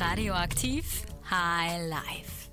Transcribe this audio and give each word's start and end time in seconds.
Radioaktiv 0.00 1.02
High 1.28 1.88
Life. 1.88 2.50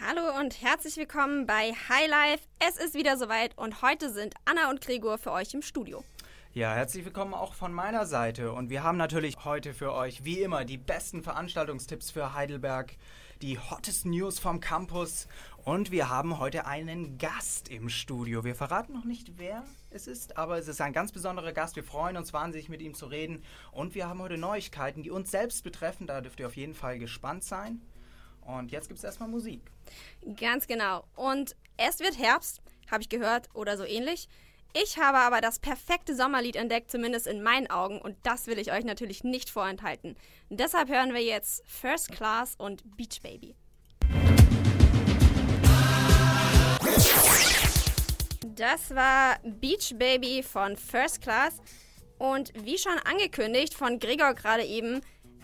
Hallo 0.00 0.40
und 0.40 0.62
herzlich 0.62 0.96
willkommen 0.96 1.44
bei 1.44 1.72
High 1.72 2.08
Life. 2.08 2.44
Es 2.58 2.78
ist 2.78 2.94
wieder 2.94 3.18
soweit 3.18 3.58
und 3.58 3.82
heute 3.82 4.10
sind 4.10 4.32
Anna 4.46 4.70
und 4.70 4.80
Gregor 4.80 5.18
für 5.18 5.32
euch 5.32 5.52
im 5.52 5.60
Studio. 5.60 6.02
Ja, 6.54 6.72
herzlich 6.72 7.04
willkommen 7.04 7.34
auch 7.34 7.52
von 7.52 7.74
meiner 7.74 8.06
Seite. 8.06 8.52
Und 8.52 8.70
wir 8.70 8.84
haben 8.84 8.96
natürlich 8.96 9.44
heute 9.44 9.74
für 9.74 9.92
euch, 9.92 10.24
wie 10.24 10.40
immer, 10.40 10.64
die 10.64 10.78
besten 10.78 11.22
Veranstaltungstipps 11.22 12.10
für 12.10 12.32
Heidelberg, 12.32 12.96
die 13.42 13.58
hottesten 13.58 14.12
News 14.12 14.38
vom 14.38 14.60
Campus. 14.60 15.28
Und 15.66 15.90
wir 15.90 16.08
haben 16.08 16.38
heute 16.38 16.66
einen 16.66 17.18
Gast 17.18 17.68
im 17.68 17.90
Studio. 17.90 18.44
Wir 18.44 18.54
verraten 18.54 18.94
noch 18.94 19.04
nicht, 19.04 19.32
wer 19.36 19.62
es 19.90 20.06
ist, 20.06 20.36
aber 20.36 20.58
es 20.58 20.68
ist 20.68 20.80
ein 20.80 20.92
ganz 20.92 21.12
besonderer 21.12 21.52
Gast. 21.52 21.76
Wir 21.76 21.84
freuen 21.84 22.16
uns 22.16 22.32
wahnsinnig, 22.32 22.68
mit 22.68 22.82
ihm 22.82 22.94
zu 22.94 23.06
reden. 23.06 23.42
Und 23.72 23.94
wir 23.94 24.08
haben 24.08 24.20
heute 24.20 24.38
Neuigkeiten, 24.38 25.02
die 25.02 25.10
uns 25.10 25.30
selbst 25.30 25.64
betreffen. 25.64 26.06
Da 26.06 26.20
dürft 26.20 26.40
ihr 26.40 26.46
auf 26.46 26.56
jeden 26.56 26.74
Fall 26.74 26.98
gespannt 26.98 27.44
sein. 27.44 27.80
Und 28.42 28.70
jetzt 28.72 28.88
gibt 28.88 28.98
es 28.98 29.04
erstmal 29.04 29.28
Musik. 29.28 29.62
Ganz 30.40 30.66
genau. 30.66 31.04
Und 31.16 31.56
es 31.76 32.00
wird 32.00 32.18
Herbst, 32.18 32.60
habe 32.90 33.02
ich 33.02 33.08
gehört, 33.08 33.48
oder 33.54 33.76
so 33.76 33.84
ähnlich. 33.84 34.28
Ich 34.74 34.98
habe 34.98 35.18
aber 35.18 35.40
das 35.40 35.58
perfekte 35.58 36.14
Sommerlied 36.14 36.56
entdeckt, 36.56 36.90
zumindest 36.90 37.26
in 37.26 37.42
meinen 37.42 37.70
Augen, 37.70 38.00
und 38.00 38.16
das 38.22 38.46
will 38.46 38.58
ich 38.58 38.70
euch 38.70 38.84
natürlich 38.84 39.24
nicht 39.24 39.48
vorenthalten. 39.48 40.14
Deshalb 40.50 40.90
hören 40.90 41.14
wir 41.14 41.22
jetzt 41.22 41.62
First 41.66 42.12
Class 42.12 42.54
und 42.56 42.96
Beach 42.96 43.20
Baby. 43.22 43.54
Das 48.58 48.92
war 48.92 49.38
Beach 49.44 49.94
Baby 49.96 50.42
von 50.42 50.76
First 50.76 51.20
Class 51.20 51.58
und 52.18 52.52
wie 52.64 52.76
schon 52.76 52.98
angekündigt 53.04 53.72
von 53.72 54.00
Gregor 54.00 54.34
gerade 54.34 54.64
eben, 54.64 55.00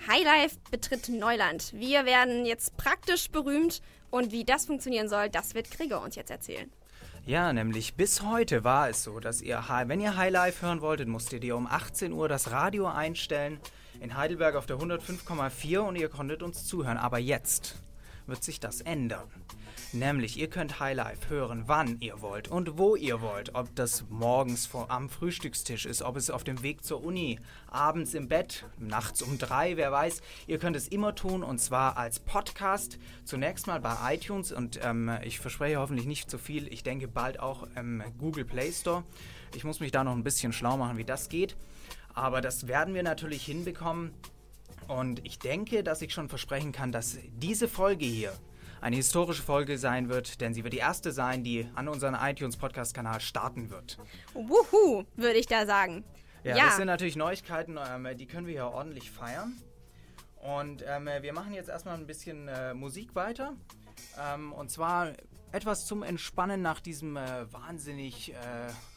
Highlife 0.09 0.57
betritt 0.73 1.09
Neuland. 1.09 1.73
Wir 1.75 2.07
werden 2.07 2.45
jetzt 2.45 2.77
praktisch 2.77 3.31
berühmt 3.31 3.83
und 4.11 4.33
wie 4.33 4.43
das 4.43 4.67
funktionieren 4.67 5.09
soll, 5.09 5.31
das 5.31 5.55
wird 5.55 5.71
Gregor 5.71 6.03
uns 6.03 6.17
jetzt 6.17 6.33
erzählen. 6.33 6.69
Ja, 7.25 7.53
nämlich 7.53 7.95
bis 7.95 8.23
heute 8.23 8.65
war 8.65 8.89
es 8.89 9.05
so, 9.05 9.21
dass 9.21 9.43
ihr, 9.43 9.63
wenn 9.87 10.01
ihr 10.01 10.17
Highlife 10.17 10.67
hören 10.67 10.81
wolltet, 10.81 11.07
musstet 11.07 11.45
ihr 11.45 11.57
um 11.57 11.69
18 11.69 12.13
Uhr 12.13 12.29
das 12.29 12.51
Radio 12.51 12.89
einstellen 12.89 13.61
in 14.01 14.17
Heidelberg 14.17 14.57
auf 14.57 14.67
der 14.67 14.79
105,4 14.79 15.79
und 15.79 15.95
ihr 15.95 16.09
konntet 16.09 16.43
uns 16.43 16.67
zuhören. 16.67 16.97
Aber 16.97 17.19
jetzt 17.19 17.77
wird 18.27 18.43
sich 18.43 18.59
das 18.59 18.81
ändern. 18.81 19.31
Nämlich, 19.93 20.39
ihr 20.39 20.51
könnt 20.51 20.81
Highlife 20.81 21.29
hören, 21.29 21.65
wann 21.67 22.01
ihr 22.01 22.21
wollt 22.21 22.49
und 22.49 22.79
wo 22.79 22.97
ihr 22.97 23.21
wollt. 23.21 23.55
Ob 23.55 23.75
das 23.77 24.05
morgens 24.09 24.67
vor, 24.67 24.91
am 24.91 25.09
Frühstückstisch 25.09 25.87
ist, 25.87 26.03
ob 26.03 26.17
es 26.17 26.31
auf 26.31 26.43
dem 26.43 26.63
Weg 26.63 26.85
zur 26.85 27.05
Uni, 27.05 27.39
abends 27.69 28.15
im 28.15 28.27
Bett, 28.27 28.67
nachts 28.79 29.23
um 29.23 29.39
drei, 29.39 29.77
wer 29.77 29.93
weiß. 29.93 30.21
Ihr 30.49 30.59
könnt 30.59 30.75
es 30.75 30.89
immer 30.89 31.15
tun 31.15 31.45
und 31.45 31.59
zwar 31.61 31.97
als 31.97 32.19
Podcast. 32.19 32.99
Zunächst 33.25 33.69
mal 33.69 33.81
bei 33.81 34.15
iTunes 34.15 34.51
und 34.51 34.81
ähm, 34.83 35.11
ich 35.23 35.39
verspreche 35.39 35.79
hoffentlich 35.79 36.07
nicht 36.07 36.29
zu 36.29 36.39
viel. 36.39 36.67
Ich 36.73 36.83
denke 36.83 37.07
bald 37.07 37.39
auch 37.39 37.69
im 37.77 38.03
Google 38.19 38.45
Play 38.45 38.73
Store. 38.73 39.05
Ich 39.55 39.63
muss 39.63 39.79
mich 39.79 39.93
da 39.93 40.03
noch 40.03 40.17
ein 40.17 40.25
bisschen 40.25 40.53
schlau 40.53 40.77
machen, 40.77 40.99
wie 40.99 41.05
das 41.05 41.29
geht. 41.29 41.57
Aber 42.15 42.41
das 42.41 42.67
werden 42.67 42.95
wir 42.95 43.03
natürlich 43.03 43.45
hinbekommen. 43.45 44.13
Und 44.89 45.25
ich 45.25 45.39
denke, 45.39 45.83
dass 45.83 46.03
ich 46.03 46.13
schon 46.13 46.29
versprechen 46.29 46.73
kann, 46.73 46.93
dass 46.93 47.19
diese 47.37 47.69
Folge 47.69 48.05
hier 48.05 48.33
eine 48.85 48.97
historische 48.97 49.43
Folge 49.43 49.79
sein 49.79 50.11
wird, 50.11 50.43
denn 50.43 50.53
sie 50.53 50.63
wird 50.63 50.75
die 50.75 50.79
erste 50.79 51.11
sein, 51.11 51.43
die 51.43 51.67
an 51.75 51.89
unseren 51.89 52.15
iTunes-Podcast-Kanal 52.15 53.19
starten 53.23 53.71
wird. 53.71 53.97
Wuhu, 54.35 55.05
würde 55.17 55.39
ich 55.39 55.47
da 55.47 55.65
sagen. 55.65 56.05
Ja, 56.43 56.55
ja, 56.55 56.67
das 56.67 56.77
sind 56.77 56.89
natürlich 56.89 57.17
Neuigkeiten, 57.17 57.79
ähm, 57.79 58.07
die 58.19 58.27
können 58.27 58.47
wir 58.47 58.53
ja 58.53 58.69
ordentlich 58.69 59.11
feiern. 59.11 59.57
Und 60.37 60.85
ähm, 60.87 61.09
wir 61.23 61.33
machen 61.33 61.55
jetzt 61.55 61.71
erstmal 61.71 61.95
ein 61.95 62.07
bisschen 62.07 62.47
äh, 62.49 62.75
Musik 62.75 63.15
weiter. 63.15 63.55
Ähm, 64.21 64.53
und 64.53 64.71
zwar 64.71 65.15
etwas 65.51 65.87
zum 65.87 66.03
Entspannen 66.03 66.61
nach 66.61 66.81
diesem 66.81 67.17
äh, 67.17 67.51
wahnsinnig 67.51 68.35
äh, 68.35 68.37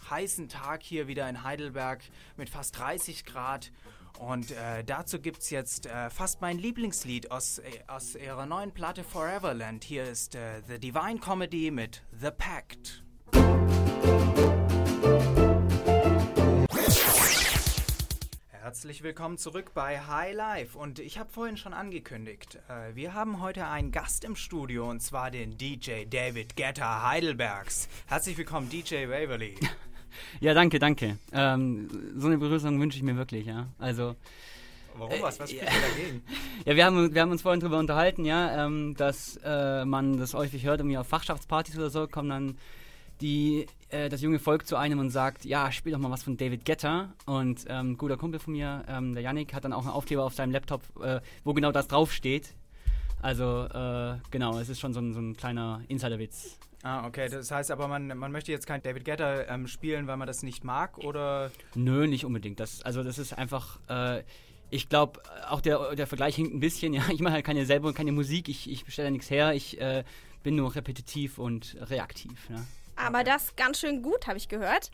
heißen 0.10 0.50
Tag 0.50 0.84
hier 0.84 1.08
wieder 1.08 1.30
in 1.30 1.44
Heidelberg 1.44 2.04
mit 2.36 2.50
fast 2.50 2.78
30 2.78 3.24
Grad. 3.24 3.72
Und 4.20 4.52
äh, 4.52 4.84
dazu 4.84 5.20
gibt 5.20 5.40
es 5.40 5.50
jetzt 5.50 5.86
äh, 5.86 6.10
fast 6.10 6.42
mein 6.42 6.58
Lieblingslied 6.58 7.32
aus, 7.32 7.60
äh, 7.60 7.64
aus 7.88 8.16
ihrer 8.16 8.46
neuen 8.46 8.72
Platte 8.72 9.04
Foreverland. 9.04 9.84
Hier 9.84 10.06
ist 10.06 10.36
äh, 10.36 10.62
The 10.68 10.80
Divine 10.80 11.20
Comedy 11.20 11.72
mit 11.72 12.04
The 12.20 12.32
Pact. 12.32 13.04
Herzlich 18.50 19.02
willkommen 19.02 19.38
zurück 19.38 19.74
bei 19.74 20.02
High 20.02 20.36
Life 20.36 20.78
und 20.78 21.00
ich 21.00 21.18
habe 21.18 21.30
vorhin 21.32 21.56
schon 21.56 21.74
angekündigt, 21.74 22.60
äh, 22.68 22.96
wir 22.96 23.14
haben 23.14 23.42
heute 23.42 23.68
einen 23.68 23.92
Gast 23.92 24.26
im 24.26 24.36
Studio 24.36 24.90
und 24.90 25.00
zwar 25.00 25.32
den 25.32 25.58
DJ 25.58 26.04
David 26.06 26.56
Getter 26.58 27.08
Heidelbergs. 27.08 27.88
Herzlich 28.08 28.38
willkommen 28.38 28.70
DJ 28.70 29.08
Waverly. 29.08 29.56
Ja, 30.40 30.54
danke, 30.54 30.80
danke. 30.80 31.18
Ähm, 31.32 31.88
so 32.18 32.28
eine 32.28 32.38
Begrüßung 32.38 32.80
wünsche 32.80 32.98
ich 32.98 33.04
mir 33.04 33.18
wirklich, 33.18 33.46
ja. 33.46 33.68
Also. 33.80 34.16
Warum 34.98 35.22
was? 35.22 35.40
Was 35.40 35.52
spricht 35.52 35.64
äh, 35.64 35.66
dagegen? 35.98 36.24
Ja, 36.66 36.76
wir 36.76 36.86
haben, 36.86 37.14
wir 37.14 37.22
haben 37.22 37.32
uns 37.32 37.42
vorhin 37.42 37.60
darüber 37.60 37.80
unterhalten, 37.80 38.26
ja, 38.26 38.66
ähm, 38.66 38.96
dass 38.96 39.40
äh, 39.44 39.86
man 39.86 40.18
das 40.18 40.34
häufig 40.34 40.66
hört, 40.66 40.80
irgendwie 40.80 40.98
auf 40.98 41.08
Fachschaftspartys 41.08 41.78
oder 41.78 41.90
so, 41.90 42.08
kommen 42.08 42.30
dann 42.30 42.58
die, 43.22 43.68
äh, 43.90 44.10
das 44.10 44.22
junge 44.22 44.40
Volk 44.40 44.68
zu 44.68 44.76
einem 44.76 45.00
und 45.00 45.10
sagt, 45.10 45.46
ja, 45.46 45.72
spiel 45.72 45.92
doch 45.92 46.00
mal 46.00 46.12
was 46.12 46.24
von 46.24 46.38
David 46.38 46.66
Getter. 46.66 47.14
Und 47.26 47.66
ähm, 47.68 47.92
ein 47.92 47.98
guter 47.98 48.18
Kumpel 48.18 48.40
von 48.40 48.54
mir, 48.54 48.84
ähm, 48.88 49.14
der 49.14 49.24
Yannick, 49.24 49.54
hat 49.54 49.66
dann 49.66 49.74
auch 49.74 49.82
einen 49.82 49.92
Aufkleber 49.92 50.24
auf 50.24 50.34
seinem 50.34 50.52
Laptop, 50.52 50.82
äh, 51.02 51.22
wo 51.44 51.54
genau 51.54 51.72
das 51.72 51.88
draufsteht. 51.88 52.54
Also, 53.22 53.66
äh, 53.66 54.18
genau, 54.32 54.60
es 54.60 54.70
ist 54.70 54.80
schon 54.80 54.94
so 54.94 55.00
ein, 55.00 55.14
so 55.14 55.20
ein 55.20 55.36
kleiner 55.36 55.82
Insiderwitz. 55.88 56.58
Ah, 56.84 57.06
okay. 57.08 57.28
Das 57.30 57.50
heißt 57.52 57.72
aber, 57.72 57.88
man, 57.88 58.08
man 58.18 58.32
möchte 58.32 58.52
jetzt 58.52 58.68
kein 58.68 58.82
David 58.82 59.04
Guetta 59.06 59.44
ähm, 59.48 59.68
spielen, 59.68 60.08
weil 60.08 60.18
man 60.18 60.28
das 60.28 60.44
nicht 60.44 60.64
mag, 60.64 60.98
oder? 61.00 61.52
Nö, 61.76 62.08
nicht 62.08 62.26
unbedingt. 62.26 62.60
Das, 62.60 62.82
also 62.84 63.04
das 63.04 63.18
ist 63.18 63.34
einfach, 63.34 63.80
äh, 63.90 64.24
ich 64.70 64.88
glaube, 64.90 65.22
auch 65.50 65.62
der, 65.62 65.96
der 65.96 66.08
Vergleich 66.08 66.36
hinkt 66.36 66.54
ein 66.54 66.60
bisschen. 66.60 66.94
Ja, 66.98 67.04
ich 67.12 67.20
mache 67.20 67.34
halt 67.34 67.46
keine 67.46 67.66
selber 67.66 67.94
keine 67.94 68.12
Musik, 68.12 68.50
ich, 68.50 68.70
ich 68.70 68.86
bestelle 68.86 69.12
nichts 69.12 69.30
her, 69.30 69.54
ich 69.54 69.82
äh, 69.82 70.04
bin 70.44 70.56
nur 70.56 70.76
repetitiv 70.76 71.40
und 71.40 71.76
reaktiv. 71.82 72.50
Ja. 72.50 72.64
Aber 72.96 73.24
das 73.24 73.56
ganz 73.56 73.80
schön 73.80 74.02
gut, 74.02 74.28
habe 74.28 74.38
ich 74.38 74.48
gehört. 74.48 74.92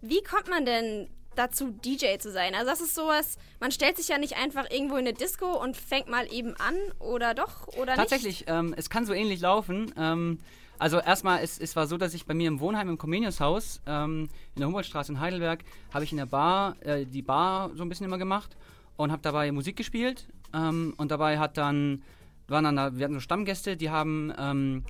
Wie 0.00 0.22
kommt 0.22 0.48
man 0.48 0.64
denn 0.64 1.08
dazu, 1.38 1.70
DJ 1.84 2.18
zu 2.18 2.32
sein? 2.32 2.54
Also 2.54 2.70
das 2.70 2.80
ist 2.80 2.94
sowas, 2.94 3.38
man 3.60 3.70
stellt 3.70 3.96
sich 3.96 4.08
ja 4.08 4.18
nicht 4.18 4.36
einfach 4.36 4.70
irgendwo 4.70 4.96
in 4.96 5.06
eine 5.06 5.12
Disco 5.12 5.46
und 5.62 5.76
fängt 5.76 6.08
mal 6.08 6.30
eben 6.32 6.54
an, 6.56 6.74
oder 6.98 7.34
doch, 7.34 7.68
oder 7.78 7.94
Tatsächlich, 7.94 8.44
ähm, 8.48 8.74
es 8.76 8.90
kann 8.90 9.06
so 9.06 9.12
ähnlich 9.12 9.40
laufen. 9.40 9.92
Ähm, 9.96 10.38
also 10.78 10.98
erstmal, 10.98 11.42
es, 11.42 11.58
es 11.58 11.74
war 11.76 11.86
so, 11.86 11.96
dass 11.96 12.12
ich 12.14 12.26
bei 12.26 12.34
mir 12.34 12.48
im 12.48 12.60
Wohnheim 12.60 12.88
im 12.88 12.98
Comenius-Haus 12.98 13.80
ähm, 13.86 14.28
in 14.54 14.60
der 14.60 14.66
Humboldtstraße 14.66 15.12
in 15.12 15.20
Heidelberg, 15.20 15.64
habe 15.92 16.04
ich 16.04 16.12
in 16.12 16.18
der 16.18 16.26
Bar 16.26 16.76
äh, 16.82 17.06
die 17.06 17.22
Bar 17.22 17.70
so 17.74 17.82
ein 17.82 17.88
bisschen 17.88 18.06
immer 18.06 18.18
gemacht 18.18 18.56
und 18.96 19.12
habe 19.12 19.22
dabei 19.22 19.50
Musik 19.52 19.76
gespielt 19.76 20.26
ähm, 20.54 20.94
und 20.96 21.10
dabei 21.10 21.38
hat 21.38 21.56
dann, 21.56 22.02
waren 22.48 22.64
dann 22.64 22.76
da, 22.76 22.96
wir 22.96 23.04
hatten 23.04 23.14
so 23.14 23.20
Stammgäste, 23.20 23.76
die 23.76 23.90
haben 23.90 24.32
ähm, 24.38 24.84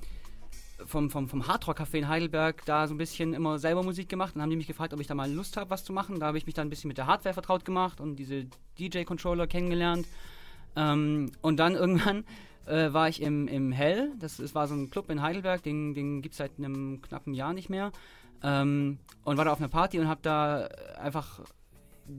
vom, 0.85 1.09
vom, 1.09 1.27
vom 1.27 1.47
Hardrock-Café 1.47 1.97
in 1.97 2.07
Heidelberg 2.07 2.63
da 2.65 2.87
so 2.87 2.93
ein 2.93 2.97
bisschen 2.97 3.33
immer 3.33 3.59
selber 3.59 3.83
Musik 3.83 4.09
gemacht 4.09 4.35
und 4.35 4.41
haben 4.41 4.49
die 4.49 4.55
mich 4.55 4.67
gefragt, 4.67 4.93
ob 4.93 4.99
ich 4.99 5.07
da 5.07 5.15
mal 5.15 5.31
Lust 5.31 5.57
habe, 5.57 5.69
was 5.69 5.83
zu 5.83 5.93
machen. 5.93 6.19
Da 6.19 6.27
habe 6.27 6.37
ich 6.37 6.45
mich 6.45 6.55
dann 6.55 6.67
ein 6.67 6.69
bisschen 6.69 6.87
mit 6.87 6.97
der 6.97 7.07
Hardware 7.07 7.33
vertraut 7.33 7.65
gemacht 7.65 7.99
und 7.99 8.17
diese 8.17 8.45
DJ-Controller 8.79 9.47
kennengelernt. 9.47 10.07
Ähm, 10.75 11.31
und 11.41 11.57
dann 11.57 11.75
irgendwann 11.75 12.25
äh, 12.67 12.93
war 12.93 13.09
ich 13.09 13.21
im, 13.21 13.47
im 13.47 13.71
Hell. 13.71 14.13
Das, 14.19 14.37
das 14.37 14.53
war 14.53 14.67
so 14.67 14.75
ein 14.75 14.89
Club 14.89 15.09
in 15.09 15.21
Heidelberg, 15.21 15.63
den, 15.63 15.93
den 15.93 16.21
gibt 16.21 16.33
es 16.33 16.37
seit 16.37 16.51
einem 16.57 17.01
knappen 17.01 17.33
Jahr 17.33 17.53
nicht 17.53 17.69
mehr. 17.69 17.91
Ähm, 18.43 18.99
und 19.23 19.37
war 19.37 19.45
da 19.45 19.51
auf 19.51 19.59
einer 19.59 19.69
Party 19.69 19.99
und 19.99 20.07
habe 20.07 20.21
da 20.21 20.67
einfach 20.99 21.41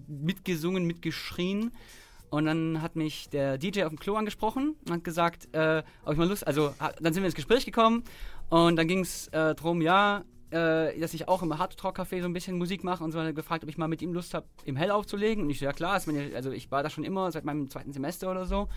mitgesungen, 0.09 0.85
mitgeschrien. 0.85 1.71
Und 2.31 2.45
dann 2.45 2.83
hat 2.83 2.95
mich 2.95 3.31
der 3.31 3.57
DJ 3.57 3.85
auf 3.85 3.89
dem 3.89 3.99
Klo 3.99 4.17
angesprochen 4.17 4.77
und 4.87 4.93
hat 4.93 5.05
gesagt, 5.05 5.49
äh, 5.55 5.83
ob 6.05 6.13
ich 6.13 6.19
mal 6.19 6.29
Lust, 6.29 6.47
also 6.47 6.75
dann 7.01 7.15
sind 7.15 7.23
wir 7.23 7.27
ins 7.27 7.35
Gespräch 7.35 7.65
gekommen 7.65 8.05
und 8.49 8.77
dann 8.77 8.89
ging 8.89 9.01
es 9.01 9.29
äh, 9.29 9.55
darum, 9.55 9.83
ja, 9.83 10.25
äh, 10.51 10.99
dass 10.99 11.15
ich 11.15 11.29
auch 11.29 11.43
im 11.43 11.59
Hard 11.59 11.77
Talk 11.77 11.99
Café 11.99 12.21
so 12.21 12.27
ein 12.27 12.33
bisschen 12.33 12.57
Musik 12.57 12.83
mache 12.85 13.05
und 13.05 13.13
so 13.13 13.21
hat 13.21 13.35
gefragt, 13.35 13.65
ob 13.65 13.71
ich 13.71 13.77
mal 13.77 13.89
mit 13.89 14.01
ihm 14.01 14.13
Lust 14.13 14.35
habe, 14.35 14.47
im 14.65 14.77
Hell 14.77 14.91
aufzulegen. 14.91 15.45
Und 15.45 15.51
ich 15.51 15.59
so, 15.59 15.67
ja 15.67 15.73
klar, 15.73 16.01
also 16.35 16.51
ich 16.53 16.71
war 16.71 16.83
da 16.83 16.91
schon 16.91 17.05
immer 17.05 17.31
seit 17.31 17.45
meinem 17.45 17.69
zweiten 17.69 17.93
Semester 17.93 18.31
oder 18.31 18.47
so. 18.47 18.69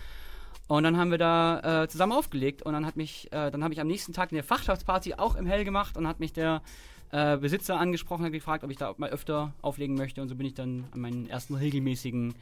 Und 0.68 0.84
dann 0.84 0.96
haben 0.96 1.10
wir 1.10 1.18
da 1.18 1.82
äh, 1.82 1.88
zusammen 1.88 2.12
aufgelegt 2.12 2.62
und 2.62 2.72
dann 2.72 2.86
hat 2.86 2.96
mich, 2.96 3.26
äh, 3.32 3.50
dann 3.50 3.64
habe 3.64 3.74
ich 3.74 3.80
am 3.80 3.86
nächsten 3.86 4.12
Tag 4.12 4.32
eine 4.32 4.42
Fachschaftsparty 4.42 5.14
auch 5.14 5.34
im 5.34 5.46
Hell 5.46 5.64
gemacht 5.64 5.96
und 5.96 6.06
hat 6.06 6.20
mich 6.20 6.32
der 6.32 6.62
äh, 7.10 7.36
Besitzer 7.36 7.78
angesprochen 7.78 8.26
und 8.26 8.32
gefragt, 8.32 8.64
ob 8.64 8.70
ich 8.70 8.76
da 8.76 8.94
mal 8.96 9.10
öfter 9.10 9.52
auflegen 9.60 9.96
möchte 9.96 10.22
und 10.22 10.28
so 10.28 10.34
bin 10.34 10.46
ich 10.46 10.54
dann 10.54 10.84
an 10.92 11.00
meinen 11.00 11.28
ersten 11.28 11.54
regelmäßigen 11.54 12.34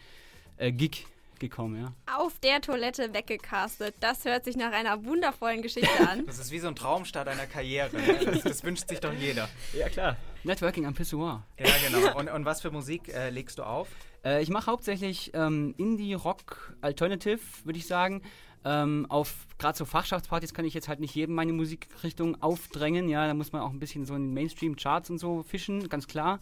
äh, 0.59 0.71
Gig 0.71 1.06
gekommen, 1.40 1.81
ja. 1.81 1.92
Auf 2.16 2.38
der 2.38 2.60
Toilette 2.60 3.12
weggecastet. 3.12 3.94
Das 4.00 4.25
hört 4.25 4.44
sich 4.44 4.56
nach 4.56 4.72
einer 4.72 5.04
wundervollen 5.04 5.62
Geschichte 5.62 5.90
an. 6.08 6.26
Das 6.26 6.38
ist 6.38 6.52
wie 6.52 6.58
so 6.58 6.69
ein 6.69 6.76
Traumstart 6.76 7.28
einer 7.28 7.46
Karriere. 7.46 7.96
Ne? 7.96 8.20
Das, 8.31 8.42
das, 8.42 8.64
wünscht 8.64 8.88
sich 8.88 9.00
doch 9.00 9.12
jeder. 9.12 9.48
Ja, 9.76 9.88
klar. 9.88 10.16
Networking 10.44 10.87
am 10.87 10.94
Pissoir. 10.94 11.42
Ja, 11.58 11.66
genau. 11.87 12.16
Und, 12.19 12.28
und 12.28 12.44
was 12.44 12.60
für 12.60 12.70
Musik 12.70 13.08
äh, 13.08 13.31
legst 13.31 13.58
du 13.58 13.62
auf? 13.62 13.88
Äh, 14.25 14.42
ich 14.42 14.50
mache 14.50 14.66
hauptsächlich 14.70 15.32
ähm, 15.34 15.75
Indie, 15.78 16.14
Rock, 16.14 16.75
Alternative, 16.81 17.40
würde 17.64 17.78
ich 17.78 17.86
sagen. 17.86 18.22
Ähm, 18.62 19.06
auf 19.08 19.46
gerade 19.58 19.76
so 19.76 19.86
Fachschaftspartys 19.86 20.52
kann 20.52 20.66
ich 20.66 20.75
jetzt 20.75 20.88
halt 20.88 21.00
nicht 21.00 21.14
jedem 21.14 21.34
meine 21.34 21.52
Musikrichtung 21.52 22.43
aufdrängen. 22.43 23.08
Ja, 23.08 23.26
da 23.26 23.34
muss 23.34 23.52
man 23.52 23.62
auch 23.62 23.70
ein 23.70 23.78
bisschen 23.78 24.04
so 24.04 24.14
in 24.14 24.28
den 24.28 24.34
Mainstream-Charts 24.34 25.10
und 25.10 25.19
so 25.19 25.43
fischen, 25.43 25.88
ganz 25.88 26.06
klar. 26.06 26.40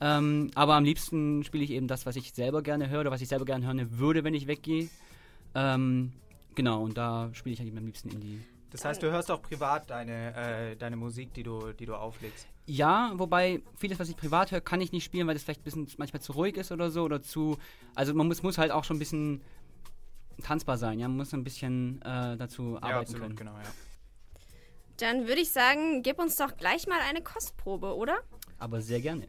Ähm, 0.00 0.50
aber 0.54 0.74
am 0.74 0.84
liebsten 0.84 1.42
spiele 1.44 1.64
ich 1.64 1.70
eben 1.70 1.88
das, 1.88 2.06
was 2.06 2.16
ich 2.16 2.32
selber 2.32 2.62
gerne 2.62 2.88
höre 2.88 3.00
oder 3.00 3.10
was 3.10 3.20
ich 3.20 3.28
selber 3.28 3.44
gerne 3.44 3.66
hören 3.66 3.98
würde, 3.98 4.24
wenn 4.24 4.34
ich 4.34 4.46
weggehe. 4.46 4.88
Ähm, 5.54 6.12
genau, 6.54 6.82
und 6.82 6.96
da 6.96 7.30
spiele 7.32 7.54
ich 7.54 7.58
halt 7.58 7.68
eben 7.68 7.78
am 7.78 7.86
liebsten 7.86 8.10
Indie. 8.10 8.40
Das 8.70 8.84
heißt, 8.84 9.02
du 9.02 9.10
hörst 9.10 9.30
auch 9.30 9.40
privat 9.40 9.88
deine, 9.88 10.34
äh, 10.36 10.76
deine 10.76 10.96
Musik, 10.96 11.32
die 11.32 11.42
du, 11.42 11.72
die 11.72 11.86
du 11.86 11.94
auflegst. 11.94 12.46
Ja, 12.66 13.12
wobei 13.14 13.62
vieles, 13.76 13.98
was 13.98 14.10
ich 14.10 14.16
privat 14.16 14.52
höre, 14.52 14.60
kann 14.60 14.80
ich 14.82 14.92
nicht 14.92 15.04
spielen, 15.04 15.26
weil 15.26 15.34
das 15.34 15.42
vielleicht 15.42 15.62
ein 15.62 15.64
bisschen 15.64 15.88
manchmal 15.96 16.20
zu 16.20 16.32
ruhig 16.32 16.56
ist 16.58 16.70
oder 16.70 16.90
so 16.90 17.02
oder 17.02 17.22
zu. 17.22 17.56
Also 17.94 18.12
man 18.12 18.26
muss, 18.26 18.42
muss 18.42 18.58
halt 18.58 18.70
auch 18.70 18.84
schon 18.84 18.96
ein 18.96 18.98
bisschen 18.98 19.40
tanzbar 20.42 20.76
sein, 20.76 20.98
ja, 20.98 21.08
man 21.08 21.16
muss 21.16 21.32
ein 21.32 21.44
bisschen 21.44 22.00
äh, 22.02 22.36
dazu 22.36 22.76
arbeiten 22.76 22.88
ja, 22.88 23.00
absolut, 23.00 23.22
können. 23.22 23.36
genau, 23.36 23.52
ja. 23.52 23.72
Dann 24.98 25.28
würde 25.28 25.40
ich 25.40 25.50
sagen, 25.50 26.02
gib 26.02 26.18
uns 26.18 26.36
doch 26.36 26.56
gleich 26.56 26.86
mal 26.86 27.00
eine 27.08 27.22
Kostprobe, 27.22 27.96
oder? 27.96 28.18
Aber 28.58 28.80
sehr 28.82 29.00
gerne. 29.00 29.28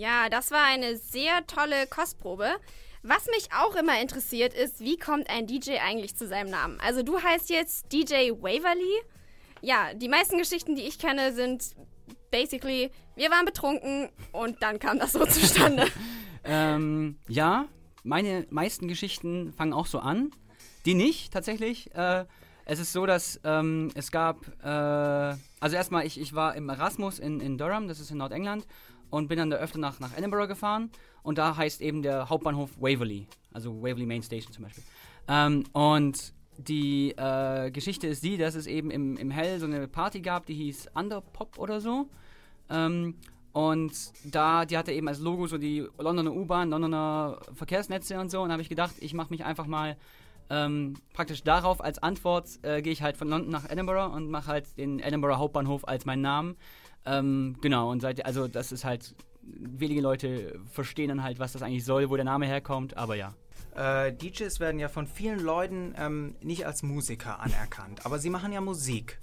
Ja, 0.00 0.28
das 0.30 0.50
war 0.50 0.64
eine 0.64 0.96
sehr 0.96 1.46
tolle 1.46 1.86
Kostprobe. 1.86 2.48
Was 3.02 3.26
mich 3.26 3.48
auch 3.56 3.76
immer 3.76 4.00
interessiert 4.00 4.54
ist, 4.54 4.80
wie 4.80 4.98
kommt 4.98 5.28
ein 5.30 5.46
DJ 5.46 5.78
eigentlich 5.78 6.16
zu 6.16 6.26
seinem 6.26 6.50
Namen? 6.50 6.78
Also 6.80 7.02
du 7.02 7.20
heißt 7.20 7.50
jetzt 7.50 7.92
DJ 7.92 8.30
Waverly. 8.30 9.02
Ja, 9.62 9.92
die 9.94 10.08
meisten 10.08 10.38
Geschichten, 10.38 10.74
die 10.74 10.82
ich 10.82 10.98
kenne, 10.98 11.32
sind 11.32 11.74
basically, 12.30 12.90
wir 13.16 13.30
waren 13.30 13.44
betrunken 13.44 14.08
und 14.32 14.62
dann 14.62 14.78
kam 14.78 14.98
das 14.98 15.12
so 15.12 15.24
zustande. 15.26 15.86
Ähm, 16.42 17.18
ja, 17.28 17.66
meine 18.02 18.46
meisten 18.48 18.88
Geschichten 18.88 19.52
fangen 19.52 19.74
auch 19.74 19.84
so 19.84 19.98
an. 19.98 20.30
Die 20.86 20.94
nicht, 20.94 21.34
tatsächlich. 21.34 21.94
Äh, 21.94 22.24
es 22.70 22.78
ist 22.78 22.92
so, 22.92 23.04
dass 23.04 23.40
ähm, 23.42 23.90
es 23.96 24.12
gab, 24.12 24.46
äh, 24.62 25.36
also 25.58 25.74
erstmal, 25.76 26.06
ich, 26.06 26.20
ich 26.20 26.34
war 26.36 26.54
im 26.54 26.68
Erasmus 26.68 27.18
in, 27.18 27.40
in 27.40 27.58
Durham, 27.58 27.88
das 27.88 27.98
ist 27.98 28.12
in 28.12 28.18
Nordengland, 28.18 28.64
und 29.10 29.26
bin 29.26 29.38
dann 29.38 29.50
da 29.50 29.56
öfter 29.56 29.80
nach, 29.80 29.98
nach 29.98 30.16
Edinburgh 30.16 30.46
gefahren. 30.46 30.88
Und 31.24 31.38
da 31.38 31.56
heißt 31.56 31.80
eben 31.80 32.00
der 32.02 32.30
Hauptbahnhof 32.30 32.80
Waverley, 32.80 33.26
also 33.52 33.82
Waverley 33.82 34.06
Main 34.06 34.22
Station 34.22 34.52
zum 34.52 34.64
Beispiel. 34.66 34.84
Ähm, 35.26 35.64
und 35.72 36.32
die 36.58 37.10
äh, 37.16 37.72
Geschichte 37.72 38.06
ist 38.06 38.22
die, 38.22 38.36
dass 38.36 38.54
es 38.54 38.68
eben 38.68 38.92
im, 38.92 39.16
im 39.16 39.32
Hell 39.32 39.58
so 39.58 39.66
eine 39.66 39.88
Party 39.88 40.20
gab, 40.20 40.46
die 40.46 40.54
hieß 40.54 40.90
Underpop 40.94 41.58
oder 41.58 41.80
so. 41.80 42.08
Ähm, 42.68 43.16
und 43.52 43.92
da, 44.22 44.64
die 44.64 44.78
hatte 44.78 44.92
eben 44.92 45.08
als 45.08 45.18
Logo 45.18 45.48
so 45.48 45.58
die 45.58 45.88
Londoner 45.98 46.32
U-Bahn, 46.32 46.70
Londoner 46.70 47.40
Verkehrsnetze 47.52 48.20
und 48.20 48.30
so. 48.30 48.42
Und 48.42 48.50
da 48.50 48.52
habe 48.52 48.62
ich 48.62 48.68
gedacht, 48.68 48.94
ich 49.00 49.12
mache 49.12 49.30
mich 49.30 49.44
einfach 49.44 49.66
mal 49.66 49.96
ähm, 50.50 50.94
praktisch 51.12 51.42
darauf 51.42 51.82
als 51.82 51.98
Antwort, 52.02 52.58
äh, 52.62 52.82
gehe 52.82 52.92
ich 52.92 53.02
halt 53.02 53.16
von 53.16 53.28
London 53.28 53.50
nach 53.50 53.70
Edinburgh 53.70 54.14
und 54.14 54.28
mache 54.28 54.48
halt 54.48 54.76
den 54.76 54.98
Edinburgh 54.98 55.38
Hauptbahnhof 55.38 55.86
als 55.86 56.04
meinen 56.04 56.22
Namen. 56.22 56.56
Ähm, 57.06 57.56
genau, 57.60 57.90
und 57.90 58.00
seit, 58.00 58.26
also 58.26 58.48
das 58.48 58.72
ist 58.72 58.84
halt, 58.84 59.14
wenige 59.42 60.00
Leute 60.00 60.60
verstehen 60.70 61.08
dann 61.08 61.22
halt, 61.22 61.38
was 61.38 61.52
das 61.52 61.62
eigentlich 61.62 61.84
soll, 61.84 62.10
wo 62.10 62.16
der 62.16 62.24
Name 62.24 62.46
herkommt, 62.46 62.96
aber 62.96 63.14
ja. 63.14 63.34
Äh, 63.74 64.12
DJs 64.12 64.58
werden 64.60 64.80
ja 64.80 64.88
von 64.88 65.06
vielen 65.06 65.40
Leuten 65.40 65.94
ähm, 65.96 66.34
nicht 66.42 66.66
als 66.66 66.82
Musiker 66.82 67.40
anerkannt, 67.40 68.04
aber 68.04 68.18
sie 68.18 68.30
machen 68.30 68.52
ja 68.52 68.60
Musik. 68.60 69.20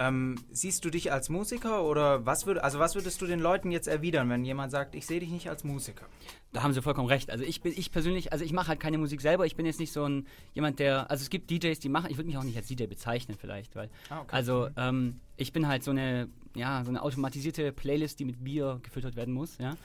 Ähm, 0.00 0.36
siehst 0.52 0.84
du 0.84 0.90
dich 0.90 1.10
als 1.10 1.28
Musiker 1.28 1.82
oder 1.82 2.24
was 2.24 2.46
würd, 2.46 2.58
also 2.58 2.78
was 2.78 2.94
würdest 2.94 3.20
du 3.20 3.26
den 3.26 3.40
Leuten 3.40 3.72
jetzt 3.72 3.88
erwidern, 3.88 4.30
wenn 4.30 4.44
jemand 4.44 4.70
sagt, 4.70 4.94
ich 4.94 5.06
sehe 5.06 5.18
dich 5.18 5.30
nicht 5.30 5.50
als 5.50 5.64
Musiker? 5.64 6.06
Da 6.52 6.62
haben 6.62 6.72
sie 6.72 6.80
vollkommen 6.82 7.08
recht. 7.08 7.30
Also 7.30 7.42
ich 7.44 7.62
bin, 7.62 7.72
ich 7.76 7.90
persönlich, 7.90 8.32
also 8.32 8.44
ich 8.44 8.52
mache 8.52 8.68
halt 8.68 8.78
keine 8.78 8.96
Musik 8.96 9.20
selber. 9.20 9.44
Ich 9.44 9.56
bin 9.56 9.66
jetzt 9.66 9.80
nicht 9.80 9.92
so 9.92 10.04
ein 10.08 10.28
jemand, 10.54 10.78
der, 10.78 11.10
also 11.10 11.22
es 11.22 11.30
gibt 11.30 11.50
DJs, 11.50 11.80
die 11.80 11.88
machen. 11.88 12.10
Ich 12.10 12.16
würde 12.16 12.28
mich 12.28 12.36
auch 12.38 12.44
nicht 12.44 12.56
als 12.56 12.68
DJ 12.68 12.84
bezeichnen 12.86 13.36
vielleicht, 13.38 13.74
weil, 13.74 13.90
Ah, 14.08 14.20
okay. 14.20 14.36
also 14.36 14.68
ähm, 14.76 15.18
ich 15.36 15.52
bin 15.52 15.66
halt 15.66 15.82
so 15.82 15.90
eine, 15.90 16.28
ja, 16.54 16.84
so 16.84 16.90
eine 16.90 17.02
automatisierte 17.02 17.72
Playlist, 17.72 18.20
die 18.20 18.24
mit 18.24 18.44
Bier 18.44 18.78
gefüttert 18.84 19.16
werden 19.16 19.34
muss. 19.34 19.58
Ja. 19.58 19.76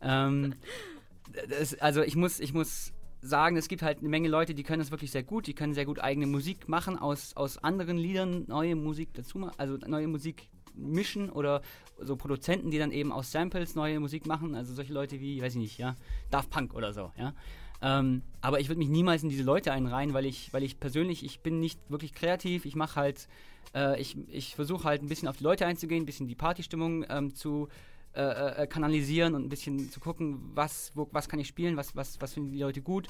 Ähm, 0.00 0.54
das, 1.50 1.74
also 1.78 2.00
ich 2.02 2.16
muss, 2.16 2.40
ich 2.40 2.54
muss 2.54 2.92
sagen, 3.20 3.56
es 3.56 3.68
gibt 3.68 3.82
halt 3.82 3.98
eine 3.98 4.08
Menge 4.08 4.28
Leute, 4.28 4.54
die 4.54 4.62
können 4.62 4.80
das 4.80 4.90
wirklich 4.90 5.10
sehr 5.10 5.22
gut. 5.22 5.46
Die 5.46 5.54
können 5.54 5.74
sehr 5.74 5.84
gut 5.84 6.00
eigene 6.00 6.26
Musik 6.26 6.68
machen 6.68 6.98
aus, 6.98 7.36
aus 7.36 7.58
anderen 7.58 7.96
Liedern, 7.96 8.44
neue 8.46 8.76
Musik 8.76 9.10
dazu 9.14 9.38
machen, 9.38 9.54
also 9.58 9.76
neue 9.86 10.06
Musik 10.06 10.48
mischen 10.74 11.28
oder 11.30 11.62
so 12.00 12.16
Produzenten, 12.16 12.70
die 12.70 12.78
dann 12.78 12.92
eben 12.92 13.12
aus 13.12 13.32
Samples 13.32 13.74
neue 13.74 13.98
Musik 14.00 14.26
machen. 14.26 14.54
Also 14.54 14.74
solche 14.74 14.92
Leute 14.92 15.20
wie, 15.20 15.42
weiß 15.42 15.54
ich 15.54 15.60
nicht, 15.60 15.78
ja, 15.78 15.96
Daft 16.30 16.50
Punk 16.50 16.74
oder 16.74 16.92
so, 16.92 17.12
ja. 17.18 17.34
Ähm, 17.80 18.22
aber 18.40 18.60
ich 18.60 18.68
würde 18.68 18.78
mich 18.78 18.88
niemals 18.88 19.22
in 19.22 19.28
diese 19.28 19.44
Leute 19.44 19.72
einreihen, 19.72 20.12
weil 20.12 20.26
ich, 20.26 20.52
weil 20.52 20.64
ich 20.64 20.80
persönlich, 20.80 21.24
ich 21.24 21.40
bin 21.40 21.60
nicht 21.60 21.78
wirklich 21.88 22.12
kreativ. 22.12 22.64
Ich 22.64 22.74
mache 22.74 22.96
halt, 22.96 23.28
äh, 23.74 24.00
ich, 24.00 24.16
ich 24.28 24.56
versuche 24.56 24.84
halt 24.84 25.02
ein 25.02 25.08
bisschen 25.08 25.28
auf 25.28 25.36
die 25.36 25.44
Leute 25.44 25.64
einzugehen, 25.64 26.02
ein 26.02 26.06
bisschen 26.06 26.26
die 26.26 26.34
Partystimmung 26.34 27.04
ähm, 27.08 27.34
zu 27.34 27.68
äh, 28.14 28.62
äh, 28.62 28.66
kanalisieren 28.66 29.34
und 29.34 29.44
ein 29.44 29.48
bisschen 29.48 29.90
zu 29.90 30.00
gucken, 30.00 30.40
was, 30.54 30.92
wo, 30.94 31.08
was 31.12 31.28
kann 31.28 31.38
ich 31.40 31.48
spielen, 31.48 31.76
was, 31.76 31.94
was, 31.94 32.20
was 32.20 32.34
finden 32.34 32.52
die 32.52 32.58
Leute 32.60 32.82
gut. 32.82 33.08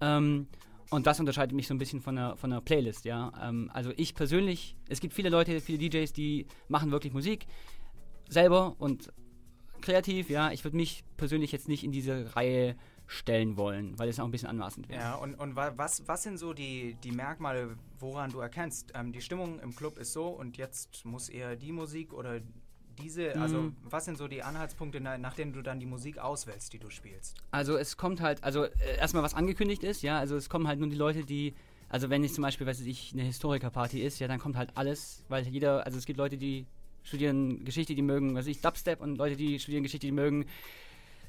Ähm, 0.00 0.46
und 0.90 1.06
das 1.06 1.18
unterscheidet 1.18 1.54
mich 1.54 1.66
so 1.66 1.74
ein 1.74 1.78
bisschen 1.78 2.00
von 2.00 2.14
der, 2.16 2.36
von 2.36 2.50
der 2.50 2.60
Playlist, 2.60 3.04
ja. 3.04 3.32
Ähm, 3.42 3.70
also 3.74 3.92
ich 3.96 4.14
persönlich, 4.14 4.76
es 4.88 5.00
gibt 5.00 5.14
viele 5.14 5.30
Leute, 5.30 5.60
viele 5.60 5.78
DJs, 5.78 6.12
die 6.12 6.46
machen 6.68 6.90
wirklich 6.92 7.12
Musik 7.12 7.46
selber 8.28 8.76
und 8.78 9.12
kreativ, 9.80 10.30
ja. 10.30 10.52
Ich 10.52 10.64
würde 10.64 10.76
mich 10.76 11.04
persönlich 11.16 11.52
jetzt 11.52 11.68
nicht 11.68 11.84
in 11.84 11.92
diese 11.92 12.34
Reihe 12.36 12.76
stellen 13.08 13.56
wollen, 13.56 13.98
weil 13.98 14.08
es 14.08 14.18
auch 14.18 14.24
ein 14.24 14.30
bisschen 14.32 14.48
anmaßend 14.48 14.88
wäre. 14.88 15.00
Ja, 15.00 15.14
und, 15.16 15.34
und 15.36 15.54
wa- 15.54 15.72
was, 15.76 16.06
was 16.08 16.24
sind 16.24 16.38
so 16.38 16.52
die, 16.52 16.96
die 17.04 17.12
Merkmale, 17.12 17.76
woran 18.00 18.30
du 18.30 18.40
erkennst, 18.40 18.92
ähm, 18.94 19.12
die 19.12 19.20
Stimmung 19.20 19.60
im 19.60 19.74
Club 19.76 19.96
ist 19.98 20.12
so 20.12 20.26
und 20.28 20.56
jetzt 20.56 21.04
muss 21.04 21.28
eher 21.28 21.54
die 21.56 21.70
Musik 21.72 22.12
oder 22.12 22.40
diese, 22.98 23.38
also 23.40 23.62
Mhm. 23.62 23.76
was 23.84 24.04
sind 24.04 24.18
so 24.18 24.28
die 24.28 24.42
Anhaltspunkte, 24.42 25.00
na- 25.00 25.18
nach 25.18 25.34
denen 25.34 25.52
du 25.52 25.62
dann 25.62 25.78
die 25.80 25.86
Musik 25.86 26.18
auswählst, 26.18 26.72
die 26.72 26.78
du 26.78 26.90
spielst? 26.90 27.36
Also 27.50 27.76
es 27.76 27.96
kommt 27.96 28.20
halt, 28.20 28.42
also 28.44 28.64
äh, 28.64 28.70
erstmal 28.98 29.22
was 29.22 29.34
angekündigt 29.34 29.82
ist, 29.84 30.02
ja, 30.02 30.18
also 30.18 30.36
es 30.36 30.48
kommen 30.48 30.66
halt 30.68 30.78
nur 30.80 30.88
die 30.88 30.96
Leute, 30.96 31.24
die, 31.24 31.54
also 31.88 32.10
wenn 32.10 32.24
ich 32.24 32.32
zum 32.34 32.42
Beispiel, 32.42 32.66
weiß 32.66 32.80
ich, 32.80 33.12
eine 33.12 33.22
Historikerparty 33.22 34.00
ist, 34.00 34.18
ja, 34.18 34.28
dann 34.28 34.38
kommt 34.40 34.56
halt 34.56 34.70
alles, 34.74 35.22
weil 35.28 35.46
jeder, 35.46 35.84
also 35.86 35.98
es 35.98 36.06
gibt 36.06 36.18
Leute, 36.18 36.36
die 36.36 36.66
studieren 37.04 37.64
Geschichte, 37.64 37.94
die 37.94 38.02
mögen, 38.02 38.34
weiß 38.34 38.46
ich, 38.48 38.60
Dubstep 38.60 39.00
und 39.00 39.16
Leute, 39.16 39.36
die 39.36 39.58
studieren 39.60 39.82
Geschichte, 39.84 40.06
die 40.06 40.12
mögen 40.12 40.46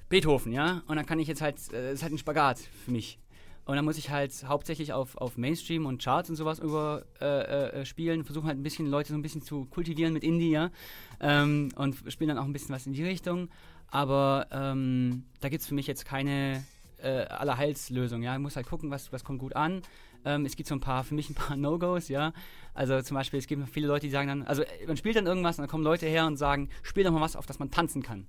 Beethoven, 0.10 0.54
ja, 0.54 0.84
und 0.88 0.96
dann 0.96 1.06
kann 1.06 1.20
ich 1.20 1.28
jetzt 1.28 1.42
halt, 1.42 1.56
äh, 1.74 1.84
das 1.90 1.94
ist 1.96 2.04
halt 2.04 2.14
ein 2.14 2.18
Spagat 2.18 2.60
für 2.86 2.92
mich. 2.92 3.20
Und 3.68 3.76
dann 3.76 3.84
muss 3.84 3.98
ich 3.98 4.10
halt 4.10 4.34
hauptsächlich 4.48 4.94
auf, 4.94 5.18
auf 5.18 5.38
Mainstream 5.38 5.86
und 5.86 6.02
Charts 6.02 6.30
und 6.30 6.38
sowas 6.38 6.58
über 6.58 7.04
äh, 7.20 7.82
äh, 7.82 7.86
spielen, 7.86 8.24
versuchen 8.24 8.48
halt 8.48 8.58
ein 8.58 8.64
bisschen 8.64 8.90
Leute 8.90 9.10
so 9.10 9.16
ein 9.16 9.22
bisschen 9.22 9.42
zu 9.42 9.66
kultivieren 9.66 10.14
mit 10.14 10.24
Indie, 10.24 10.52
ja. 10.52 10.72
Ähm, 11.20 11.70
und 11.76 11.98
spielen 12.08 12.30
dann 12.30 12.38
auch 12.38 12.46
ein 12.46 12.54
bisschen 12.54 12.74
was 12.74 12.88
in 12.88 12.94
die 12.94 13.04
Richtung. 13.04 13.50
Aber 13.90 14.48
ähm, 14.52 15.26
da 15.42 15.50
gibt 15.50 15.64
es 15.64 15.68
für 15.68 15.76
mich 15.76 15.86
jetzt 15.86 16.06
keine 16.06 16.64
äh, 17.04 17.26
Allerheilslösung, 17.26 18.24
ja. 18.24 18.34
Ich 18.34 18.40
muss 18.42 18.56
halt 18.56 18.68
gucken, 18.68 18.90
was, 18.90 19.12
was 19.12 19.26
kommt 19.26 19.40
gut 19.40 19.54
an. 19.54 19.82
Ähm, 20.24 20.46
es 20.46 20.56
gibt 20.56 20.70
so 20.70 20.76
ein 20.76 20.80
paar, 20.80 21.04
für 21.04 21.14
mich 21.14 21.30
ein 21.30 21.36
paar 21.36 21.58
No-Gos, 21.58 22.08
ja. 22.08 22.32
Also 22.74 23.02
zum 23.02 23.16
Beispiel, 23.16 23.38
es 23.38 23.48
gibt 23.48 23.68
viele 23.68 23.88
Leute, 23.88 24.08
die 24.08 24.12
sagen 24.12 24.30
dann, 24.30 24.44
also 24.44 24.62
äh, 24.62 24.88
man 24.88 24.96
spielt 24.96 25.18
dann 25.18 25.28
irgendwas 25.28 25.58
und 25.58 25.64
dann 25.64 25.70
kommen 25.70 25.84
Leute 25.84 26.06
her 26.06 26.26
und 26.26 26.38
sagen, 26.38 26.70
spiel 26.84 27.04
doch 27.04 27.12
mal 27.12 27.20
was, 27.20 27.36
auf 27.36 27.46
das 27.46 27.60
man 27.60 27.70
tanzen 27.70 28.02
kann. 28.02 28.28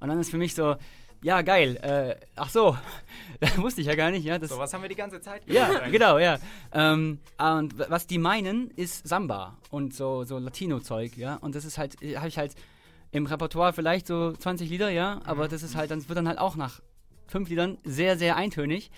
Und 0.00 0.08
dann 0.08 0.18
ist 0.18 0.30
für 0.30 0.38
mich 0.38 0.54
so, 0.54 0.76
ja, 1.24 1.40
geil, 1.42 1.76
äh, 1.82 2.16
ach 2.36 2.50
so, 2.50 2.76
das 3.40 3.56
wusste 3.58 3.80
ich 3.80 3.86
ja 3.86 3.94
gar 3.94 4.10
nicht, 4.10 4.24
ja. 4.24 4.38
Das, 4.38 4.50
So, 4.50 4.58
was 4.58 4.72
haben 4.74 4.82
wir 4.82 4.88
die 4.90 4.94
ganze 4.94 5.20
Zeit 5.22 5.42
ja, 5.46 5.66
gemacht 5.66 5.82
eigentlich? 5.82 5.92
genau, 6.00 6.18
ja. 6.18 6.38
Ähm, 6.72 7.18
und 7.38 7.78
w- 7.78 7.84
was 7.88 8.06
die 8.06 8.18
meinen, 8.18 8.70
ist 8.76 9.08
Samba 9.08 9.56
und 9.70 9.94
so, 9.94 10.24
so 10.24 10.38
Latino-Zeug, 10.38 11.16
ja. 11.16 11.36
Und 11.36 11.54
das 11.54 11.64
ist 11.64 11.78
halt, 11.78 11.96
habe 12.16 12.28
ich 12.28 12.36
halt 12.36 12.54
im 13.10 13.24
Repertoire 13.26 13.72
vielleicht 13.72 14.06
so 14.06 14.32
20 14.32 14.68
Lieder, 14.68 14.90
ja. 14.90 15.20
Aber 15.24 15.48
das 15.48 15.62
ist 15.62 15.76
halt, 15.76 15.90
dann 15.90 16.06
wird 16.08 16.16
dann 16.18 16.28
halt 16.28 16.38
auch 16.38 16.56
nach 16.56 16.82
fünf 17.26 17.48
Liedern 17.48 17.78
sehr, 17.84 18.18
sehr 18.18 18.36
eintönig. 18.36 18.90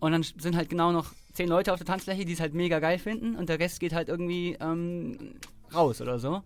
Und 0.00 0.12
dann 0.12 0.22
sind 0.22 0.56
halt 0.56 0.68
genau 0.68 0.92
noch 0.92 1.12
zehn 1.32 1.48
Leute 1.48 1.72
auf 1.72 1.78
der 1.78 1.86
Tanzfläche, 1.86 2.24
die 2.26 2.32
es 2.34 2.40
halt 2.40 2.52
mega 2.52 2.78
geil 2.78 2.98
finden. 2.98 3.36
Und 3.36 3.48
der 3.48 3.58
Rest 3.58 3.80
geht 3.80 3.92
halt 3.94 4.08
irgendwie 4.08 4.56
ähm, 4.60 5.34
raus 5.74 6.00
oder 6.02 6.18
so. 6.18 6.42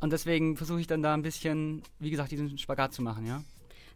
Und 0.00 0.12
deswegen 0.12 0.56
versuche 0.56 0.80
ich 0.80 0.86
dann 0.86 1.02
da 1.02 1.14
ein 1.14 1.22
bisschen, 1.22 1.82
wie 1.98 2.10
gesagt, 2.10 2.30
diesen 2.32 2.58
Spagat 2.58 2.92
zu 2.92 3.00
machen, 3.02 3.26
ja. 3.26 3.42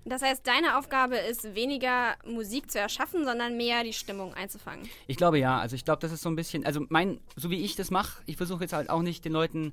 Das 0.07 0.23
heißt, 0.23 0.47
deine 0.47 0.79
Aufgabe 0.79 1.17
ist 1.17 1.55
weniger 1.55 2.17
Musik 2.27 2.71
zu 2.71 2.79
erschaffen, 2.79 3.25
sondern 3.25 3.57
mehr 3.57 3.85
die 3.85 3.95
Stimmung 3.95 4.35
einzufangen. 4.35 4.89
Ich 5.07 5.17
glaube 5.17 5.39
ja. 5.39 5.59
Also 5.59 5.77
ich 5.77 5.85
glaube, 5.85 6.01
das 6.01 6.13
ist 6.13 6.23
so 6.23 6.29
ein 6.29 6.37
bisschen, 6.37 6.67
also 6.67 6.85
mein, 6.91 7.21
so 7.37 7.51
wie 7.51 7.65
ich 7.65 7.75
das 7.75 7.91
mache, 7.91 8.23
ich 8.27 8.37
versuche 8.37 8.63
jetzt 8.65 8.75
halt 8.75 8.91
auch 8.91 9.03
nicht 9.03 9.25
den 9.25 9.33
Leuten 9.33 9.73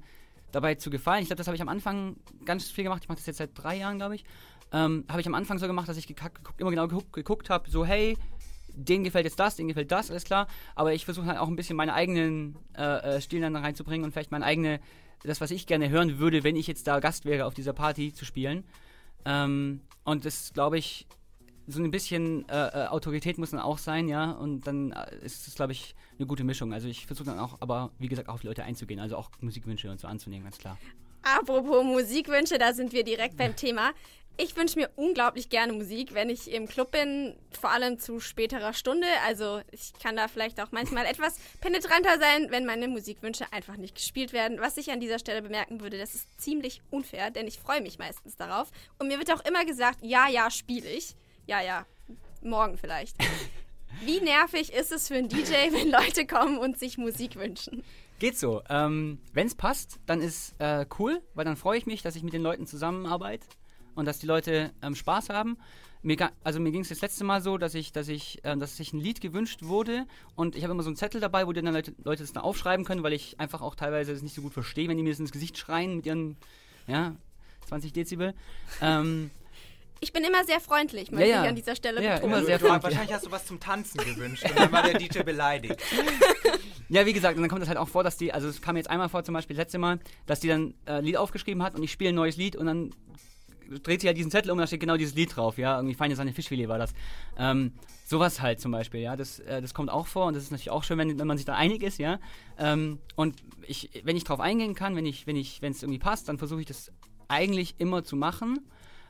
dabei 0.52 0.76
zu 0.76 0.90
gefallen. 0.90 1.22
Ich 1.22 1.28
glaube, 1.28 1.38
das 1.38 1.48
habe 1.48 1.56
ich 1.56 1.62
am 1.62 1.70
Anfang 1.70 2.16
ganz 2.46 2.70
viel 2.70 2.84
gemacht. 2.84 3.04
Ich 3.04 3.10
mache 3.10 3.18
das 3.18 3.26
jetzt 3.26 3.38
seit 3.38 3.52
drei 3.56 3.78
Jahren, 3.78 3.98
glaube 3.98 4.16
ich. 4.16 4.26
Ähm, 4.72 5.06
habe 5.10 5.20
ich 5.20 5.28
am 5.28 5.36
Anfang 5.36 5.58
so 5.58 5.68
gemacht, 5.68 5.90
dass 5.90 5.98
ich 5.98 6.14
immer 6.58 6.70
genau 6.70 6.88
geguckt, 6.88 7.12
geguckt 7.12 7.50
habe, 7.50 7.70
so 7.70 7.86
hey, 7.86 8.18
denen 8.74 9.04
gefällt 9.04 9.26
jetzt 9.26 9.40
das, 9.40 9.58
denen 9.58 9.68
gefällt 9.68 9.92
das, 9.92 10.10
alles 10.10 10.24
klar. 10.24 10.48
Aber 10.76 10.94
ich 10.94 11.04
versuche 11.04 11.26
halt 11.26 11.40
auch 11.40 11.50
ein 11.50 11.58
bisschen 11.58 11.76
meine 11.76 11.94
eigenen 11.94 12.56
äh, 12.78 13.18
äh, 13.18 13.22
Stil 13.22 13.42
dann 13.42 13.56
reinzubringen 13.56 14.06
und 14.06 14.12
vielleicht 14.12 14.32
meine 14.32 14.46
eigene, 14.46 14.80
das, 15.24 15.42
was 15.42 15.52
ich 15.52 15.68
gerne 15.68 15.90
hören 15.90 16.20
würde, 16.20 16.46
wenn 16.46 16.56
ich 16.56 16.68
jetzt 16.68 16.88
da 16.88 17.02
Gast 17.02 17.26
wäre 17.26 17.46
auf 17.46 17.54
dieser 17.54 17.74
Party 17.74 18.14
zu 18.14 18.24
spielen. 18.24 18.64
Ähm, 19.26 19.82
und 20.04 20.26
das, 20.26 20.54
glaube 20.54 20.78
ich, 20.78 21.08
so 21.68 21.82
ein 21.82 21.92
bisschen 21.92 22.48
äh, 22.50 22.68
äh, 22.68 22.88
Autorität 22.88 23.38
muss 23.38 23.52
dann 23.52 23.60
auch 23.60 23.78
sein, 23.78 24.08
ja. 24.08 24.32
Und 24.32 24.68
dann 24.68 24.92
äh, 24.92 25.16
ist 25.24 25.48
es, 25.48 25.56
glaube 25.56 25.72
ich, 25.72 25.96
eine 26.18 26.28
gute 26.28 26.44
Mischung. 26.44 26.74
Also 26.74 26.88
ich 26.88 27.06
versuche 27.06 27.28
dann 27.28 27.40
auch, 27.40 27.58
aber 27.60 27.92
wie 28.00 28.08
gesagt, 28.08 28.30
auch 28.30 28.36
auf 28.36 28.42
die 28.42 28.48
Leute 28.48 28.64
einzugehen, 28.64 29.00
also 29.00 29.16
auch 29.18 29.30
Musikwünsche 29.42 29.90
und 29.90 30.00
so 30.00 30.08
anzunehmen, 30.08 30.44
ganz 30.44 30.58
klar. 30.58 30.78
Apropos 31.24 31.84
Musikwünsche, 31.84 32.58
da 32.58 32.74
sind 32.74 32.94
wir 32.94 33.04
direkt 33.04 33.38
beim 33.38 33.56
Thema. 33.56 33.92
Ich 34.38 34.56
wünsche 34.56 34.80
mir 34.80 34.90
unglaublich 34.96 35.50
gerne 35.50 35.74
Musik, 35.74 36.14
wenn 36.14 36.30
ich 36.30 36.52
im 36.52 36.68
Club 36.68 36.92
bin, 36.92 37.36
vor 37.52 37.70
allem 37.70 38.00
zu 38.00 38.20
späterer 38.20 38.74
Stunde. 38.74 39.08
Also 39.28 39.62
ich 39.72 39.94
kann 40.02 40.16
da 40.16 40.28
vielleicht 40.28 40.60
auch 40.60 40.72
manchmal 40.72 41.06
etwas 41.06 41.38
penetranter 41.60 42.18
sein, 42.20 42.48
wenn 42.50 42.66
meine 42.66 42.88
Musikwünsche 42.88 43.46
einfach 43.52 43.78
nicht 43.78 43.96
gespielt 43.96 44.34
werden. 44.34 44.60
Was 44.60 44.78
ich 44.78 44.90
an 44.92 45.00
dieser 45.00 45.20
Stelle 45.20 45.42
bemerken 45.42 45.82
würde, 45.82 45.98
das 45.98 46.16
ist 46.16 46.42
ziemlich 46.42 46.82
unfair, 46.90 47.30
denn 47.30 47.46
ich 47.46 47.60
freue 47.60 47.82
mich 47.82 48.00
meistens 48.00 48.36
darauf. 48.36 48.72
Und 48.98 49.10
mir 49.10 49.20
wird 49.20 49.32
auch 49.32 49.46
immer 49.46 49.64
gesagt, 49.66 50.00
ja, 50.02 50.28
ja, 50.28 50.50
spiele 50.50 50.90
ich. 50.90 51.16
Ja, 51.46 51.62
ja, 51.62 51.86
morgen 52.42 52.78
vielleicht. 52.78 53.18
Wie 54.06 54.22
nervig 54.22 54.74
ist 54.74 54.92
es 54.92 55.10
für 55.10 55.16
einen 55.16 55.30
DJ, 55.30 55.52
wenn 55.72 55.92
Leute 55.92 56.26
kommen 56.26 56.58
und 56.58 56.80
sich 56.80 56.98
Musik 56.98 57.36
wünschen? 57.36 57.84
Geht 58.18 58.38
so. 58.38 58.62
Ähm, 58.70 59.20
Wenn 59.34 59.48
es 59.48 59.56
passt, 59.56 60.00
dann 60.06 60.22
ist 60.22 60.54
äh, 60.60 60.86
cool, 61.00 61.22
weil 61.34 61.44
dann 61.44 61.58
freue 61.58 61.78
ich 61.78 61.86
mich, 61.86 62.02
dass 62.02 62.16
ich 62.16 62.24
mit 62.24 62.34
den 62.34 62.44
Leuten 62.44 62.68
zusammenarbeite 62.68 63.48
und 63.96 64.06
dass 64.06 64.20
die 64.20 64.26
Leute 64.28 64.72
ähm, 64.82 64.96
Spaß 64.96 65.30
haben. 65.30 65.58
Mir, 66.04 66.32
also 66.44 66.60
mir 66.60 66.72
ging 66.72 66.82
es 66.82 66.90
das 66.90 67.02
letzte 67.02 67.24
Mal 67.24 67.42
so, 67.42 67.58
dass 67.60 67.76
ich, 67.76 67.92
dass 67.92 68.08
ich, 68.08 68.44
äh, 68.44 68.58
dass 68.58 68.78
sich 68.78 68.92
ein 68.92 69.00
Lied 69.00 69.22
gewünscht 69.22 69.62
wurde 69.62 70.08
und 70.36 70.56
ich 70.56 70.64
habe 70.64 70.74
immer 70.74 70.82
so 70.84 70.90
einen 70.90 70.96
Zettel 70.96 71.22
dabei, 71.22 71.46
wo 71.46 71.54
die 71.54 71.62
dann 71.62 71.74
Leute, 71.74 71.94
Leute 72.04 72.24
das 72.24 72.34
dann 72.34 72.44
aufschreiben 72.44 72.86
können, 72.86 73.04
weil 73.04 73.14
ich 73.14 73.40
einfach 73.40 73.62
auch 73.62 73.76
teilweise 73.76 74.12
das 74.14 74.24
nicht 74.24 74.34
so 74.34 74.42
gut 74.42 74.54
verstehe, 74.54 74.88
wenn 74.90 74.98
die 74.98 75.04
mir 75.04 75.12
das 75.12 75.20
ins 75.20 75.32
Gesicht 75.32 75.58
schreien 75.60 75.98
mit 75.98 76.06
ihren, 76.08 76.38
ja, 76.88 77.16
20 77.68 77.94
Dezibel. 77.94 78.34
Ähm, 78.82 79.30
ich 80.00 80.12
bin 80.12 80.24
immer 80.24 80.44
sehr 80.46 80.60
freundlich, 80.60 81.12
möchte 81.12 81.30
Ja, 81.30 81.36
ja. 81.36 81.44
ich 81.44 81.50
an 81.50 81.56
dieser 81.56 81.76
Stelle 81.76 82.04
Ja, 82.04 82.16
betonen. 82.16 82.34
immer 82.34 82.44
sehr 82.46 82.60
freundlich. 82.60 82.84
wahrscheinlich 82.84 83.14
hast 83.14 83.28
du 83.28 83.32
was 83.32 83.46
zum 83.46 83.60
Tanzen 83.60 84.00
gewünscht 84.04 84.44
und 84.50 84.58
dann 84.58 84.72
war 84.72 84.82
der 84.82 84.98
DJ 84.98 85.20
beleidigt. 85.22 85.80
Ja, 86.94 87.06
wie 87.06 87.14
gesagt, 87.14 87.38
und 87.38 87.42
dann 87.42 87.50
kommt 87.50 87.62
das 87.62 87.70
halt 87.70 87.78
auch 87.78 87.88
vor, 87.88 88.04
dass 88.04 88.18
die, 88.18 88.34
also 88.34 88.50
es 88.50 88.62
kam 88.62 88.76
jetzt 88.76 88.90
einmal 88.90 89.08
vor, 89.08 89.24
zum 89.24 89.34
Beispiel 89.34 89.56
das 89.56 89.62
letzte 89.64 89.78
Mal, 89.78 90.00
dass 90.26 90.42
die 90.42 90.50
dann 90.50 90.74
äh, 90.86 90.96
ein 90.96 91.06
Lied 91.06 91.16
aufgeschrieben 91.16 91.64
hat 91.64 91.74
und 91.74 91.82
ich 91.84 91.90
spiele 91.94 92.10
ein 92.10 92.16
neues 92.16 92.36
Lied 92.36 92.58
und 92.58 92.66
dann 92.66 92.94
dreht 93.80 94.02
sie 94.02 94.08
halt 94.08 94.18
diesen 94.18 94.32
Zettel 94.32 94.52
um 94.52 94.58
und 94.58 94.62
da 94.62 94.68
steht 94.68 94.80
genau 94.80 94.98
dieses 94.98 95.16
Lied 95.16 95.36
drauf, 95.36 95.58
ja, 95.58 95.76
irgendwie 95.78 95.96
feine 95.96 96.16
Sahne 96.16 96.34
Fischfilet 96.34 96.68
war 96.68 96.78
das. 96.78 96.94
Ähm, 97.38 97.74
sowas 98.06 98.42
halt 98.42 98.60
zum 98.60 98.72
Beispiel, 98.72 99.02
ja, 99.02 99.16
das, 99.16 99.40
äh, 99.40 99.62
das 99.62 99.74
kommt 99.74 99.90
auch 99.90 100.08
vor 100.08 100.26
und 100.26 100.36
das 100.36 100.44
ist 100.44 100.52
natürlich 100.52 100.72
auch 100.72 100.84
schön, 100.84 100.98
wenn, 100.98 101.18
wenn 101.18 101.28
man 101.28 101.38
sich 101.38 101.46
da 101.46 101.56
einig 101.56 101.84
ist, 101.84 101.98
ja. 101.98 102.20
Ähm, 102.58 103.00
und 103.16 103.42
ich, 103.68 103.90
wenn 104.04 104.16
ich 104.16 104.24
drauf 104.24 104.40
eingehen 104.40 104.76
kann, 104.76 104.96
wenn 104.96 105.06
ich, 105.06 105.28
wenn 105.28 105.36
ich, 105.36 105.62
wenn 105.62 105.72
es 105.72 105.84
irgendwie 105.84 106.00
passt, 106.00 106.30
dann 106.30 106.38
versuche 106.38 106.62
ich 106.62 106.68
das 106.68 106.92
eigentlich 107.28 107.76
immer 107.78 108.04
zu 108.04 108.16
machen. 108.16 108.60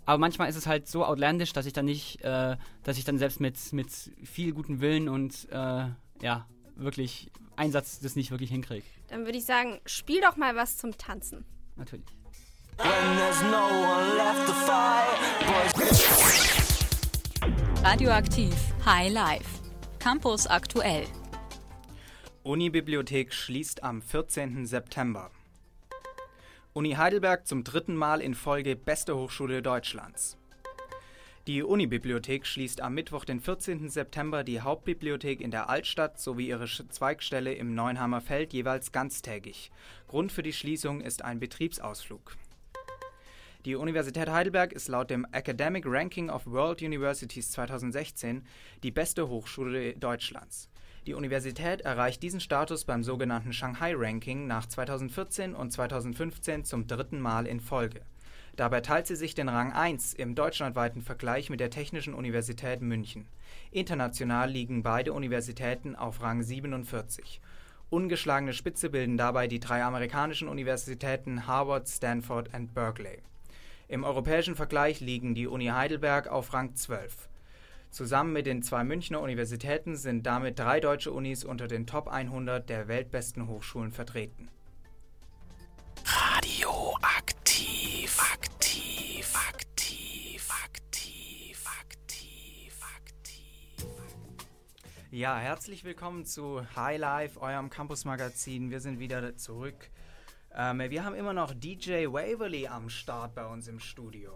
Aber 0.05 0.17
manchmal 0.17 0.49
ist 0.49 0.55
es 0.55 0.65
halt 0.65 0.87
so 0.87 1.05
outlandish, 1.05 1.53
dass 1.53 1.65
ich 1.65 1.73
dann 1.73 1.85
nicht, 1.85 2.21
äh, 2.23 2.57
dass 2.83 2.97
ich 2.97 3.03
dann 3.03 3.17
selbst 3.17 3.39
mit, 3.39 3.55
mit 3.73 3.91
viel 4.23 4.53
guten 4.53 4.81
Willen 4.81 5.09
und 5.09 5.47
äh, 5.51 5.85
ja, 6.21 6.47
wirklich 6.75 7.31
Einsatz 7.55 7.99
das 7.99 8.15
nicht 8.15 8.31
wirklich 8.31 8.49
hinkriege. 8.49 8.85
Dann 9.09 9.25
würde 9.25 9.37
ich 9.37 9.45
sagen, 9.45 9.79
spiel 9.85 10.21
doch 10.21 10.37
mal 10.37 10.55
was 10.55 10.77
zum 10.77 10.97
Tanzen. 10.97 11.45
Natürlich. 11.75 12.05
Radioaktiv 17.83 18.53
High 18.85 19.11
Life. 19.11 19.45
Campus 19.99 20.47
aktuell. 20.47 21.05
Unibibliothek 22.43 23.33
schließt 23.33 23.83
am 23.83 24.01
14. 24.01 24.65
September. 24.65 25.31
Uni 26.73 26.93
Heidelberg 26.93 27.45
zum 27.47 27.63
dritten 27.63 27.95
Mal 27.95 28.21
in 28.21 28.33
Folge 28.33 28.75
Beste 28.75 29.15
Hochschule 29.15 29.61
Deutschlands. 29.61 30.37
Die 31.47 31.63
Unibibliothek 31.63 32.45
schließt 32.45 32.81
am 32.81 32.93
Mittwoch, 32.93 33.25
den 33.25 33.39
14. 33.39 33.89
September, 33.89 34.43
die 34.43 34.61
Hauptbibliothek 34.61 35.41
in 35.41 35.49
der 35.49 35.69
Altstadt 35.69 36.19
sowie 36.19 36.47
ihre 36.47 36.67
Zweigstelle 36.67 37.53
im 37.53 37.73
Neuenheimer 37.73 38.21
Feld 38.21 38.53
jeweils 38.53 38.91
ganztägig. 38.91 39.71
Grund 40.07 40.31
für 40.31 40.43
die 40.43 40.53
Schließung 40.53 41.01
ist 41.01 41.25
ein 41.25 41.39
Betriebsausflug. 41.39 42.37
Die 43.63 43.75
Universität 43.75 44.27
Heidelberg 44.27 44.73
ist 44.73 44.87
laut 44.87 45.11
dem 45.11 45.23
Academic 45.33 45.83
Ranking 45.85 46.31
of 46.31 46.47
World 46.47 46.81
Universities 46.81 47.51
2016 47.51 48.43
die 48.81 48.89
beste 48.89 49.29
Hochschule 49.29 49.93
Deutschlands. 49.93 50.67
Die 51.05 51.13
Universität 51.13 51.81
erreicht 51.81 52.23
diesen 52.23 52.39
Status 52.39 52.85
beim 52.85 53.03
sogenannten 53.03 53.53
Shanghai 53.53 53.93
Ranking 53.95 54.47
nach 54.47 54.65
2014 54.65 55.53
und 55.53 55.71
2015 55.71 56.65
zum 56.65 56.87
dritten 56.87 57.19
Mal 57.19 57.45
in 57.45 57.59
Folge. 57.59 58.01
Dabei 58.55 58.81
teilt 58.81 59.05
sie 59.05 59.15
sich 59.15 59.35
den 59.35 59.47
Rang 59.47 59.73
1 59.73 60.15
im 60.15 60.33
deutschlandweiten 60.33 61.03
Vergleich 61.03 61.51
mit 61.51 61.59
der 61.59 61.69
Technischen 61.69 62.15
Universität 62.15 62.81
München. 62.81 63.27
International 63.69 64.49
liegen 64.49 64.81
beide 64.81 65.13
Universitäten 65.13 65.95
auf 65.95 66.23
Rang 66.23 66.41
47. 66.41 67.39
Ungeschlagene 67.91 68.53
Spitze 68.53 68.89
bilden 68.89 69.17
dabei 69.17 69.47
die 69.47 69.59
drei 69.59 69.83
amerikanischen 69.83 70.47
Universitäten 70.47 71.45
Harvard, 71.45 71.87
Stanford 71.87 72.51
und 72.55 72.73
Berkeley. 72.73 73.21
Im 73.91 74.05
europäischen 74.05 74.55
Vergleich 74.55 75.01
liegen 75.01 75.35
die 75.35 75.47
Uni 75.47 75.65
Heidelberg 75.65 76.29
auf 76.29 76.53
Rang 76.53 76.75
12. 76.75 77.27
Zusammen 77.89 78.31
mit 78.31 78.45
den 78.45 78.63
zwei 78.63 78.85
Münchner 78.85 79.19
Universitäten 79.19 79.97
sind 79.97 80.25
damit 80.25 80.57
drei 80.57 80.79
deutsche 80.79 81.11
Unis 81.11 81.43
unter 81.43 81.67
den 81.67 81.85
Top 81.85 82.07
100 82.07 82.69
der 82.69 82.87
weltbesten 82.87 83.49
Hochschulen 83.49 83.91
vertreten. 83.91 84.47
Radioaktiv, 86.05 88.17
aktiv, 88.31 89.33
aktiv, 89.49 90.49
aktiv, 90.73 91.65
aktiv, 91.83 92.81
aktiv. 92.97 93.85
Ja, 95.11 95.37
herzlich 95.37 95.83
willkommen 95.83 96.23
zu 96.23 96.61
High 96.77 96.97
Life, 96.97 97.41
eurem 97.41 97.69
Campus-Magazin. 97.69 98.71
Wir 98.71 98.79
sind 98.79 98.99
wieder 98.99 99.35
zurück. 99.35 99.89
Ähm, 100.55 100.79
wir 100.89 101.03
haben 101.03 101.15
immer 101.15 101.33
noch 101.33 101.53
DJ 101.53 102.07
Waverly 102.07 102.67
am 102.67 102.89
Start 102.89 103.35
bei 103.35 103.45
uns 103.45 103.67
im 103.67 103.79
Studio. 103.79 104.33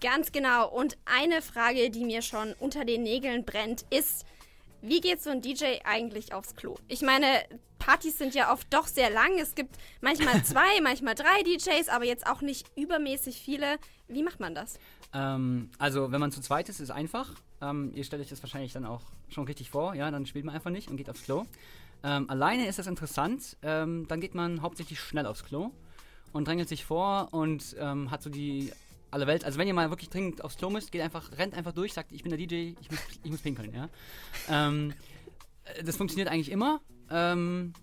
Ganz 0.00 0.32
genau. 0.32 0.68
Und 0.68 0.96
eine 1.04 1.42
Frage, 1.42 1.90
die 1.90 2.04
mir 2.04 2.22
schon 2.22 2.54
unter 2.58 2.84
den 2.84 3.02
Nägeln 3.02 3.44
brennt, 3.44 3.84
ist, 3.90 4.26
wie 4.80 5.00
geht 5.00 5.22
so 5.22 5.30
ein 5.30 5.40
DJ 5.40 5.78
eigentlich 5.84 6.32
aufs 6.32 6.56
Klo? 6.56 6.76
Ich 6.88 7.02
meine, 7.02 7.26
Partys 7.78 8.18
sind 8.18 8.34
ja 8.34 8.52
oft 8.52 8.72
doch 8.72 8.86
sehr 8.86 9.10
lang. 9.10 9.38
Es 9.38 9.54
gibt 9.54 9.76
manchmal 10.00 10.42
zwei, 10.44 10.80
manchmal 10.82 11.14
drei 11.14 11.42
DJs, 11.44 11.88
aber 11.88 12.04
jetzt 12.04 12.26
auch 12.26 12.42
nicht 12.42 12.70
übermäßig 12.76 13.36
viele. 13.36 13.78
Wie 14.08 14.22
macht 14.22 14.40
man 14.40 14.54
das? 14.54 14.78
Ähm, 15.14 15.70
also, 15.78 16.12
wenn 16.12 16.20
man 16.20 16.32
zu 16.32 16.40
zweit 16.40 16.68
ist, 16.68 16.80
ist 16.80 16.90
einfach. 16.90 17.30
Ähm, 17.60 17.92
ihr 17.94 18.04
stellt 18.04 18.22
euch 18.22 18.28
das 18.28 18.42
wahrscheinlich 18.42 18.72
dann 18.72 18.84
auch 18.84 19.02
schon 19.28 19.44
richtig 19.44 19.70
vor, 19.70 19.94
ja, 19.94 20.10
dann 20.10 20.26
spielt 20.26 20.44
man 20.44 20.54
einfach 20.54 20.70
nicht 20.70 20.90
und 20.90 20.96
geht 20.96 21.08
aufs 21.08 21.22
Klo. 21.22 21.44
Ähm, 22.04 22.28
alleine 22.28 22.66
ist 22.66 22.78
das 22.78 22.86
interessant, 22.86 23.56
ähm, 23.62 24.06
dann 24.08 24.20
geht 24.20 24.34
man 24.34 24.62
hauptsächlich 24.62 25.00
schnell 25.00 25.26
aufs 25.26 25.44
Klo 25.44 25.70
und 26.32 26.48
drängelt 26.48 26.68
sich 26.68 26.84
vor 26.84 27.28
und 27.32 27.76
ähm, 27.78 28.10
hat 28.10 28.22
so 28.22 28.30
die 28.30 28.72
alle 29.10 29.26
Welt. 29.26 29.44
Also 29.44 29.58
wenn 29.58 29.68
ihr 29.68 29.74
mal 29.74 29.90
wirklich 29.90 30.08
dringend 30.08 30.42
aufs 30.42 30.56
Klo 30.56 30.70
müsst, 30.70 30.90
geht 30.90 31.02
einfach, 31.02 31.38
rennt 31.38 31.54
einfach 31.54 31.72
durch, 31.72 31.92
sagt, 31.92 32.12
ich 32.12 32.22
bin 32.22 32.30
der 32.30 32.38
DJ, 32.38 32.74
ich 32.80 32.90
muss, 32.90 33.00
ich 33.22 33.30
muss 33.30 33.40
pinkeln, 33.40 33.72
ja. 33.74 33.88
Ähm, 34.48 34.94
äh, 35.64 35.84
das 35.84 35.96
funktioniert 35.96 36.28
eigentlich 36.28 36.50
immer. 36.50 36.80
Ähm, 37.10 37.74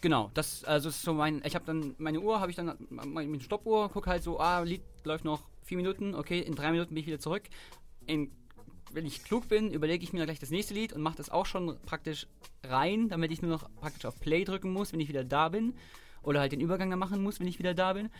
genau, 0.00 0.30
das 0.34 0.64
also 0.64 0.88
ist 0.88 1.02
so 1.02 1.14
mein. 1.14 1.40
Ich 1.44 1.54
habe 1.54 1.64
dann 1.64 1.94
meine 1.98 2.20
Uhr, 2.20 2.40
habe 2.40 2.50
ich 2.50 2.56
dann 2.56 2.76
meine 2.90 3.40
Stoppuhr, 3.40 3.90
guck 3.90 4.06
halt 4.06 4.22
so, 4.22 4.40
ah, 4.40 4.60
Lied 4.60 4.82
läuft 5.04 5.24
noch 5.24 5.40
vier 5.62 5.76
Minuten, 5.76 6.14
okay, 6.14 6.40
in 6.40 6.54
drei 6.54 6.72
Minuten 6.72 6.94
bin 6.94 6.98
ich 6.98 7.06
wieder 7.06 7.20
zurück. 7.20 7.44
In, 8.06 8.32
wenn 8.94 9.06
ich 9.06 9.24
klug 9.24 9.48
bin, 9.48 9.72
überlege 9.72 10.04
ich 10.04 10.12
mir 10.12 10.18
dann 10.18 10.26
gleich 10.26 10.38
das 10.38 10.50
nächste 10.50 10.74
Lied 10.74 10.92
und 10.92 11.02
mache 11.02 11.16
das 11.16 11.30
auch 11.30 11.46
schon 11.46 11.78
praktisch 11.86 12.26
rein, 12.64 13.08
damit 13.08 13.32
ich 13.32 13.42
nur 13.42 13.50
noch 13.50 13.68
praktisch 13.80 14.04
auf 14.04 14.18
Play 14.20 14.44
drücken 14.44 14.72
muss, 14.72 14.92
wenn 14.92 15.00
ich 15.00 15.08
wieder 15.08 15.24
da 15.24 15.48
bin. 15.48 15.74
Oder 16.22 16.40
halt 16.40 16.52
den 16.52 16.60
Übergang 16.60 16.88
dann 16.90 16.98
machen 16.98 17.22
muss, 17.22 17.40
wenn 17.40 17.48
ich 17.48 17.58
wieder 17.58 17.74
da 17.74 17.94
bin. 17.94 18.10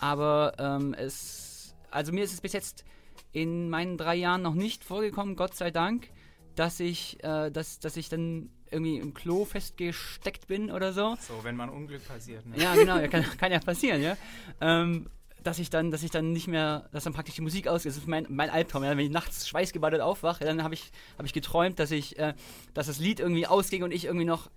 Aber 0.00 0.54
ähm, 0.58 0.94
es. 0.94 1.74
Also 1.90 2.12
mir 2.12 2.24
ist 2.24 2.32
es 2.32 2.40
bis 2.40 2.52
jetzt 2.52 2.84
in 3.30 3.70
meinen 3.70 3.96
drei 3.96 4.16
Jahren 4.16 4.42
noch 4.42 4.54
nicht 4.54 4.82
vorgekommen, 4.84 5.36
Gott 5.36 5.54
sei 5.54 5.70
Dank, 5.70 6.08
dass 6.56 6.80
ich, 6.80 7.22
äh, 7.22 7.50
dass, 7.50 7.78
dass 7.78 7.96
ich 7.96 8.08
dann 8.08 8.50
irgendwie 8.70 8.98
im 8.98 9.14
Klo 9.14 9.44
festgesteckt 9.44 10.48
bin 10.48 10.70
oder 10.70 10.92
so. 10.92 11.16
So, 11.20 11.44
wenn 11.44 11.56
man 11.56 11.68
Unglück 11.68 12.06
passiert. 12.06 12.44
Ne? 12.46 12.58
Ja, 12.58 12.74
genau, 12.74 13.06
kann, 13.08 13.24
kann 13.38 13.52
ja 13.52 13.60
passieren, 13.60 14.02
ja. 14.02 14.16
Ähm, 14.60 15.06
dass 15.44 15.58
ich 15.58 15.70
dann, 15.70 15.90
dass 15.90 16.02
ich 16.02 16.10
dann 16.10 16.32
nicht 16.32 16.48
mehr, 16.48 16.88
dass 16.92 17.04
dann 17.04 17.12
praktisch 17.12 17.36
die 17.36 17.42
Musik 17.42 17.68
aus 17.68 17.84
ist. 17.84 17.96
Das 17.96 18.02
ist 18.02 18.08
mein, 18.08 18.26
mein 18.28 18.50
Albtraum. 18.50 18.82
Ja. 18.82 18.90
Wenn 18.90 18.98
ich 18.98 19.10
nachts 19.10 19.48
schweißgebadet 19.48 20.00
aufwache, 20.00 20.44
dann 20.44 20.62
habe 20.62 20.74
ich, 20.74 20.90
hab 21.18 21.26
ich 21.26 21.32
geträumt, 21.32 21.78
dass 21.78 21.90
ich, 21.90 22.18
äh, 22.18 22.34
dass 22.72 22.86
das 22.86 22.98
Lied 22.98 23.20
irgendwie 23.20 23.46
ausging 23.46 23.82
und 23.82 23.92
ich 23.92 24.06
irgendwie 24.06 24.24
noch 24.24 24.50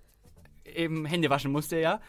eben 0.64 1.04
Hände 1.04 1.30
waschen 1.30 1.52
musste, 1.52 1.78
ja. 1.78 2.00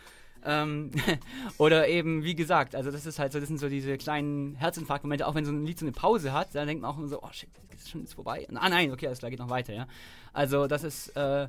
Ähm, 0.43 0.91
oder 1.57 1.87
eben, 1.87 2.23
wie 2.23 2.35
gesagt, 2.35 2.75
also 2.75 2.91
das 2.91 3.05
ist 3.05 3.19
halt 3.19 3.33
so, 3.33 3.39
das 3.39 3.49
sind 3.49 3.59
so 3.59 3.67
diese 3.67 3.97
kleinen 3.97 4.55
Herzinfarktmomente, 4.55 5.27
auch 5.27 5.35
wenn 5.35 5.45
so 5.45 5.51
ein 5.51 5.65
Lied 5.65 5.77
so 5.77 5.85
eine 5.85 5.91
Pause 5.91 6.31
hat, 6.31 6.55
dann 6.55 6.67
denkt 6.67 6.81
man 6.81 6.91
auch 6.91 6.97
immer 6.97 7.07
so, 7.07 7.21
oh 7.21 7.29
shit, 7.31 7.49
ist 7.75 7.89
schon 7.89 8.01
jetzt 8.01 8.13
vorbei. 8.13 8.47
Ah 8.53 8.69
nein, 8.69 8.91
okay, 8.91 9.07
alles 9.07 9.19
klar, 9.19 9.29
geht 9.31 9.39
noch 9.39 9.49
weiter, 9.49 9.73
ja. 9.73 9.87
Also 10.31 10.67
das 10.67 10.83
ist, 10.83 11.09
äh, 11.17 11.47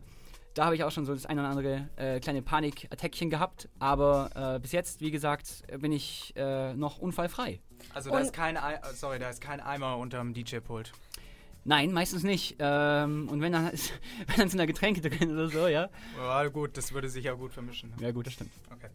da 0.55 0.65
habe 0.67 0.75
ich 0.75 0.85
auch 0.85 0.91
schon 0.91 1.05
so 1.07 1.15
das 1.15 1.27
eine 1.27 1.41
oder 1.43 1.51
andere 1.51 1.89
äh, 1.97 2.21
kleine 2.21 2.43
Panikattackchen 2.43 3.31
gehabt, 3.31 3.69
aber 3.79 4.31
äh, 4.57 4.59
bis 4.61 4.73
jetzt, 4.73 5.01
wie 5.01 5.11
gesagt, 5.11 5.63
bin 5.79 5.93
ich 5.93 6.33
äh, 6.37 6.75
noch 6.75 6.99
unfallfrei. 6.99 7.61
Also 7.95 8.11
da 8.11 8.17
Und- 8.17 8.23
ist 8.23 8.33
kein, 8.33 8.57
Ei- 8.57 8.75
äh, 8.75 8.95
sorry, 8.95 9.19
da 9.19 9.31
ist 9.31 9.41
kein 9.41 9.61
Eimer 9.61 9.97
unterm 9.99 10.35
DJ-Pult. 10.35 10.93
Nein, 11.65 11.93
meistens 11.93 12.23
nicht. 12.23 12.57
Ähm, 12.59 13.29
und 13.31 13.43
wenn 13.43 13.53
dann, 13.53 13.69
ist, 13.69 13.93
wenn 14.27 14.37
dann 14.37 14.49
sind 14.49 14.59
da 14.59 14.67
Getränke 14.67 15.01
drin 15.03 15.31
oder 15.33 15.49
so, 15.51 15.67
ja. 15.69 15.89
Ja, 16.19 16.47
gut, 16.49 16.77
das 16.77 16.93
würde 16.93 17.09
sich 17.09 17.25
ja 17.25 17.35
gut 17.35 17.53
vermischen. 17.53 17.93
Ja, 18.01 18.11
gut, 18.13 18.27
das 18.27 18.33
stimmt. 18.33 18.51
Okay. 18.75 18.89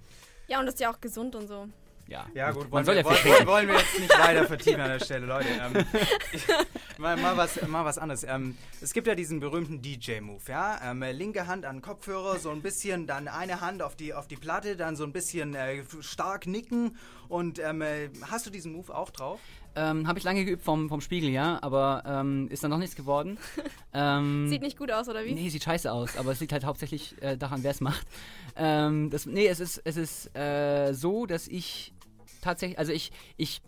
Ja, 0.48 0.60
und 0.60 0.66
das 0.66 0.76
ist 0.76 0.80
ja 0.82 0.92
auch 0.92 1.00
gesund 1.00 1.36
und 1.36 1.48
so. 1.48 1.68
Ja, 2.08 2.28
Ja, 2.36 2.52
gut, 2.52 2.64
Man 2.64 2.72
wollen, 2.72 2.86
soll 2.86 2.96
wir, 2.96 3.40
ja 3.40 3.48
wollen, 3.48 3.68
wir 3.68 3.76
jetzt 3.76 4.00
nicht 4.00 4.20
weiter 4.20 4.46
vertiefen 4.46 4.80
an 4.82 4.90
der 4.90 5.00
Stelle, 5.00 5.26
Leute. 5.26 5.48
Ähm, 5.50 5.86
ich, 6.32 6.46
mal, 7.00 7.18
mal, 7.18 7.36
was, 7.36 7.62
mal 7.68 7.84
was 7.84 7.98
anderes. 7.98 8.24
Ähm, 8.24 8.58
es 8.82 8.94
gibt 8.94 9.08
ja 9.08 9.16
diesen 9.16 9.40
berühmten 9.40 9.82
DJ-Move, 9.82 10.42
ja? 10.48 10.80
Ähm, 10.84 11.02
äh, 11.02 11.12
linke 11.12 11.48
Hand 11.48 11.66
an 11.66 11.82
Kopfhörer, 11.82 12.38
so 12.38 12.52
ein 12.52 12.62
bisschen, 12.62 13.08
dann 13.08 13.28
eine 13.28 13.62
Hand 13.62 13.82
auf 13.82 13.96
die, 13.96 14.14
auf 14.14 14.28
die 14.28 14.36
Platte, 14.36 14.76
dann 14.76 14.96
so 14.96 15.04
ein 15.04 15.14
bisschen 15.14 15.56
äh, 15.56 15.84
stark 16.02 16.46
nicken. 16.46 16.96
Und 17.28 17.58
ähm, 17.60 17.82
äh, 17.82 18.10
hast 18.30 18.46
du 18.46 18.52
diesen 18.52 18.74
Move 18.74 18.96
auch 18.96 19.10
drauf? 19.10 19.40
Ähm, 19.76 20.08
Habe 20.08 20.20
ich 20.20 20.24
lange 20.26 20.46
geübt 20.46 20.64
vom, 20.64 20.88
vom 20.88 21.02
Spiegel, 21.02 21.30
ja, 21.30 21.60
aber 21.62 22.04
ähm, 22.06 22.48
ist 22.50 22.64
dann 22.64 22.72
noch 22.72 22.78
nichts 22.78 22.96
geworden. 22.96 23.38
ähm, 23.94 24.48
Sieht 24.50 24.62
nicht 24.62 24.78
gut 24.78 24.92
aus, 24.92 25.10
oder 25.10 25.26
wie? 25.26 25.34
Nee, 25.34 25.50
sieht 25.50 25.64
scheiße 25.64 25.92
aus, 25.92 26.18
aber 26.18 26.32
es 26.32 26.40
liegt 26.40 26.54
halt 26.54 26.64
hauptsächlich 26.64 27.22
äh, 27.22 27.38
daran, 27.38 27.64
wer 27.64 27.72
es 27.72 27.82
macht. 27.82 28.08
Ähm, 28.56 29.10
das, 29.10 29.26
nee, 29.26 29.48
es 29.48 29.60
ist, 29.60 29.82
es 29.84 29.98
ist 29.98 30.36
äh, 30.36 30.94
so, 30.94 31.26
dass 31.26 31.48
ich 31.48 31.94
tatsächlich, 32.42 32.80
also 32.80 32.94
ich, 32.94 33.12
ich 33.36 33.62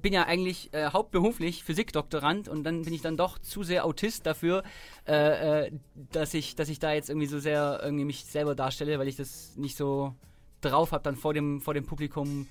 bin 0.00 0.12
ja 0.12 0.24
eigentlich 0.24 0.72
äh, 0.72 0.90
hauptberuflich 0.92 1.62
Physikdoktorand 1.64 2.48
und 2.48 2.64
dann 2.64 2.82
bin 2.82 2.94
ich 2.94 3.02
dann 3.02 3.16
doch 3.16 3.38
zu 3.38 3.62
sehr 3.62 3.84
Autist 3.84 4.26
dafür, 4.26 4.62
äh, 5.06 5.66
äh, 5.66 5.72
dass 6.12 6.34
ich, 6.34 6.56
dass 6.56 6.68
ich 6.68 6.78
da 6.78 6.92
jetzt 6.92 7.10
irgendwie 7.10 7.26
so 7.26 7.38
sehr 7.38 7.80
irgendwie 7.82 8.04
mich 8.04 8.24
selber 8.24 8.54
darstelle, 8.54 8.98
weil 8.98 9.08
ich 9.08 9.16
das 9.16 9.56
nicht 9.56 9.76
so 9.76 10.14
drauf 10.60 10.92
habe, 10.92 11.02
dann 11.02 11.16
vor 11.16 11.34
dem, 11.34 11.60
vor 11.60 11.74
dem 11.74 11.84
Publikum 11.84 12.46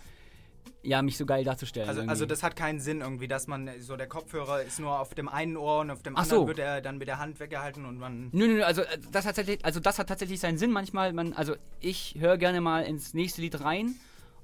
ja 0.83 1.01
mich 1.01 1.17
so 1.17 1.25
geil 1.25 1.43
darzustellen. 1.43 1.87
Also, 1.87 2.01
irgendwie. 2.01 2.11
also 2.11 2.25
das 2.25 2.43
hat 2.43 2.55
keinen 2.55 2.79
Sinn 2.79 3.01
irgendwie, 3.01 3.27
dass 3.27 3.47
man 3.47 3.69
so 3.79 3.95
der 3.97 4.07
Kopfhörer 4.07 4.63
ist 4.63 4.79
nur 4.79 4.99
auf 4.99 5.13
dem 5.13 5.27
einen 5.27 5.57
Ohr 5.57 5.79
und 5.81 5.91
auf 5.91 6.03
dem 6.03 6.15
Ach 6.15 6.23
anderen 6.23 6.41
so. 6.41 6.47
wird 6.47 6.59
er 6.59 6.81
dann 6.81 6.97
mit 6.97 7.07
der 7.07 7.19
Hand 7.19 7.39
weggehalten 7.39 7.85
und 7.85 7.97
man. 7.97 8.29
Nö, 8.31 8.47
nö, 8.47 8.53
nö, 8.55 8.63
also 8.63 8.81
äh, 8.81 8.97
das 9.11 9.25
hat 9.25 9.35
tatsächlich, 9.35 9.65
also 9.65 9.79
das 9.79 9.99
hat 9.99 10.07
tatsächlich 10.07 10.39
seinen 10.39 10.57
Sinn 10.57 10.71
manchmal. 10.71 11.13
Man, 11.13 11.33
also 11.33 11.55
ich 11.79 12.15
höre 12.19 12.37
gerne 12.37 12.61
mal 12.61 12.83
ins 12.83 13.13
nächste 13.13 13.41
Lied 13.41 13.61
rein, 13.61 13.95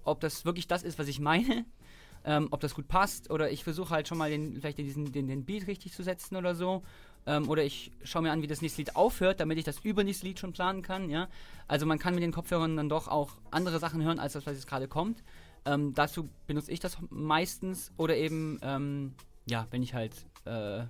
ob 0.03 0.19
das 0.19 0.45
wirklich 0.45 0.67
das 0.67 0.83
ist, 0.83 0.99
was 0.99 1.07
ich 1.07 1.19
meine, 1.19 1.65
ähm, 2.25 2.47
ob 2.51 2.59
das 2.59 2.75
gut 2.75 2.87
passt, 2.87 3.29
oder 3.29 3.51
ich 3.51 3.63
versuche 3.63 3.91
halt 3.91 4.07
schon 4.07 4.17
mal 4.17 4.29
den, 4.29 4.59
vielleicht 4.59 4.77
diesen, 4.77 5.11
den, 5.11 5.27
den 5.27 5.45
Beat 5.45 5.67
richtig 5.67 5.93
zu 5.93 6.03
setzen 6.03 6.35
oder 6.35 6.55
so. 6.55 6.83
Ähm, 7.27 7.49
oder 7.49 7.63
ich 7.63 7.91
schaue 8.03 8.21
mir 8.21 8.31
an, 8.31 8.41
wie 8.41 8.47
das 8.47 8.61
nächste 8.61 8.81
Lied 8.81 8.95
aufhört, 8.95 9.39
damit 9.39 9.57
ich 9.57 9.63
das 9.63 9.79
übernächste 9.79 10.27
Lied 10.27 10.39
schon 10.39 10.53
planen 10.53 10.81
kann, 10.81 11.09
ja. 11.09 11.27
Also 11.67 11.85
man 11.85 11.97
kann 11.97 12.13
mit 12.13 12.23
den 12.23 12.31
Kopfhörern 12.31 12.77
dann 12.77 12.89
doch 12.89 13.07
auch 13.07 13.31
andere 13.51 13.79
Sachen 13.79 14.03
hören, 14.03 14.19
als 14.19 14.33
das, 14.33 14.45
was 14.45 14.53
jetzt 14.53 14.67
gerade 14.67 14.87
kommt. 14.87 15.23
Ähm, 15.65 15.93
dazu 15.93 16.29
benutze 16.47 16.71
ich 16.71 16.79
das 16.79 16.97
meistens 17.09 17.91
oder 17.97 18.15
eben, 18.15 18.59
ähm, 18.61 19.15
ja, 19.47 19.67
wenn 19.71 19.81
ich 19.81 19.93
halt 19.93 20.13
äh, 20.45 20.83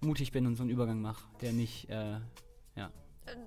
mutig 0.00 0.32
bin 0.32 0.46
und 0.46 0.56
so 0.56 0.62
einen 0.62 0.70
Übergang 0.70 1.00
mache, 1.00 1.24
der 1.40 1.52
nicht, 1.52 1.88
äh, 1.88 2.18
ja. 2.76 2.90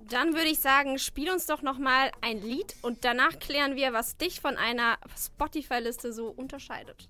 Dann 0.08 0.34
würde 0.34 0.48
ich 0.48 0.58
sagen, 0.58 0.98
spiel 0.98 1.30
uns 1.30 1.46
doch 1.46 1.62
nochmal 1.62 2.10
ein 2.20 2.40
Lied 2.40 2.74
und 2.82 3.04
danach 3.04 3.38
klären 3.38 3.76
wir, 3.76 3.92
was 3.92 4.16
dich 4.16 4.40
von 4.40 4.56
einer 4.56 4.98
Spotify-Liste 5.16 6.12
so 6.12 6.28
unterscheidet. 6.28 7.08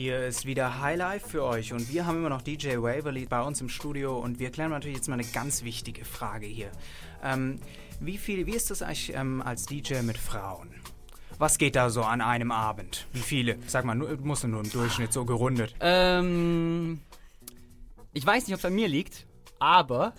Hier 0.00 0.24
ist 0.24 0.46
wieder 0.46 0.80
Highlife 0.80 1.28
für 1.28 1.44
euch 1.44 1.74
und 1.74 1.92
wir 1.92 2.06
haben 2.06 2.16
immer 2.16 2.30
noch 2.30 2.40
DJ 2.40 2.78
Waverly 2.78 3.26
bei 3.26 3.42
uns 3.42 3.60
im 3.60 3.68
Studio 3.68 4.18
und 4.18 4.38
wir 4.38 4.48
klären 4.48 4.70
natürlich 4.70 4.96
jetzt 4.96 5.08
mal 5.08 5.20
eine 5.20 5.26
ganz 5.30 5.62
wichtige 5.62 6.06
Frage 6.06 6.46
hier. 6.46 6.70
Ähm, 7.22 7.60
wie 8.00 8.16
viel, 8.16 8.46
wie 8.46 8.52
ist 8.52 8.70
das 8.70 8.80
eigentlich 8.80 9.12
ähm, 9.14 9.42
als 9.42 9.66
DJ 9.66 10.00
mit 10.00 10.16
Frauen? 10.16 10.70
Was 11.36 11.58
geht 11.58 11.76
da 11.76 11.90
so 11.90 12.02
an 12.02 12.22
einem 12.22 12.50
Abend? 12.50 13.08
Wie 13.12 13.18
viele? 13.18 13.58
Sag 13.66 13.84
mal, 13.84 13.94
nur, 13.94 14.16
musst 14.22 14.42
du 14.42 14.48
nur 14.48 14.64
im 14.64 14.70
Durchschnitt 14.70 15.12
so 15.12 15.26
gerundet. 15.26 15.74
Ähm, 15.80 17.02
ich 18.14 18.24
weiß 18.24 18.46
nicht, 18.46 18.54
ob 18.54 18.60
es 18.60 18.64
an 18.64 18.74
mir 18.74 18.88
liegt, 18.88 19.26
aber. 19.58 20.14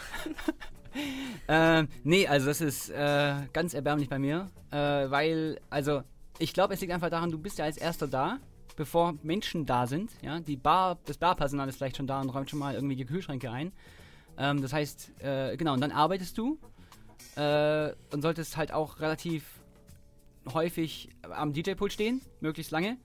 ähm, 1.48 1.88
nee, 2.04 2.28
also 2.28 2.46
das 2.46 2.62
ist 2.62 2.92
äh, 2.92 3.34
ganz 3.52 3.74
erbärmlich 3.74 4.10
bei 4.10 4.20
mir, 4.20 4.48
äh, 4.70 4.78
weil, 4.78 5.60
also, 5.72 6.04
ich 6.38 6.54
glaube, 6.54 6.76
es 6.76 6.82
liegt 6.82 6.94
einfach 6.94 7.10
daran, 7.10 7.32
du 7.32 7.40
bist 7.40 7.58
ja 7.58 7.66
als 7.66 7.78
Erster 7.78 8.08
da, 8.08 8.38
bevor 8.82 9.14
Menschen 9.22 9.68
da 9.68 9.86
sind. 9.86 10.10
Ja, 10.24 10.40
die 10.40 10.58
Bar, 10.58 10.98
das 11.06 11.20
Barpersonal 11.20 11.70
ist 11.70 11.76
vielleicht 11.76 11.98
schon 11.98 12.08
da 12.08 12.20
und 12.20 12.32
räumt 12.32 12.50
schon 12.50 12.58
mal 12.58 12.74
irgendwie 12.74 12.96
die 12.96 13.06
Kühlschränke 13.06 13.52
ein. 13.52 13.72
Ähm, 14.40 14.60
das 14.60 14.74
heißt, 14.74 15.22
äh, 15.22 15.56
genau, 15.56 15.74
und 15.74 15.82
dann 15.82 15.92
arbeitest 15.92 16.36
du 16.36 16.58
äh, 17.36 17.92
und 18.12 18.24
solltest 18.24 18.58
halt 18.58 18.74
auch 18.74 19.00
relativ 19.00 19.62
häufig 20.52 21.10
am 21.30 21.54
DJ-Pult 21.54 21.94
stehen, 21.94 22.22
möglichst 22.40 22.72
lange, 22.72 22.98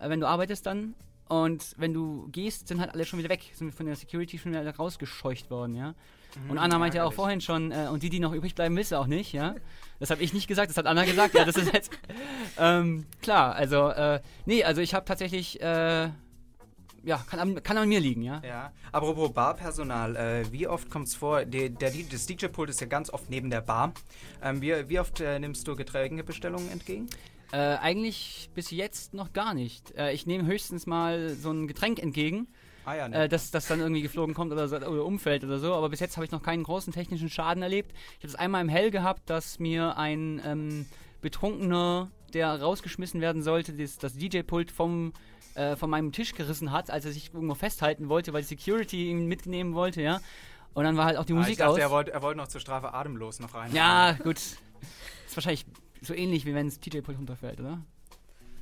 äh, 0.00 0.08
wenn 0.08 0.18
du 0.18 0.26
arbeitest 0.26 0.66
dann. 0.66 0.96
Und 1.32 1.74
wenn 1.78 1.94
du 1.94 2.28
gehst, 2.30 2.68
sind 2.68 2.78
halt 2.78 2.92
alle 2.92 3.06
schon 3.06 3.18
wieder 3.18 3.30
weg, 3.30 3.40
sind 3.54 3.74
von 3.74 3.86
der 3.86 3.96
Security 3.96 4.36
schon 4.36 4.52
wieder 4.52 4.76
rausgescheucht 4.76 5.50
worden, 5.50 5.74
ja. 5.74 5.94
Und 6.46 6.58
Anna 6.58 6.78
meinte 6.78 6.98
ja 6.98 7.04
auch 7.04 7.14
vorhin 7.14 7.40
schon, 7.40 7.72
äh, 7.72 7.88
und 7.90 8.02
die, 8.02 8.10
die 8.10 8.20
noch 8.20 8.34
übrig 8.34 8.54
bleiben, 8.54 8.76
willst 8.76 8.92
du 8.92 8.96
auch 8.96 9.06
nicht, 9.06 9.32
ja. 9.32 9.54
Das 9.98 10.10
habe 10.10 10.22
ich 10.22 10.34
nicht 10.34 10.46
gesagt, 10.46 10.68
das 10.68 10.76
hat 10.76 10.84
Anna 10.84 11.06
gesagt, 11.06 11.32
ja, 11.34 11.46
das 11.46 11.56
ist 11.56 11.72
jetzt, 11.72 11.90
ähm, 12.58 13.06
klar, 13.22 13.54
also, 13.54 13.88
äh, 13.88 14.20
nee, 14.44 14.62
also 14.62 14.82
ich 14.82 14.92
habe 14.92 15.06
tatsächlich, 15.06 15.58
äh, 15.62 16.10
ja, 17.02 17.16
kann 17.26 17.40
an, 17.40 17.62
kann 17.62 17.78
an 17.78 17.88
mir 17.88 18.00
liegen, 18.00 18.20
ja. 18.20 18.42
Ja, 18.46 18.72
apropos 18.92 19.32
Barpersonal, 19.32 20.16
äh, 20.16 20.52
wie 20.52 20.68
oft 20.68 20.90
kommt 20.90 21.08
es 21.08 21.14
vor, 21.14 21.46
der, 21.46 21.70
der, 21.70 21.92
das 22.10 22.26
DJ-Pult 22.26 22.68
ist 22.68 22.82
ja 22.82 22.88
ganz 22.88 23.08
oft 23.08 23.30
neben 23.30 23.48
der 23.48 23.62
Bar. 23.62 23.94
Ähm, 24.42 24.60
wie, 24.60 24.86
wie 24.90 25.00
oft 25.00 25.18
äh, 25.20 25.38
nimmst 25.38 25.66
du 25.66 25.76
Getränkebestellungen 25.76 26.70
entgegen? 26.70 27.08
Äh, 27.52 27.76
eigentlich 27.76 28.48
bis 28.54 28.70
jetzt 28.70 29.14
noch 29.14 29.32
gar 29.32 29.54
nicht. 29.54 29.94
Äh, 29.96 30.12
ich 30.14 30.26
nehme 30.26 30.46
höchstens 30.46 30.86
mal 30.86 31.30
so 31.30 31.50
ein 31.50 31.68
Getränk 31.68 31.98
entgegen, 32.00 32.48
Ah 32.84 32.94
ja, 32.96 33.06
äh, 33.08 33.28
dass 33.28 33.50
das 33.50 33.68
dann 33.68 33.78
irgendwie 33.80 34.02
geflogen 34.02 34.34
kommt 34.34 34.50
oder, 34.52 34.66
so, 34.68 34.76
oder 34.76 35.04
umfällt 35.04 35.44
oder 35.44 35.58
so. 35.58 35.74
Aber 35.74 35.88
bis 35.90 36.00
jetzt 36.00 36.16
habe 36.16 36.24
ich 36.24 36.32
noch 36.32 36.42
keinen 36.42 36.62
großen 36.64 36.92
technischen 36.92 37.28
Schaden 37.28 37.62
erlebt. 37.62 37.92
Ich 38.18 38.24
habe 38.24 38.28
es 38.28 38.34
einmal 38.34 38.62
im 38.62 38.68
Hell 38.68 38.90
gehabt, 38.90 39.28
dass 39.30 39.58
mir 39.58 39.96
ein 39.98 40.40
ähm, 40.44 40.86
Betrunkener, 41.20 42.10
der 42.34 42.60
rausgeschmissen 42.60 43.20
werden 43.20 43.42
sollte, 43.42 43.72
das, 43.74 43.98
das 43.98 44.16
DJ-Pult 44.16 44.70
vom 44.72 45.12
äh, 45.54 45.76
von 45.76 45.90
meinem 45.90 46.12
Tisch 46.12 46.34
gerissen 46.34 46.72
hat, 46.72 46.90
als 46.90 47.04
er 47.04 47.12
sich 47.12 47.34
irgendwo 47.34 47.54
festhalten 47.54 48.08
wollte, 48.08 48.32
weil 48.32 48.40
die 48.40 48.48
Security 48.48 49.10
ihn 49.10 49.26
mitnehmen 49.26 49.74
wollte, 49.74 50.00
ja. 50.00 50.20
Und 50.72 50.84
dann 50.84 50.96
war 50.96 51.04
halt 51.04 51.18
auch 51.18 51.26
die 51.26 51.34
Ah, 51.34 51.36
Musik 51.36 51.52
ich 51.52 51.58
dachte, 51.58 51.72
aus. 51.72 51.78
er 51.78 51.90
wollte 51.90 52.10
er 52.12 52.22
wollte 52.22 52.38
noch 52.38 52.48
zur 52.48 52.62
Strafe 52.62 52.94
atemlos 52.94 53.38
noch 53.38 53.52
rein. 53.52 53.70
ja, 53.74 54.12
gut. 54.22 54.36
Ist 54.38 55.36
wahrscheinlich 55.36 55.66
so 56.02 56.14
ähnlich, 56.14 56.44
wie 56.44 56.54
wenn 56.54 56.68
das 56.68 56.80
DJ-Pult 56.80 57.16
runterfällt, 57.16 57.60
oder? 57.60 57.80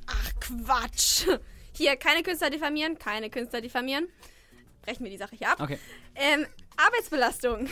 Ach, 0.07 0.31
Quatsch. 0.39 1.27
Hier, 1.73 1.95
keine 1.95 2.23
Künstler 2.23 2.49
diffamieren, 2.49 2.97
keine 2.97 3.29
Künstler 3.29 3.61
diffamieren. 3.61 4.07
Brechen 4.81 5.03
wir 5.03 5.11
die 5.11 5.17
Sache 5.17 5.35
hier 5.35 5.49
ab. 5.49 5.59
Okay. 5.59 5.77
Ähm, 6.15 6.45
Arbeitsbelastung. 6.77 7.67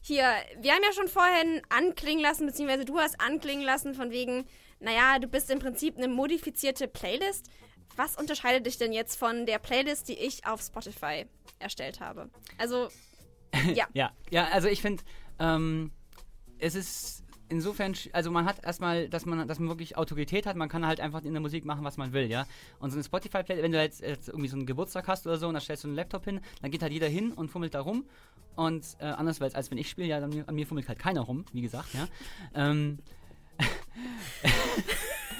Hier, 0.00 0.24
wir 0.60 0.72
haben 0.72 0.82
ja 0.82 0.92
schon 0.92 1.08
vorhin 1.08 1.62
anklingen 1.68 2.22
lassen, 2.22 2.46
beziehungsweise 2.46 2.84
du 2.84 2.98
hast 2.98 3.20
anklingen 3.20 3.64
lassen, 3.64 3.94
von 3.94 4.10
wegen, 4.10 4.46
naja, 4.80 5.18
du 5.18 5.28
bist 5.28 5.50
im 5.50 5.58
Prinzip 5.58 5.96
eine 5.96 6.08
modifizierte 6.08 6.88
Playlist. 6.88 7.50
Was 7.96 8.16
unterscheidet 8.16 8.66
dich 8.66 8.78
denn 8.78 8.92
jetzt 8.92 9.16
von 9.16 9.44
der 9.46 9.58
Playlist, 9.58 10.08
die 10.08 10.18
ich 10.18 10.46
auf 10.46 10.60
Spotify 10.62 11.26
erstellt 11.58 12.00
habe? 12.00 12.30
Also, 12.58 12.88
ja. 13.74 13.86
Ja, 13.92 14.12
ja, 14.30 14.48
also 14.48 14.68
ich 14.68 14.82
finde, 14.82 15.02
ähm, 15.38 15.90
es 16.58 16.74
ist 16.74 17.24
insofern, 17.48 17.94
also 18.12 18.30
man 18.30 18.44
hat 18.44 18.64
erstmal, 18.64 19.08
dass 19.08 19.26
man, 19.26 19.46
dass 19.46 19.58
man 19.58 19.68
wirklich 19.68 19.96
Autorität 19.96 20.46
hat, 20.46 20.56
man 20.56 20.68
kann 20.68 20.86
halt 20.86 21.00
einfach 21.00 21.24
in 21.24 21.32
der 21.32 21.40
Musik 21.40 21.64
machen, 21.64 21.84
was 21.84 21.96
man 21.96 22.12
will, 22.12 22.30
ja. 22.30 22.46
Und 22.80 22.90
so 22.90 22.96
eine 22.96 23.04
Spotify-Playlist, 23.04 23.62
wenn 23.62 23.72
du 23.72 23.80
jetzt, 23.82 24.00
jetzt 24.00 24.28
irgendwie 24.28 24.48
so 24.48 24.56
einen 24.56 24.66
Geburtstag 24.66 25.08
hast 25.08 25.26
oder 25.26 25.38
so 25.38 25.48
und 25.48 25.54
da 25.54 25.60
stellst 25.60 25.84
du 25.84 25.88
einen 25.88 25.96
Laptop 25.96 26.24
hin, 26.24 26.40
dann 26.62 26.70
geht 26.70 26.82
halt 26.82 26.92
jeder 26.92 27.08
hin 27.08 27.32
und 27.32 27.50
fummelt 27.50 27.74
da 27.74 27.80
rum. 27.80 28.04
Und 28.56 28.96
äh, 28.98 29.04
anders 29.04 29.40
als, 29.40 29.70
wenn 29.70 29.78
ich 29.78 29.88
spiele, 29.88 30.08
ja, 30.08 30.18
an 30.18 30.44
an 30.46 30.54
mir 30.54 30.66
fummelt 30.66 30.88
halt 30.88 30.98
keiner 30.98 31.20
rum, 31.20 31.44
wie 31.52 31.62
gesagt, 31.62 31.94
ja. 31.94 32.08
Ähm, 32.54 32.98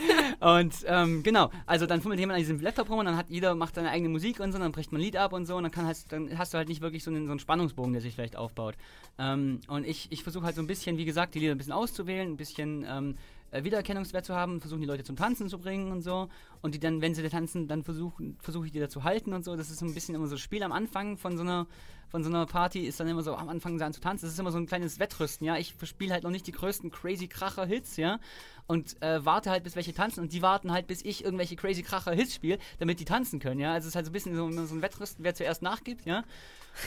und 0.41 0.75
ähm, 0.87 1.23
genau, 1.23 1.51
also 1.67 1.87
dann 1.87 2.01
fummelt 2.01 2.21
jemand 2.21 2.37
an 2.37 2.43
diesem 2.43 2.61
Laptop 2.61 2.91
rum 2.91 3.01
und 3.01 3.07
dann 3.07 3.17
hat 3.17 3.31
jeder 3.31 3.55
macht 3.55 3.75
seine 3.75 3.91
eigene 3.91 4.09
Musik 4.09 4.41
und 4.41 4.53
so, 4.53 4.59
dann 4.59 4.73
bricht 4.73 4.93
man 4.93 5.01
ein 5.01 5.05
Lied 5.05 5.17
ab 5.17 5.33
und 5.33 5.47
so 5.47 5.57
und 5.57 5.63
dann 5.63 5.73
kann 5.73 5.87
halt, 5.87 6.11
dann 6.11 6.37
hast 6.39 6.55
du 6.55 6.59
halt 6.59 6.69
nicht 6.69 6.81
wirklich 6.81 7.05
so 7.05 7.11
einen, 7.11 7.27
so 7.27 7.33
einen 7.33 7.41
Spannungsbogen, 7.41 7.93
der 7.93 8.03
sich 8.03 8.15
vielleicht 8.15 8.37
aufbaut. 8.37 8.75
Ähm, 9.19 9.61
und 9.69 9.87
ich, 9.87 10.11
ich 10.11 10.23
versuche 10.23 10.45
halt 10.45 10.57
so 10.57 10.63
ein 10.63 10.67
bisschen, 10.67 10.97
wie 10.99 11.05
gesagt, 11.05 11.35
die 11.35 11.41
Lieder 11.41 11.53
ein 11.53 11.59
bisschen 11.59 11.73
auszuwählen, 11.73 12.31
ein 12.31 12.37
bisschen 12.37 12.85
ähm, 12.89 13.17
äh, 13.51 13.65
Wiedererkennungswert 13.65 14.25
zu 14.27 14.35
haben, 14.35 14.61
versuchen 14.61 14.81
die 14.81 14.87
Leute 14.87 15.05
zum 15.05 15.17
Tanzen 15.17 15.49
zu 15.49 15.59
bringen 15.59 15.91
und 15.91 16.03
so. 16.03 16.29
Und 16.61 16.75
die 16.75 16.81
dann, 16.81 17.01
wenn 17.01 17.15
sie 17.15 17.23
da 17.23 17.29
tanzen, 17.29 17.69
dann 17.69 17.83
versuche 17.83 18.67
ich 18.67 18.73
die 18.73 18.81
da 18.81 18.89
zu 18.89 19.05
halten 19.05 19.33
und 19.33 19.45
so. 19.45 19.57
Das 19.57 19.71
ist 19.71 19.79
so 19.79 19.87
ein 19.87 19.95
bisschen 19.95 20.15
immer 20.15 20.27
so 20.27 20.35
ein 20.35 20.39
Spiel 20.39 20.63
am 20.63 20.73
Anfang 20.73 21.17
von 21.17 21.37
so 21.37 21.43
einer 21.43 21.67
von 22.11 22.23
so 22.25 22.31
einer 22.31 22.47
Party 22.47 22.87
ist 22.87 22.99
dann 23.01 23.09
immer 23.09 23.23
so, 23.23 23.35
am 23.35 23.49
Anfang 23.49 23.79
sie 23.79 23.85
an 23.85 23.93
zu 23.93 24.01
tanzen. 24.01 24.25
Das 24.27 24.33
ist 24.33 24.39
immer 24.39 24.51
so 24.53 24.59
ein 24.59 24.67
kleines 24.67 24.99
Wettrüsten, 24.99 25.47
ja. 25.47 25.57
Ich 25.57 25.75
spiele 25.85 26.13
halt 26.13 26.25
noch 26.25 26.31
nicht 26.31 26.47
die 26.47 26.53
größten 26.53 26.91
crazy 26.91 27.29
Kracher-Hits, 27.29 27.97
ja. 27.97 28.19
Und 28.67 29.01
äh, 29.03 29.25
warte 29.25 29.51
halt, 29.51 29.65
bis 29.65 29.77
welche 29.77 29.95
tanzen. 29.95 30.21
Und 30.21 30.33
die 30.33 30.43
warten 30.43 30.73
halt, 30.73 30.87
bis 30.87 31.03
ich 31.03 31.25
irgendwelche 31.25 31.57
crazy 31.57 31.83
Kracher-Hits 31.83 32.35
spiele, 32.35 32.59
damit 32.79 33.01
die 33.01 33.05
tanzen 33.05 33.41
können, 33.41 33.61
ja. 33.61 33.73
Also 33.73 33.87
es 33.87 33.93
ist 33.93 33.97
halt 33.97 34.07
so 34.07 34.11
ein 34.11 34.13
bisschen 34.13 34.35
so, 34.35 34.51
so 34.67 34.75
ein 34.75 34.83
Wettrüsten, 34.83 35.25
wer 35.25 35.35
zuerst 35.35 35.63
nachgibt, 35.63 36.05
ja. 36.07 36.25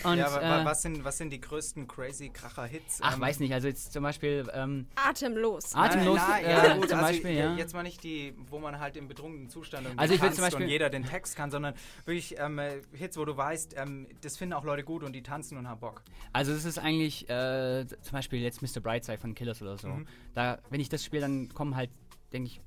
Und, 0.03 0.17
ja, 0.19 0.31
wa- 0.31 0.61
äh, 0.61 0.65
was, 0.65 0.83
sind, 0.83 1.03
was 1.03 1.17
sind 1.17 1.31
die 1.31 1.41
größten 1.41 1.85
crazy 1.87 2.29
Kracher-Hits? 2.29 2.99
Ach, 3.01 3.15
Ähm, 3.15 3.21
weiß 3.21 3.39
nicht. 3.41 3.53
Also 3.53 3.67
jetzt 3.67 3.91
zum 3.91 4.03
Beispiel, 4.03 4.49
ähm, 4.53 4.87
Atemlos. 4.95 5.75
Atemlos, 5.75 6.17
Nein, 6.17 6.45
äh, 6.45 6.51
ja, 6.51 6.75
gut, 6.75 6.87
zum 6.89 6.99
also 6.99 7.11
Beispiel, 7.11 7.31
ja. 7.31 7.55
Jetzt 7.57 7.73
mal 7.73 7.83
nicht 7.83 8.01
die, 8.03 8.33
wo 8.49 8.59
man 8.59 8.79
halt 8.79 8.95
im 8.95 9.07
betrunkenen 9.09 9.49
Zustand 9.49 9.87
Also 9.97 10.13
ich 10.13 10.21
will 10.21 10.29
tanzt 10.29 10.37
zum 10.37 10.45
Beispiel- 10.45 10.65
und 10.65 10.71
jeder 10.71 10.89
den 10.89 11.03
Text 11.03 11.35
kann, 11.35 11.51
sondern 11.51 11.73
wirklich 12.05 12.35
ähm, 12.39 12.57
äh, 12.59 12.81
Hits, 12.93 13.17
wo 13.17 13.25
du 13.25 13.35
weißt, 13.35 13.75
ähm, 13.77 14.07
das 14.21 14.37
finden 14.37 14.53
auch 14.53 14.63
Leute 14.63 14.83
gut 14.85 15.03
und 15.03 15.10
die 15.13 15.23
tanzen 15.23 15.57
und 15.57 15.67
haben 15.67 15.79
Bock. 15.79 16.03
Also 16.33 16.51
es 16.51 16.65
ist 16.65 16.79
eigentlich 16.79 17.29
äh, 17.29 17.85
zum 17.87 18.11
Beispiel 18.11 18.39
jetzt 18.39 18.61
Mr. 18.61 18.81
Brightside 18.81 19.17
von 19.17 19.35
Killers 19.35 19.61
oder 19.61 19.77
so. 19.77 19.89
Mhm. 19.89 20.07
Da, 20.33 20.59
wenn 20.69 20.79
ich 20.79 20.89
das 20.89 21.03
spiele, 21.03 21.21
dann 21.21 21.49
kommen 21.49 21.75
halt, 21.75 21.89
denke 22.31 22.47
ich, 22.47 22.61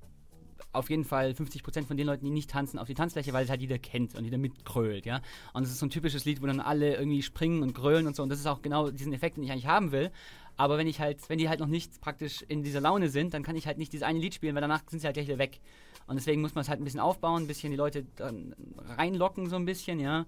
auf 0.72 0.90
jeden 0.90 1.04
Fall 1.04 1.30
50% 1.30 1.86
von 1.86 1.96
den 1.96 2.06
Leuten, 2.06 2.24
die 2.24 2.30
nicht 2.30 2.50
tanzen, 2.50 2.78
auf 2.78 2.86
die 2.86 2.94
Tanzfläche, 2.94 3.32
weil 3.32 3.44
es 3.44 3.50
halt 3.50 3.60
jeder 3.60 3.78
kennt 3.78 4.16
und 4.16 4.24
jeder 4.24 4.38
mitgrölt, 4.38 5.06
ja. 5.06 5.20
Und 5.52 5.62
es 5.62 5.70
ist 5.70 5.78
so 5.78 5.86
ein 5.86 5.90
typisches 5.90 6.24
Lied, 6.24 6.42
wo 6.42 6.46
dann 6.46 6.60
alle 6.60 6.96
irgendwie 6.96 7.22
springen 7.22 7.62
und 7.62 7.74
grölen 7.74 8.06
und 8.06 8.16
so. 8.16 8.22
Und 8.22 8.28
das 8.28 8.40
ist 8.40 8.46
auch 8.46 8.60
genau 8.60 8.90
diesen 8.90 9.12
Effekt, 9.12 9.36
den 9.36 9.44
ich 9.44 9.52
eigentlich 9.52 9.66
haben 9.66 9.92
will. 9.92 10.10
Aber 10.56 10.78
wenn 10.78 10.86
ich 10.86 11.00
halt, 11.00 11.28
wenn 11.28 11.38
die 11.38 11.48
halt 11.48 11.60
noch 11.60 11.68
nicht 11.68 12.00
praktisch 12.00 12.42
in 12.42 12.62
dieser 12.62 12.80
Laune 12.80 13.08
sind, 13.08 13.34
dann 13.34 13.42
kann 13.42 13.56
ich 13.56 13.66
halt 13.66 13.78
nicht 13.78 13.92
dieses 13.92 14.06
eine 14.06 14.18
Lied 14.18 14.34
spielen, 14.34 14.54
weil 14.54 14.62
danach 14.62 14.82
sind 14.88 15.00
sie 15.00 15.06
halt 15.06 15.14
gleich 15.14 15.26
wieder 15.26 15.38
weg. 15.38 15.60
Und 16.06 16.16
deswegen 16.16 16.40
muss 16.40 16.54
man 16.54 16.62
es 16.62 16.68
halt 16.68 16.80
ein 16.80 16.84
bisschen 16.84 17.00
aufbauen, 17.00 17.44
ein 17.44 17.46
bisschen 17.46 17.70
die 17.70 17.76
Leute 17.76 18.04
dann 18.16 18.54
reinlocken, 18.96 19.48
so 19.48 19.56
ein 19.56 19.64
bisschen, 19.64 20.00
ja. 20.00 20.26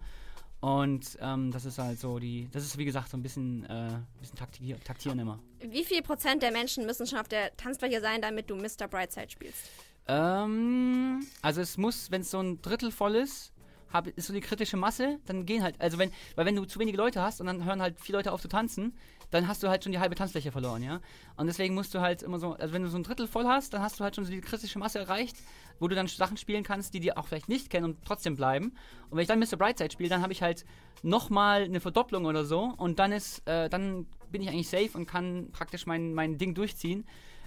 Und 0.61 1.19
ähm, 1.21 1.51
das 1.51 1.65
ist 1.65 1.79
halt 1.79 2.01
so 2.01 2.19
die, 2.19 2.49
das 2.51 2.65
ist 2.65 2.79
wie 2.79 2.85
gesagt 2.85 3.11
so 3.11 3.17
ein 3.17 3.23
bisschen, 3.23 3.65
äh, 3.65 3.73
ein 3.73 4.07
bisschen 4.21 4.37
taktier, 4.37 4.81
taktieren 4.83 5.19
immer. 5.19 5.39
Wie 5.61 5.85
viel 5.85 6.03
Prozent 6.03 6.43
der 6.43 6.51
Menschen 6.51 6.87
müssen 6.87 7.07
schon 7.07 7.19
auf 7.19 7.29
der 7.29 7.57
Tanzfläche 7.57 8.01
sein, 8.01 8.23
damit 8.23 8.51
du 8.51 8.57
Mr. 8.57 8.89
Brightside 8.89 9.31
spielst? 9.31 9.71
Ähm, 10.09 11.27
also 11.43 11.61
es 11.61 11.77
muss, 11.77 12.11
wenn 12.11 12.23
es 12.23 12.31
so 12.31 12.41
ein 12.41 12.63
Drittel 12.63 12.91
voll 12.91 13.17
ist, 13.17 13.53
hab, 13.93 14.07
ist 14.09 14.27
so 14.27 14.33
die 14.33 14.41
kritische 14.41 14.77
Masse, 14.77 15.19
dann 15.27 15.47
gehen 15.47 15.63
halt, 15.63 15.81
also 15.81 15.99
wenn, 15.99 16.11
weil 16.35 16.47
wenn 16.47 16.57
du 16.57 16.65
zu 16.65 16.79
wenige 16.79 16.97
Leute 16.97 17.23
hast 17.23 17.41
und 17.41 17.47
dann 17.47 17.65
hören 17.65 17.81
halt 17.81 18.01
vier 18.01 18.17
Leute 18.17 18.33
auf 18.33 18.41
zu 18.41 18.49
tanzen, 18.49 18.95
dann 19.31 19.49
hast 19.49 19.63
du 19.63 19.69
halt 19.69 19.83
schon 19.83 19.93
die 19.93 19.99
halbe 19.99 20.15
Tanzfläche 20.15 20.53
verloren, 20.53 20.83
ja. 20.83 21.01
Und 21.37 21.47
deswegen 21.47 21.75
musst 21.75 21.95
du 21.95 22.01
halt 22.01 22.23
immer 22.23 22.39
so, 22.39 22.53
also 22.53 22.73
wenn 22.73 22.83
du 22.83 22.89
so 22.89 22.97
ein 22.97 23.03
Drittel 23.03 23.27
voll 23.27 23.47
hast, 23.47 23.73
dann 23.75 23.83
hast 23.83 23.99
du 23.99 24.05
halt 24.05 24.15
schon 24.15 24.25
so 24.25 24.31
die 24.31 24.41
kritische 24.41 24.79
Masse 24.79 24.99
erreicht, 25.01 25.37
wo 25.79 25.89
du 25.89 25.95
dann 25.95 26.07
Sachen 26.07 26.37
spielen 26.37 26.63
kannst, 26.63 26.95
die 26.95 27.01
die 27.01 27.17
auch 27.17 27.27
vielleicht 27.27 27.49
nicht 27.49 27.71
kennen 27.71 27.85
und 27.85 28.05
trotzdem 28.05 28.37
bleiben. 28.37 28.73
Und 29.11 29.17
wenn 29.17 29.23
ich 29.23 29.29
dann 29.29 29.39
Mr. 29.39 29.57
Brightside 29.57 29.91
spiele, 29.91 30.09
dann 30.09 30.23
habe 30.23 30.33
ich 30.33 30.43
halt 30.43 30.65
nochmal 31.03 31.63
eine 31.63 31.81
Verdopplung 31.81 32.25
oder 32.25 32.45
so 32.45 32.75
und 32.77 32.99
dann 32.99 33.13
ist, 33.13 33.47
äh, 33.47 33.69
dann 33.69 34.07
bin 34.31 34.43
ich 34.43 34.49
eigentlich 34.49 34.69
safe 34.69 34.91
und 34.95 35.07
kann 35.07 35.51
praktisch 35.53 35.87
mein, 35.87 36.15
mein 36.15 36.39
Ding 36.39 36.55
durchziehen 36.55 37.05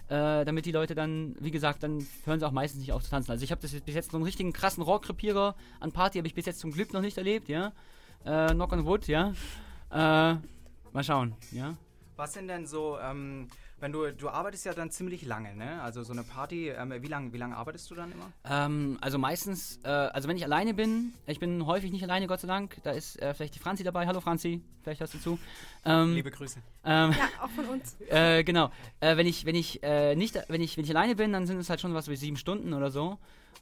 äh, 0.10 0.44
damit 0.44 0.66
die 0.66 0.72
Leute 0.72 0.96
dann, 0.96 1.36
wie 1.40 1.52
gesagt, 1.52 1.84
dann 1.84 2.06
hören 2.26 2.40
sie 2.40 2.48
auch 2.48 2.52
meistens 2.52 2.82
nicht 2.82 2.92
auf 2.92 3.04
zu 3.04 3.12
tanzen. 3.12 3.32
Also 3.32 3.44
ich 3.44 3.52
habe 3.52 3.62
das 3.62 3.72
jetzt 3.72 3.86
bis 3.86 3.96
jetzt 3.96 4.12
so 4.12 4.18
einen 4.18 4.24
richtigen 4.24 4.54
krassen 4.54 4.84
Rohrkrepierer 4.84 5.56
an 5.80 5.92
Party 5.92 6.18
habe 6.18 6.28
ich 6.28 6.36
bis 6.36 6.46
jetzt 6.46 6.60
zum 6.60 6.72
Glück 6.72 6.94
noch 6.94 7.02
nicht 7.02 7.18
erlebt, 7.18 7.48
ja. 7.48 7.72
Äh, 8.26 8.54
knock 8.54 8.74
on 8.74 8.86
wood, 8.86 9.08
ja. 9.08 9.34
Äh, 9.92 10.36
mal 10.92 11.04
schauen, 11.04 11.36
ja. 11.52 11.78
Was 12.20 12.34
sind 12.34 12.50
denn 12.50 12.68
so, 12.68 13.00
ähm, 13.02 13.48
wenn 13.80 13.94
du, 13.94 14.12
du 14.12 14.28
arbeitest 14.28 14.66
ja 14.66 14.74
dann 14.74 14.92
ziemlich 14.92 15.26
lange, 15.26 15.56
ne? 15.56 15.82
Also 15.82 16.04
so 16.04 16.12
eine 16.12 16.24
Party, 16.24 16.68
ähm, 16.68 16.94
wie 17.00 17.08
lange 17.08 17.32
wie 17.32 17.38
lang 17.38 17.54
arbeitest 17.54 17.90
du 17.90 17.96
dann 17.96 18.12
immer? 18.12 18.30
Ähm, 18.44 18.98
also 19.00 19.18
meistens, 19.18 19.80
äh, 19.86 19.88
also 19.88 20.28
wenn 20.28 20.36
ich 20.36 20.44
alleine 20.44 20.74
bin, 20.74 21.14
ich 21.28 21.40
bin 21.40 21.66
häufig 21.66 21.94
nicht 21.94 22.04
alleine, 22.04 22.28
Gott 22.28 22.42
sei 22.42 22.50
Dank, 22.50 22.76
da 22.84 22.92
ist 22.92 23.22
äh, 23.22 23.34
vielleicht 23.34 23.56
die 23.56 23.60
Franzi 23.60 23.86
dabei. 23.86 24.06
Hallo 24.06 24.20
Franzi, 24.20 24.62
vielleicht 24.84 25.00
hörst 25.00 25.14
du 25.14 25.20
zu. 25.20 25.40
Ähm, 25.86 26.14
Liebe 26.14 26.30
Grüße. 26.30 26.60
ähm, 26.84 27.12
Ja, 27.12 27.46
auch 27.46 27.50
von 27.52 27.66
uns. 27.68 27.96
Äh, 28.10 28.44
genau. 28.44 28.70
Äh, 29.00 29.16
wenn 29.16 29.26
ich, 29.26 29.46
wenn 29.46 29.56
ich 29.56 29.82
äh, 29.82 30.14
nicht, 30.14 30.38
wenn 30.50 30.60
ich, 30.60 30.76
wenn 30.76 30.84
ich 30.84 30.90
alleine 30.90 31.16
bin, 31.16 31.32
dann 31.32 31.48
sind 31.48 31.58
es 31.58 31.70
halt 31.70 31.80
schon 31.80 31.94
was 31.94 32.10
wie 32.10 32.18
sieben 32.18 32.36
Stunden 32.36 32.74
oder 32.74 32.92
so. 32.92 33.18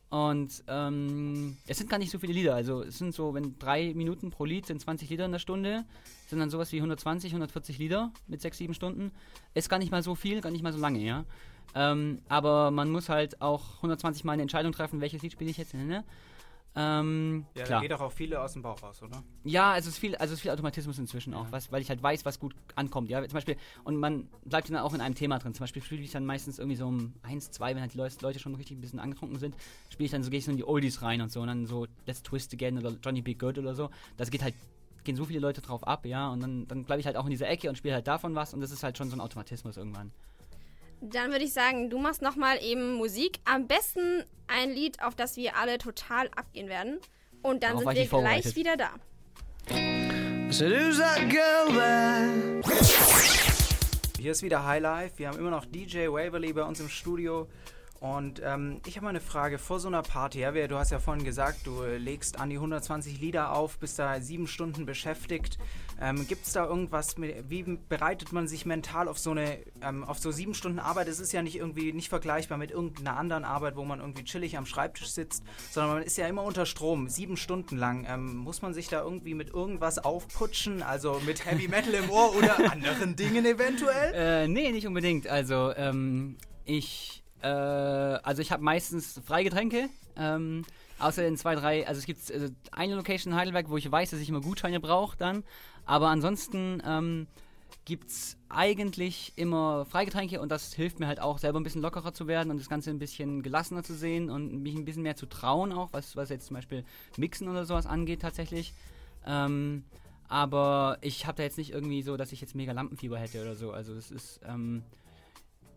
Und 0.10 0.64
ähm, 0.68 1.58
es 1.68 1.78
sind 1.78 1.90
gar 1.90 1.98
nicht 1.98 2.12
so 2.12 2.20
viele 2.20 2.34
Lieder. 2.34 2.56
Also 2.56 2.82
es 2.82 2.98
sind 2.98 3.14
so, 3.14 3.34
wenn 3.34 3.60
drei 3.60 3.94
Minuten 3.94 4.30
pro 4.30 4.46
Lied 4.46 4.66
sind 4.66 4.80
20 4.80 5.10
Lieder 5.10 5.26
in 5.26 5.34
der 5.34 5.40
Stunde, 5.40 5.84
sind 6.28 6.40
dann 6.40 6.50
sowas 6.50 6.72
wie 6.72 6.78
120, 6.78 7.32
140 7.32 7.78
Lieder 7.78 8.12
mit 8.28 8.42
sechs, 8.42 8.58
sieben 8.58 8.74
Stunden. 8.74 9.12
Ist 9.54 9.70
gar 9.70 9.80
nicht 9.80 9.92
mal 9.92 10.04
so 10.04 10.16
viel, 10.16 10.40
gar 10.40 10.52
nicht 10.52 10.64
mal 10.64 10.72
so 10.72 10.80
lange, 10.80 11.00
ja. 11.00 11.26
Ähm, 11.76 12.22
aber 12.30 12.72
man 12.72 12.90
muss 12.90 13.10
halt 13.10 13.42
auch 13.42 13.78
120 13.78 14.24
Mal 14.24 14.34
eine 14.34 14.44
Entscheidung 14.44 14.72
treffen, 14.72 15.02
welches 15.02 15.22
Lied 15.22 15.34
spiele 15.34 15.52
ich 15.52 15.58
jetzt. 15.58 15.74
Ne? 15.74 16.06
Ähm, 16.80 17.46
Ja, 17.56 17.62
da 17.62 17.66
klar. 17.68 17.82
geht 17.82 17.92
doch 17.92 18.02
auch 18.02 18.12
viele 18.12 18.40
aus 18.40 18.54
dem 18.54 18.62
Bauch 18.62 18.82
raus, 18.84 19.02
oder? 19.02 19.24
Ja, 19.44 19.72
also 19.72 19.90
es 19.90 19.96
ist 19.96 20.00
viel, 20.00 20.16
also 20.16 20.34
es 20.34 20.38
ist 20.38 20.42
viel 20.44 20.52
Automatismus 20.52 21.00
inzwischen 21.00 21.34
auch, 21.34 21.52
was, 21.52 21.72
weil 21.72 21.82
ich 21.82 21.90
halt 21.90 22.04
weiß, 22.04 22.24
was 22.24 22.40
gut 22.40 22.54
ankommt. 22.76 23.10
Ja, 23.10 23.22
zum 23.24 23.34
Beispiel, 23.34 23.58
und 23.84 23.98
man 23.98 24.28
bleibt 24.46 24.70
dann 24.70 24.78
auch 24.78 24.94
in 24.94 25.02
einem 25.02 25.16
Thema 25.16 25.40
drin. 25.40 25.56
Zum 25.56 25.64
Beispiel 25.64 25.82
spiele 25.82 26.04
ich 26.04 26.12
dann 26.12 26.26
meistens 26.26 26.60
irgendwie 26.60 26.76
so 26.78 26.86
um 26.88 27.14
1, 27.24 27.50
2, 27.50 27.74
wenn 27.74 27.82
halt 27.82 27.94
die 27.94 27.98
Leute, 27.98 28.16
Leute 28.22 28.38
schon 28.38 28.54
richtig 28.54 28.78
ein 28.78 28.82
bisschen 28.82 29.00
angetrunken 29.00 29.40
sind, 29.40 29.56
spiele 29.90 30.06
ich 30.06 30.12
dann 30.12 30.22
so, 30.22 30.30
gehe 30.30 30.38
ich 30.38 30.46
so 30.46 30.52
in 30.52 30.58
die 30.58 30.66
Oldies 30.68 31.02
rein 31.02 31.22
und 31.22 31.32
so 31.32 31.42
und 31.42 31.48
dann 31.48 31.66
so 31.66 31.88
Let's 32.06 32.22
Twist 32.22 32.54
Again 32.54 32.78
oder 32.78 32.96
Johnny 33.04 33.24
Be 33.24 33.34
Good 33.34 33.58
oder 33.58 33.74
so. 33.74 33.90
Das 34.16 34.30
geht 34.30 34.44
halt, 34.44 34.54
gehen 35.04 35.16
so 35.16 35.26
viele 35.26 35.40
Leute 35.40 35.62
drauf 35.62 35.88
ab, 35.88 36.06
ja, 36.06 36.30
und 36.30 36.42
dann, 36.42 36.68
dann 36.68 36.84
bleibe 36.84 37.00
ich 37.00 37.08
halt 37.08 37.18
auch 37.18 37.26
in 37.26 37.32
dieser 37.32 37.50
Ecke 37.50 37.70
und 37.70 37.76
spiele 37.78 37.96
halt 37.96 38.08
davon 38.08 38.36
was 38.36 38.54
und 38.54 38.62
das 38.62 38.70
ist 38.72 38.84
halt 38.84 38.98
schon 39.00 39.10
so 39.10 39.16
ein 39.16 39.22
Automatismus 39.22 39.78
irgendwann. 39.78 40.12
Dann 41.02 41.32
würde 41.32 41.46
ich 41.46 41.54
sagen, 41.54 41.90
du 41.90 42.00
machst 42.00 42.22
nochmal 42.22 42.62
eben 42.62 42.94
Musik. 42.94 43.40
Am 43.46 43.68
besten 43.68 44.24
ein 44.48 44.72
Lied, 44.72 45.02
auf 45.04 45.16
das 45.16 45.38
wir 45.38 45.56
alle 45.58 45.78
total 45.78 46.30
abgehen 46.36 46.70
werden. 46.70 47.00
Und 47.42 47.64
dann 47.64 47.78
Darauf 47.78 47.94
sind 47.94 48.12
wir 48.12 48.20
gleich 48.20 48.56
wieder 48.56 48.78
da. 48.78 48.90
said, 50.50 50.72
Who's 50.72 50.98
that 50.98 51.30
girl 51.30 51.74
there? 51.74 52.62
Hier 54.20 54.32
ist 54.32 54.42
wieder 54.42 54.66
Highlife. 54.66 55.18
Wir 55.18 55.28
haben 55.28 55.38
immer 55.38 55.52
noch 55.52 55.66
DJ 55.66 56.08
Waverly 56.08 56.54
bei 56.54 56.64
uns 56.64 56.80
im 56.80 56.90
Studio. 56.90 57.48
Und 58.00 58.42
ähm, 58.46 58.80
ich 58.86 58.96
habe 58.96 59.06
mal 59.06 59.10
eine 59.10 59.20
Frage 59.22 59.58
vor 59.58 59.80
so 59.80 59.88
einer 59.88 60.04
Party. 60.04 60.40
Ja, 60.40 60.52
du 60.68 60.78
hast 60.78 60.92
ja 60.92 61.00
vorhin 61.00 61.24
gesagt, 61.26 61.66
du 61.66 61.84
legst 61.84 62.40
an 62.40 62.50
die 62.50 62.58
120 62.58 63.20
Lieder 63.20 63.54
auf, 63.54 63.80
bist 63.80 63.98
da 63.98 64.22
sieben 64.22 64.46
Stunden 64.48 64.86
beschäftigt. 64.86 65.58
Ähm, 66.00 66.28
Gibt 66.28 66.46
es 66.46 66.54
da 66.54 66.66
irgendwas, 66.68 67.18
mit- 67.18 67.50
wie 67.50 67.64
bereitet 67.90 68.32
man 68.32 68.48
sich 68.48 68.68
mental 68.68 69.08
auf 69.08 69.18
so 69.18 69.32
eine, 69.32 69.58
ähm, 69.82 70.04
auf 70.04 70.20
so 70.20 70.30
sieben 70.32 70.54
Stunden 70.54 70.78
Arbeit? 70.78 71.08
Es 71.08 71.20
ist 71.20 71.34
ja 71.34 71.42
nicht 71.42 71.56
irgendwie 71.56 71.92
nicht 71.92 72.10
vergleichbar 72.10 72.60
mit 72.60 72.70
irgendeiner 72.70 73.18
anderen 73.18 73.44
Arbeit, 73.44 73.76
wo 73.76 73.84
man 73.84 74.00
irgendwie 74.00 74.24
chillig 74.24 74.58
am 74.60 74.68
Schreibtisch 74.68 75.10
sitzt, 75.10 75.44
sondern 75.72 75.96
man 75.96 76.04
ist 76.04 76.18
ja 76.18 76.28
immer 76.28 76.44
unter 76.44 76.68
Strom, 76.68 77.10
sieben 77.10 77.36
Stunden 77.36 77.78
lang. 77.78 78.06
Ähm, 78.08 78.36
muss 78.38 78.62
man 78.62 78.76
sich 78.76 78.90
da 78.90 79.02
irgendwie 79.02 79.34
mit 79.34 79.50
irgendwas 79.50 79.98
aufputschen, 79.98 80.84
also 80.84 81.20
mit 81.26 81.46
Heavy 81.46 81.68
Metal 81.68 81.96
im 81.96 82.12
Ohr 82.12 82.36
oder 82.36 82.60
anderen 82.72 83.16
Dingen 83.16 83.44
eventuell? 83.46 84.14
Äh, 84.14 84.48
nee, 84.48 84.72
nicht 84.72 84.86
unbedingt. 84.86 85.28
Also, 85.28 85.74
ähm, 85.76 86.38
ich, 86.64 87.24
äh, 87.42 87.48
also 87.48 88.42
ich 88.42 88.52
habe 88.52 88.64
meistens 88.64 89.20
Freigetränke. 89.26 89.90
Ähm, 90.16 90.66
außer 91.00 91.28
in 91.28 91.38
zwei, 91.38 91.56
drei, 91.56 91.88
also 91.88 92.00
es 92.00 92.06
gibt 92.06 92.32
also 92.32 92.48
eine 92.72 92.96
Location 92.96 93.34
in 93.34 93.40
Heidelberg, 93.40 93.70
wo 93.70 93.78
ich 93.78 93.90
weiß, 93.92 94.12
dass 94.12 94.20
ich 94.20 94.30
immer 94.30 94.42
Gutscheine 94.42 94.80
brauche 94.80 95.18
dann. 95.18 95.44
Aber 95.86 96.08
ansonsten 96.10 96.82
ähm, 96.86 97.28
gibt 97.86 98.10
es 98.10 98.38
eigentlich 98.50 99.34
immer 99.36 99.86
Freigetränke 99.86 100.42
und 100.42 100.52
das 100.52 100.74
hilft 100.74 101.00
mir 101.00 101.08
halt 101.08 101.20
auch, 101.20 101.38
selber 101.38 101.60
ein 101.60 101.64
bisschen 101.64 101.82
lockerer 101.82 102.14
zu 102.14 102.28
werden 102.28 102.52
und 102.52 102.60
das 102.60 102.70
Ganze 102.70 102.90
ein 102.90 103.00
bisschen 103.00 103.44
gelassener 103.44 103.84
zu 103.84 103.94
sehen 103.94 104.30
und 104.30 104.62
mich 104.62 104.76
ein 104.76 104.86
bisschen 104.86 105.04
mehr 105.04 105.16
zu 105.16 105.26
trauen 105.26 105.72
auch, 105.72 105.94
was, 105.94 106.16
was 106.16 106.30
jetzt 106.30 106.48
zum 106.48 106.56
Beispiel 106.56 106.84
Mixen 107.18 107.48
oder 107.48 107.66
sowas 107.66 107.86
angeht 107.86 108.22
tatsächlich. 108.22 108.74
Ähm, 109.26 109.84
aber 110.28 110.98
ich 111.02 111.26
habe 111.26 111.38
da 111.38 111.44
jetzt 111.44 111.58
nicht 111.58 111.72
irgendwie 111.72 112.02
so, 112.02 112.18
dass 112.18 112.32
ich 112.32 112.42
jetzt 112.42 112.56
mega 112.56 112.74
Lampenfieber 112.74 113.18
hätte 113.18 113.42
oder 113.42 113.56
so. 113.56 113.72
Also 113.72 113.94
es 113.94 114.12
ist, 114.12 114.42
ähm, 114.46 114.84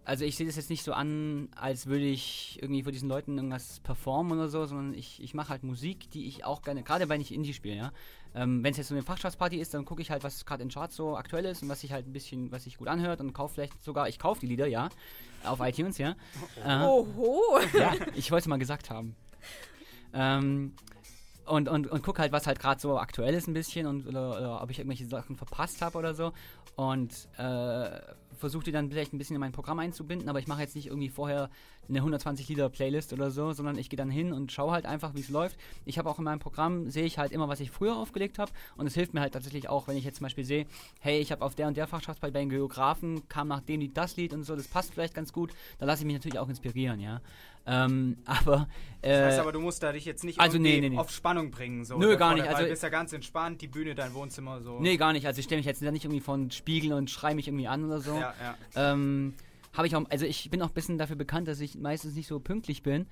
also 0.05 0.25
ich 0.25 0.37
sehe 0.37 0.47
das 0.47 0.57
jetzt 0.57 0.71
nicht 0.71 0.83
so 0.83 0.93
an, 0.93 1.49
als 1.55 1.87
würde 1.87 2.05
ich 2.05 2.59
irgendwie 2.61 2.83
vor 2.83 2.93
diesen 2.93 3.09
Leuten 3.09 3.37
irgendwas 3.37 3.81
performen 3.81 4.39
oder 4.39 4.49
so, 4.49 4.65
sondern 4.67 4.95
ich, 4.95 5.23
ich 5.23 5.35
mache 5.35 5.51
halt 5.51 5.63
Musik, 5.63 6.11
die 6.11 6.27
ich 6.27 6.45
auch 6.45 6.63
gerne, 6.63 6.83
gerade 6.83 7.09
wenn 7.09 7.21
ich 7.21 7.33
Indie 7.33 7.55
spiele, 7.55 7.77
ja. 7.77 7.93
Ähm, 8.35 8.63
wenn 8.63 8.71
es 8.71 8.77
jetzt 8.77 8.89
so 8.89 8.95
eine 8.95 9.03
Fachschaftsparty 9.03 9.57
ist, 9.57 9.75
dann 9.75 9.85
gucke 9.85 10.03
ich 10.03 10.11
halt, 10.11 10.23
was 10.23 10.45
gerade 10.47 10.63
in 10.63 10.69
Charts 10.69 10.97
so 10.97 11.17
aktuell 11.17 11.45
ist 11.45 11.63
und 11.63 11.69
was 11.69 11.81
sich 11.81 11.93
halt 11.93 12.07
ein 12.07 12.13
bisschen, 12.13 12.53
was 12.53 12.65
sich 12.65 12.79
gut 12.79 12.89
anhört 12.89 13.21
und 13.21 13.33
kaufe 13.33 13.55
vielleicht 13.55 13.83
sogar, 13.83 14.09
ich 14.09 14.19
kaufe 14.19 14.41
die 14.41 14.47
Lieder, 14.47 14.67
ja, 14.67 14.89
auf 15.45 15.61
iTunes, 15.61 15.99
ja. 15.99 16.15
Äh, 16.65 16.85
Oho. 16.85 17.59
ja, 17.79 17.93
ich 18.15 18.31
wollte 18.31 18.45
es 18.45 18.49
mal 18.49 18.59
gesagt 18.59 18.91
haben. 18.91 19.17
Ähm, 20.13 20.75
und, 21.47 21.69
und, 21.69 21.89
und 21.89 22.03
guck 22.05 22.19
halt, 22.21 22.31
was 22.33 22.47
halt 22.47 22.61
gerade 22.61 22.81
so 22.81 22.99
aktuell 22.99 23.35
ist 23.35 23.49
ein 23.49 23.55
bisschen 23.55 23.87
und 23.87 24.07
oder, 24.07 24.37
oder 24.37 24.63
ob 24.63 24.71
ich 24.71 24.79
irgendwelche 24.79 25.07
Sachen 25.07 25.37
verpasst 25.37 25.83
habe 25.83 25.99
oder 25.99 26.15
so. 26.15 26.33
Und 26.77 27.13
äh, 27.37 28.01
versuche 28.41 28.65
die 28.65 28.73
dann 28.73 28.91
vielleicht 28.91 29.13
ein 29.13 29.19
bisschen 29.19 29.37
in 29.37 29.41
mein 29.41 29.53
Programm 29.53 29.79
einzubinden, 29.79 30.29
aber 30.29 30.41
ich 30.41 30.49
mache 30.49 30.63
jetzt 30.63 30.75
nicht 30.75 30.87
irgendwie 30.87 31.09
vorher 31.09 31.51
eine 31.89 31.99
120 31.99 32.49
Lieder 32.49 32.69
Playlist 32.69 33.13
oder 33.13 33.31
so, 33.31 33.53
sondern 33.53 33.77
ich 33.77 33.91
gehe 33.91 33.97
dann 33.97 34.11
hin 34.11 34.33
und 34.33 34.53
schaue 34.53 34.73
halt 34.73 34.87
einfach, 34.87 35.15
wie 35.15 35.21
es 35.21 35.29
läuft. 35.29 35.57
Ich 35.85 35.99
habe 35.99 36.09
auch 36.09 36.19
in 36.19 36.25
meinem 36.25 36.39
Programm, 36.39 36.89
sehe 36.89 37.05
ich 37.05 37.19
halt 37.19 37.33
immer, 37.33 37.49
was 37.49 37.61
ich 37.61 37.71
früher 37.71 37.97
aufgelegt 37.97 38.39
habe 38.39 38.53
und 38.77 38.87
es 38.87 38.95
hilft 38.95 39.13
mir 39.15 39.21
halt 39.21 39.33
tatsächlich 39.35 39.69
auch, 39.69 39.89
wenn 39.89 39.97
ich 39.97 40.05
jetzt 40.05 40.19
zum 40.19 40.25
Beispiel 40.25 40.45
sehe, 40.45 40.67
hey, 41.01 41.19
ich 41.21 41.33
habe 41.33 41.45
auf 41.45 41.55
der 41.55 41.67
und 41.69 41.77
der 41.77 41.87
Fachschaftsparty 41.87 42.33
bei 42.33 42.41
den 42.41 42.49
Geografen, 42.51 43.29
kam 43.29 43.49
nach 43.49 43.61
dem 43.61 43.81
Lied 43.81 43.97
das 43.97 44.17
Lied 44.17 44.33
und 44.33 44.45
so, 44.45 44.55
das 44.55 44.69
passt 44.69 44.95
vielleicht 44.95 45.15
ganz 45.15 45.33
gut, 45.33 45.53
da 45.79 45.87
lasse 45.87 46.03
ich 46.03 46.07
mich 46.07 46.15
natürlich 46.15 46.39
auch 46.39 46.49
inspirieren, 46.49 47.01
ja. 47.01 47.21
Ähm, 47.67 48.19
aber, 48.25 48.69
äh, 49.03 49.11
Das 49.11 49.27
heißt 49.33 49.39
aber, 49.41 49.53
du 49.53 49.61
musst 49.61 49.83
da 49.83 49.93
dich 49.93 50.05
jetzt 50.05 50.25
nicht 50.25 50.41
also 50.41 50.59
nee, 50.59 50.81
nee, 50.81 50.91
nee. 50.91 50.99
auf 50.99 51.11
Spannung 51.11 51.51
bringen. 51.51 51.85
So, 51.85 51.99
Nö, 51.99 52.17
gar 52.17 52.35
nicht, 52.35 52.47
also- 52.47 52.63
du 52.63 52.69
bist 52.69 52.83
ja 52.83 52.89
ganz 52.89 53.13
entspannt, 53.13 53.61
die 53.61 53.69
Bühne, 53.69 53.95
dein 53.95 54.15
Wohnzimmer 54.15 54.61
so. 54.63 54.79
Nee, 54.81 54.97
gar 54.97 55.13
nicht. 55.13 55.27
Also 55.27 55.41
ich 55.41 55.45
stelle 55.45 55.59
mich 55.59 55.67
jetzt 55.67 55.83
nicht 55.83 56.05
irgendwie 56.05 56.21
von 56.21 56.51
Spiegel 56.51 56.93
und 56.93 57.11
schreie 57.11 57.35
mich 57.35 57.49
irgendwie 57.49 57.69
an 57.69 57.85
oder 57.85 58.01
so. 58.01 58.15
Ja, 58.15 58.35
ja. 58.41 58.93
Ähm, 58.93 59.35
habe 59.73 59.87
ich 59.87 59.95
auch, 59.97 60.05
also 60.11 60.27
ich 60.27 60.51
bin 60.51 60.63
auch 60.63 60.69
ein 60.69 60.75
bisschen 60.75 60.99
dafür 60.99 61.17
bekannt, 61.17 61.49
dass 61.49 61.61
ich 61.61 61.77
meistens 61.77 62.15
nicht 62.15 62.27
so 62.27 62.41
pünktlich 62.41 62.83
bin. 62.83 63.07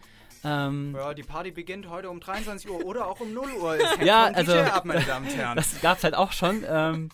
Ähm, 0.45 0.95
Ja, 0.97 1.15
die 1.15 1.23
Party 1.23 1.51
beginnt 1.51 1.89
heute 1.89 2.11
um 2.11 2.21
23 2.21 2.71
Uhr 2.71 2.85
oder 2.85 3.07
auch 3.07 3.21
um 3.21 3.33
0 3.33 3.49
Uhr. 3.61 3.75
Es 3.77 4.05
Ja, 4.07 4.25
also- 4.27 4.55
ab, 4.59 4.85
meine 4.85 5.05
Damen 5.05 5.27
und 5.27 5.37
Herren. 5.37 5.57
das 5.57 5.81
gab's 5.81 6.05
halt 6.05 6.15
auch 6.15 6.33
schon. 6.33 6.65
Ähm, 6.69 7.09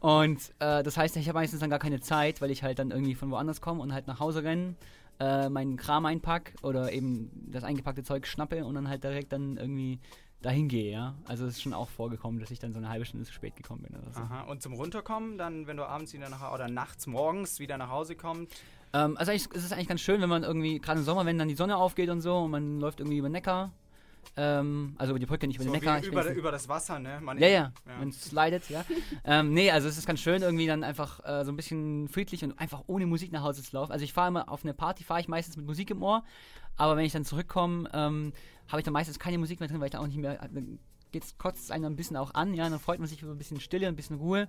und 0.00 0.38
äh, 0.60 0.82
das 0.82 0.96
heißt, 0.96 1.16
ich 1.16 1.28
habe 1.28 1.38
meistens 1.38 1.60
dann 1.60 1.70
gar 1.70 1.78
keine 1.80 2.00
Zeit, 2.00 2.40
weil 2.40 2.50
ich 2.50 2.62
halt 2.62 2.78
dann 2.78 2.90
irgendwie 2.90 3.14
von 3.14 3.30
woanders 3.30 3.60
komme 3.60 3.82
und 3.82 3.92
halt 3.92 4.06
nach 4.06 4.20
Hause 4.20 4.44
rennen 4.44 4.76
äh, 5.20 5.48
meinen 5.48 5.76
Kram 5.76 6.06
einpack 6.06 6.54
oder 6.62 6.92
eben 6.92 7.30
das 7.52 7.64
eingepackte 7.64 8.04
Zeug 8.04 8.26
schnappe 8.28 8.64
und 8.64 8.74
dann 8.76 8.88
halt 8.88 9.02
direkt 9.02 9.32
dann 9.32 9.56
irgendwie 9.56 9.98
dahin 10.40 10.68
gehe, 10.68 10.92
ja. 10.92 11.16
Also 11.26 11.46
es 11.46 11.54
ist 11.56 11.62
schon 11.62 11.74
auch 11.74 11.88
vorgekommen, 11.88 12.38
dass 12.38 12.52
ich 12.52 12.60
dann 12.60 12.72
so 12.72 12.78
eine 12.78 12.88
halbe 12.88 13.04
Stunde 13.04 13.26
zu 13.26 13.32
spät 13.32 13.56
gekommen 13.56 13.82
bin 13.82 13.96
oder 14.00 14.12
so. 14.12 14.20
Aha. 14.20 14.42
Und 14.42 14.62
zum 14.62 14.74
Runterkommen, 14.74 15.36
dann, 15.36 15.66
wenn 15.66 15.76
du 15.76 15.84
abends 15.84 16.12
wieder 16.12 16.28
nach 16.28 16.52
oder 16.54 16.68
nachts 16.68 17.08
morgens 17.08 17.58
wieder 17.58 17.76
nach 17.76 17.90
Hause 17.90 18.14
kommst. 18.14 18.52
Ähm, 18.92 19.16
also 19.16 19.30
eigentlich, 19.30 19.48
es 19.54 19.64
ist 19.64 19.72
eigentlich 19.72 19.88
ganz 19.88 20.00
schön, 20.00 20.20
wenn 20.20 20.28
man 20.28 20.42
irgendwie, 20.44 20.78
gerade 20.78 21.00
im 21.00 21.04
Sommer, 21.04 21.26
wenn 21.26 21.38
dann 21.38 21.48
die 21.48 21.54
Sonne 21.54 21.76
aufgeht 21.76 22.08
und 22.08 22.20
so 22.20 22.38
und 22.38 22.50
man 22.50 22.80
läuft 22.80 23.00
irgendwie 23.00 23.18
über 23.18 23.28
den 23.28 23.32
Neckar. 23.32 23.72
Ähm, 24.36 24.94
also 24.98 25.10
über 25.12 25.18
die 25.18 25.26
Brücke, 25.26 25.46
nicht 25.46 25.56
über 25.56 25.64
So 25.64 25.70
den 25.72 25.80
Neckar. 25.80 26.02
über, 26.04 26.30
über 26.32 26.52
das 26.52 26.68
Wasser, 26.68 26.98
ne? 26.98 27.18
Man 27.20 27.38
ja, 27.38 27.48
ja, 27.48 27.72
Ja. 27.86 27.98
man 27.98 28.12
slidet, 28.12 28.68
ja. 28.68 28.84
ähm, 29.24 29.52
nee, 29.52 29.70
also 29.70 29.88
es 29.88 29.98
ist 29.98 30.06
ganz 30.06 30.20
schön, 30.20 30.42
irgendwie 30.42 30.66
dann 30.66 30.84
einfach 30.84 31.20
äh, 31.24 31.44
so 31.44 31.52
ein 31.52 31.56
bisschen 31.56 32.08
friedlich 32.08 32.44
und 32.44 32.58
einfach 32.58 32.82
ohne 32.86 33.06
Musik 33.06 33.32
nach 33.32 33.42
Hause 33.42 33.62
zu 33.62 33.74
laufen. 33.74 33.90
Also 33.92 34.04
ich 34.04 34.12
fahre 34.12 34.28
immer 34.28 34.48
auf 34.50 34.64
eine 34.64 34.74
Party, 34.74 35.02
fahre 35.02 35.20
ich 35.20 35.28
meistens 35.28 35.56
mit 35.56 35.66
Musik 35.66 35.90
im 35.90 36.02
Ohr, 36.02 36.24
aber 36.76 36.96
wenn 36.96 37.04
ich 37.04 37.12
dann 37.12 37.24
zurückkomme, 37.24 37.88
ähm, 37.92 38.32
habe 38.68 38.80
ich 38.80 38.84
dann 38.84 38.92
meistens 38.92 39.18
keine 39.18 39.38
Musik 39.38 39.60
mehr 39.60 39.68
drin, 39.68 39.80
weil 39.80 39.86
ich 39.86 39.92
da 39.92 39.98
auch 40.00 40.06
nicht 40.06 40.18
mehr, 40.18 40.36
dann 40.36 40.78
geht's, 41.10 41.36
kotzt 41.38 41.64
es 41.64 41.70
einen 41.70 41.86
ein 41.86 41.96
bisschen 41.96 42.16
auch 42.16 42.34
an, 42.34 42.54
ja, 42.54 42.68
dann 42.68 42.78
freut 42.78 42.98
man 43.00 43.08
sich 43.08 43.22
über 43.22 43.32
ein 43.32 43.38
bisschen 43.38 43.60
Stille, 43.60 43.88
ein 43.88 43.96
bisschen 43.96 44.16
Ruhe. 44.16 44.46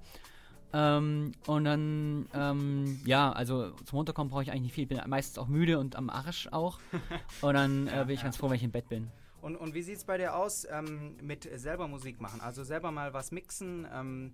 Ähm, 0.71 1.31
und 1.47 1.63
dann, 1.65 2.27
ähm, 2.33 2.99
ja, 3.05 3.31
also 3.31 3.71
zum 3.85 3.97
Runterkommen 3.97 4.29
brauche 4.29 4.43
ich 4.43 4.51
eigentlich 4.51 4.61
nicht 4.63 4.73
viel. 4.73 4.83
Ich 4.83 4.89
bin 4.89 5.01
meistens 5.07 5.37
auch 5.39 5.47
müde 5.47 5.79
und 5.79 5.95
am 5.95 6.09
Arsch 6.09 6.47
auch. 6.51 6.79
Und 7.41 7.53
dann 7.55 7.87
äh, 7.87 8.03
bin 8.05 8.15
ich 8.15 8.21
ganz 8.21 8.37
froh, 8.37 8.49
wenn 8.49 8.57
ich 8.57 8.63
im 8.63 8.71
Bett 8.71 8.87
bin. 8.89 9.09
Und, 9.41 9.55
und 9.55 9.73
wie 9.73 9.81
sieht 9.81 9.95
es 9.97 10.03
bei 10.03 10.17
dir 10.17 10.35
aus 10.35 10.67
ähm, 10.69 11.15
mit 11.21 11.49
selber 11.59 11.87
Musik 11.87 12.19
machen? 12.19 12.41
Also 12.41 12.63
selber 12.63 12.91
mal 12.91 13.13
was 13.13 13.31
mixen? 13.31 13.87
Ähm, 13.93 14.33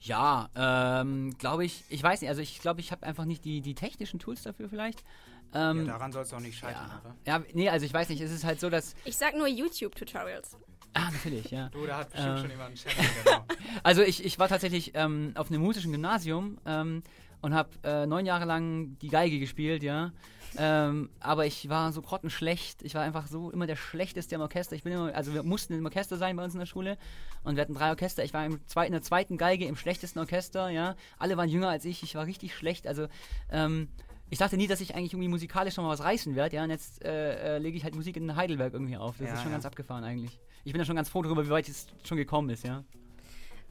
Ja, 0.00 0.48
ähm, 0.56 1.36
glaube 1.38 1.64
ich, 1.64 1.84
ich 1.90 2.02
weiß 2.02 2.20
nicht, 2.22 2.30
also 2.30 2.40
ich 2.40 2.60
glaube, 2.60 2.80
ich 2.80 2.90
habe 2.90 3.04
einfach 3.06 3.26
nicht 3.26 3.44
die, 3.44 3.60
die 3.60 3.74
technischen 3.74 4.18
Tools 4.18 4.42
dafür 4.42 4.68
vielleicht. 4.68 5.04
ja, 5.52 5.70
Ähm, 5.70 5.86
daran 5.86 6.10
soll 6.12 6.22
es 6.22 6.32
auch 6.32 6.40
nicht 6.40 6.58
scheitern, 6.58 6.88
ja. 6.88 7.00
oder? 7.00 7.14
ja, 7.26 7.42
nee, 7.52 7.68
also 7.68 7.84
ich 7.84 7.92
weiß 7.92 8.08
nicht, 8.08 8.20
es 8.22 8.30
ist 8.32 8.44
halt 8.44 8.60
so, 8.60 8.70
dass, 8.70 8.94
Ich 9.04 9.16
sag 9.16 9.36
nur 9.36 9.46
YouTube-Tutorials. 9.46 10.56
Ah, 10.94 11.10
natürlich, 11.10 11.50
ja. 11.50 11.68
Du, 11.70 11.86
da 11.86 11.98
hat 11.98 12.10
bestimmt 12.10 12.36
Äh. 12.36 12.40
schon 12.40 12.50
jemand 12.50 12.68
einen 12.68 12.76
Channel, 12.76 13.10
genau. 13.24 13.44
Also 13.82 14.02
ich, 14.02 14.24
ich 14.24 14.38
war 14.38 14.48
tatsächlich 14.48 14.92
ähm, 14.94 15.32
auf 15.36 15.50
einem 15.50 15.62
musischen 15.62 15.92
Gymnasium 15.92 16.58
ähm, 16.66 17.02
und 17.40 17.54
habe 17.54 17.70
äh, 17.84 18.06
neun 18.06 18.26
Jahre 18.26 18.44
lang 18.44 18.98
die 19.00 19.08
Geige 19.08 19.38
gespielt, 19.38 19.82
ja. 19.82 20.12
Ähm, 20.56 21.10
aber 21.20 21.44
ich 21.44 21.68
war 21.68 21.92
so 21.92 22.00
grottenschlecht. 22.00 22.82
Ich 22.82 22.94
war 22.94 23.02
einfach 23.02 23.26
so 23.26 23.50
immer 23.50 23.66
der 23.66 23.76
Schlechteste 23.76 24.34
im 24.34 24.40
Orchester. 24.40 24.74
Ich 24.76 24.82
bin 24.82 24.94
immer, 24.94 25.14
also 25.14 25.34
wir 25.34 25.42
mussten 25.42 25.74
im 25.74 25.84
Orchester 25.84 26.16
sein 26.16 26.36
bei 26.36 26.42
uns 26.42 26.54
in 26.54 26.58
der 26.58 26.66
Schule 26.66 26.96
und 27.44 27.54
wir 27.56 27.60
hatten 27.60 27.74
drei 27.74 27.90
Orchester. 27.90 28.24
Ich 28.24 28.32
war 28.32 28.46
im 28.46 28.66
zweiten, 28.66 28.88
in 28.88 28.92
der 28.94 29.02
zweiten 29.02 29.36
Geige 29.36 29.66
im 29.66 29.76
schlechtesten 29.76 30.18
Orchester, 30.18 30.70
ja. 30.70 30.96
Alle 31.18 31.36
waren 31.36 31.50
jünger 31.50 31.68
als 31.68 31.84
ich. 31.84 32.02
Ich 32.02 32.14
war 32.14 32.24
richtig 32.24 32.56
schlecht. 32.56 32.86
Also 32.86 33.08
ähm, 33.52 33.88
ich 34.30 34.38
dachte 34.38 34.56
nie, 34.56 34.66
dass 34.66 34.80
ich 34.80 34.94
eigentlich 34.94 35.12
irgendwie 35.12 35.28
musikalisch 35.28 35.74
schon 35.74 35.84
mal 35.84 35.90
was 35.90 36.02
reißen 36.02 36.34
werde, 36.36 36.56
ja. 36.56 36.64
Und 36.64 36.70
jetzt 36.70 37.04
äh, 37.04 37.56
äh, 37.56 37.58
lege 37.58 37.76
ich 37.76 37.84
halt 37.84 37.94
Musik 37.94 38.16
in 38.16 38.36
Heidelberg 38.36 38.72
irgendwie 38.72 38.96
auf. 38.96 39.16
Das 39.18 39.28
Ja, 39.28 39.34
ist 39.34 39.40
schon 39.40 39.50
ja. 39.50 39.54
ganz 39.56 39.66
abgefahren 39.66 40.04
eigentlich. 40.04 40.38
Ich 40.64 40.72
bin 40.72 40.78
da 40.78 40.84
schon 40.84 40.96
ganz 40.96 41.08
froh 41.08 41.22
darüber, 41.22 41.44
wie 41.46 41.50
weit 41.50 41.68
es 41.68 41.86
schon 42.04 42.18
gekommen 42.18 42.50
ist, 42.50 42.64
ja. 42.64 42.84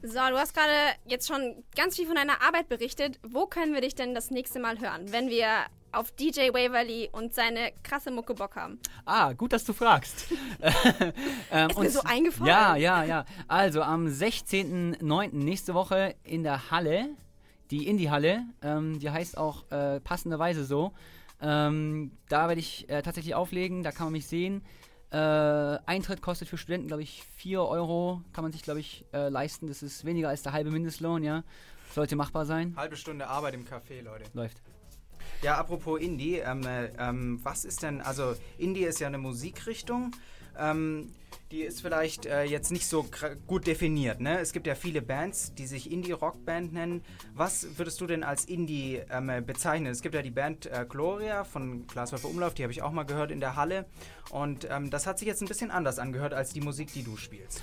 So, 0.00 0.12
du 0.12 0.38
hast 0.38 0.54
gerade 0.54 0.72
jetzt 1.06 1.26
schon 1.26 1.64
ganz 1.76 1.96
viel 1.96 2.06
von 2.06 2.14
deiner 2.14 2.40
Arbeit 2.40 2.68
berichtet. 2.68 3.18
Wo 3.28 3.46
können 3.46 3.74
wir 3.74 3.80
dich 3.80 3.96
denn 3.96 4.14
das 4.14 4.30
nächste 4.30 4.60
Mal 4.60 4.78
hören, 4.78 5.10
wenn 5.12 5.28
wir 5.28 5.48
auf 5.90 6.12
DJ 6.12 6.50
Waverly 6.52 7.08
und 7.10 7.34
seine 7.34 7.72
krasse 7.82 8.12
Mucke 8.12 8.34
Bock 8.34 8.54
haben? 8.54 8.78
Ah, 9.06 9.32
gut, 9.32 9.52
dass 9.52 9.64
du 9.64 9.72
fragst. 9.72 10.26
ähm, 11.50 11.70
Ist 11.70 11.78
mir 11.78 11.90
so 11.90 12.00
eingefallen. 12.02 12.46
Ja, 12.48 12.76
ja, 12.76 13.02
ja. 13.02 13.24
Also 13.48 13.82
am 13.82 14.06
16.09. 14.06 15.30
nächste 15.34 15.74
Woche 15.74 16.14
in 16.22 16.44
der 16.44 16.70
Halle, 16.70 17.08
die 17.70 17.86
Indie-Halle, 17.86 18.44
ähm, 18.62 18.98
die 18.98 19.10
heißt 19.10 19.38
auch 19.38 19.70
äh, 19.70 20.00
passenderweise 20.00 20.64
so. 20.64 20.92
Ähm, 21.40 22.10
da 22.28 22.48
werde 22.48 22.60
ich 22.60 22.88
äh, 22.88 23.02
tatsächlich 23.02 23.34
auflegen, 23.34 23.82
da 23.82 23.92
kann 23.92 24.06
man 24.06 24.12
mich 24.12 24.26
sehen. 24.26 24.62
Äh, 25.10 25.16
Eintritt 25.16 26.20
kostet 26.20 26.48
für 26.48 26.58
Studenten, 26.58 26.88
glaube 26.88 27.02
ich, 27.02 27.22
4 27.36 27.62
Euro. 27.62 28.22
Kann 28.32 28.44
man 28.44 28.52
sich, 28.52 28.62
glaube 28.62 28.80
ich, 28.80 29.04
äh, 29.12 29.28
leisten. 29.28 29.66
Das 29.66 29.82
ist 29.82 30.04
weniger 30.04 30.28
als 30.28 30.42
der 30.42 30.52
halbe 30.52 30.70
Mindestlohn, 30.70 31.22
ja. 31.22 31.44
Sollte 31.94 32.16
machbar 32.16 32.44
sein. 32.44 32.74
Halbe 32.76 32.96
Stunde 32.96 33.26
Arbeit 33.26 33.54
im 33.54 33.64
Café, 33.64 34.02
Leute. 34.02 34.24
Läuft. 34.34 34.60
Ja, 35.42 35.56
apropos 35.56 36.00
Indie, 36.00 36.38
ähm, 36.38 36.66
äh, 36.66 36.90
ähm, 36.98 37.40
was 37.42 37.64
ist 37.64 37.82
denn, 37.82 38.00
also 38.00 38.34
Indie 38.58 38.82
ist 38.82 38.98
ja 38.98 39.06
eine 39.06 39.18
Musikrichtung, 39.18 40.10
ähm, 40.58 41.12
die 41.50 41.62
ist 41.62 41.80
vielleicht 41.80 42.26
äh, 42.26 42.44
jetzt 42.44 42.70
nicht 42.70 42.86
so 42.86 43.06
gut 43.46 43.66
definiert, 43.66 44.20
ne? 44.20 44.38
Es 44.38 44.52
gibt 44.52 44.66
ja 44.66 44.74
viele 44.74 45.00
Bands, 45.00 45.54
die 45.54 45.66
sich 45.66 45.90
Indie-Rock-Band 45.90 46.72
nennen. 46.72 47.02
Was 47.34 47.78
würdest 47.78 48.00
du 48.00 48.06
denn 48.06 48.22
als 48.22 48.44
Indie 48.44 49.00
ähm, 49.10 49.30
äh, 49.30 49.40
bezeichnen? 49.40 49.90
Es 49.90 50.02
gibt 50.02 50.14
ja 50.14 50.22
die 50.22 50.30
Band 50.30 50.66
äh, 50.66 50.84
Gloria 50.86 51.44
von 51.44 51.86
Glaswürfel 51.86 52.30
Umlauf, 52.30 52.54
die 52.54 52.64
habe 52.64 52.72
ich 52.72 52.82
auch 52.82 52.92
mal 52.92 53.04
gehört 53.04 53.30
in 53.30 53.40
der 53.40 53.56
Halle. 53.56 53.86
Und 54.30 54.68
ähm, 54.70 54.90
das 54.90 55.06
hat 55.06 55.18
sich 55.18 55.26
jetzt 55.26 55.40
ein 55.40 55.48
bisschen 55.48 55.70
anders 55.70 55.98
angehört 55.98 56.34
als 56.34 56.52
die 56.52 56.60
Musik, 56.60 56.92
die 56.92 57.02
du 57.02 57.16
spielst. 57.16 57.62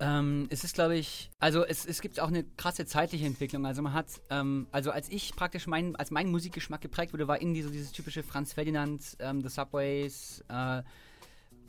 Ähm, 0.00 0.48
es 0.50 0.64
ist, 0.64 0.74
glaube 0.74 0.96
ich, 0.96 1.30
also 1.38 1.64
es, 1.64 1.84
es 1.86 2.00
gibt 2.00 2.18
auch 2.18 2.28
eine 2.28 2.44
krasse 2.56 2.86
zeitliche 2.86 3.26
Entwicklung. 3.26 3.66
Also 3.66 3.82
man 3.82 3.92
hat, 3.92 4.06
ähm, 4.30 4.66
also 4.72 4.90
als 4.90 5.10
ich 5.10 5.36
praktisch 5.36 5.66
mein, 5.66 5.94
als 5.96 6.10
mein 6.10 6.30
Musikgeschmack 6.30 6.80
geprägt 6.80 7.12
wurde, 7.12 7.28
war 7.28 7.40
Indie 7.40 7.62
so 7.62 7.70
dieses 7.70 7.92
typische 7.92 8.22
Franz 8.22 8.54
Ferdinand, 8.54 9.16
ähm, 9.20 9.42
The 9.42 9.48
Subways, 9.48 10.42
äh, 10.48 10.82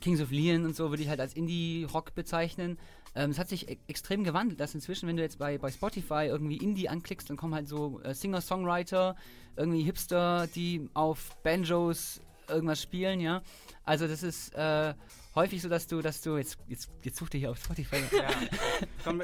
Kings 0.04 0.20
of 0.20 0.30
Leon 0.30 0.66
und 0.66 0.76
so 0.76 0.90
würde 0.90 1.02
ich 1.02 1.08
halt 1.08 1.18
als 1.18 1.32
Indie-Rock 1.32 2.14
bezeichnen. 2.14 2.78
Ähm, 3.14 3.30
es 3.30 3.38
hat 3.38 3.48
sich 3.48 3.70
e 3.70 3.78
extrem 3.88 4.22
gewandelt, 4.22 4.60
dass 4.60 4.74
inzwischen, 4.74 5.08
wenn 5.08 5.16
du 5.16 5.22
jetzt 5.22 5.38
bei, 5.38 5.56
bei 5.56 5.70
Spotify 5.70 6.26
irgendwie 6.26 6.58
Indie 6.58 6.90
anklickst, 6.90 7.30
dann 7.30 7.38
kommen 7.38 7.54
halt 7.54 7.68
so 7.68 8.02
äh, 8.02 8.12
Singer-Songwriter, 8.12 9.16
irgendwie 9.56 9.82
Hipster, 9.82 10.46
die 10.54 10.90
auf 10.92 11.34
Banjos 11.42 12.20
irgendwas 12.48 12.82
spielen, 12.82 13.18
ja. 13.20 13.40
Also 13.84 14.06
das 14.06 14.22
ist 14.22 14.54
äh, 14.54 14.92
häufig 15.34 15.62
so, 15.62 15.70
dass 15.70 15.86
du, 15.86 16.02
dass 16.02 16.20
du, 16.20 16.36
jetzt, 16.36 16.58
jetzt, 16.68 16.90
jetzt 17.02 17.16
such 17.16 17.30
dir 17.30 17.38
hier 17.38 17.50
auf 17.52 17.58
Spotify. 17.58 17.96
Ja, 18.12 18.28
Komm, 19.04 19.22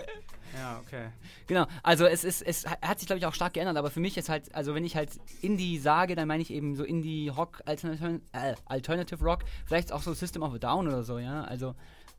ja 0.57 0.81
okay. 0.81 1.09
Genau, 1.47 1.67
also 1.83 2.07
es 2.07 2.25
ist, 2.25 2.43
es 2.43 2.67
ha- 2.67 2.79
hat 2.83 2.99
sich 2.99 3.07
glaube 3.07 3.19
ich 3.19 3.27
auch 3.27 3.35
stark 3.35 3.55
geändert, 3.55 3.77
aber 3.77 3.91
für 3.91 4.01
mich 4.01 4.17
ist 4.17 4.29
halt, 4.29 4.55
also 4.55 4.75
wenn 4.75 4.85
ich 4.85 4.97
halt 4.97 5.11
Indie 5.43 5.79
sage, 5.79 6.15
dann 6.17 6.29
meine 6.29 6.43
ich 6.43 6.51
eben 6.53 6.77
so 6.77 6.85
Indie-Rock, 6.85 7.63
Alternative, 7.67 8.21
äh, 8.33 8.55
Alternative 8.67 9.25
Rock, 9.25 9.41
vielleicht 9.67 9.93
auch 9.93 10.03
so 10.03 10.13
System 10.15 10.43
of 10.43 10.55
a 10.55 10.59
Down 10.59 10.89
oder 10.89 11.03
so, 11.03 11.19
ja, 11.19 11.45
also 11.45 11.75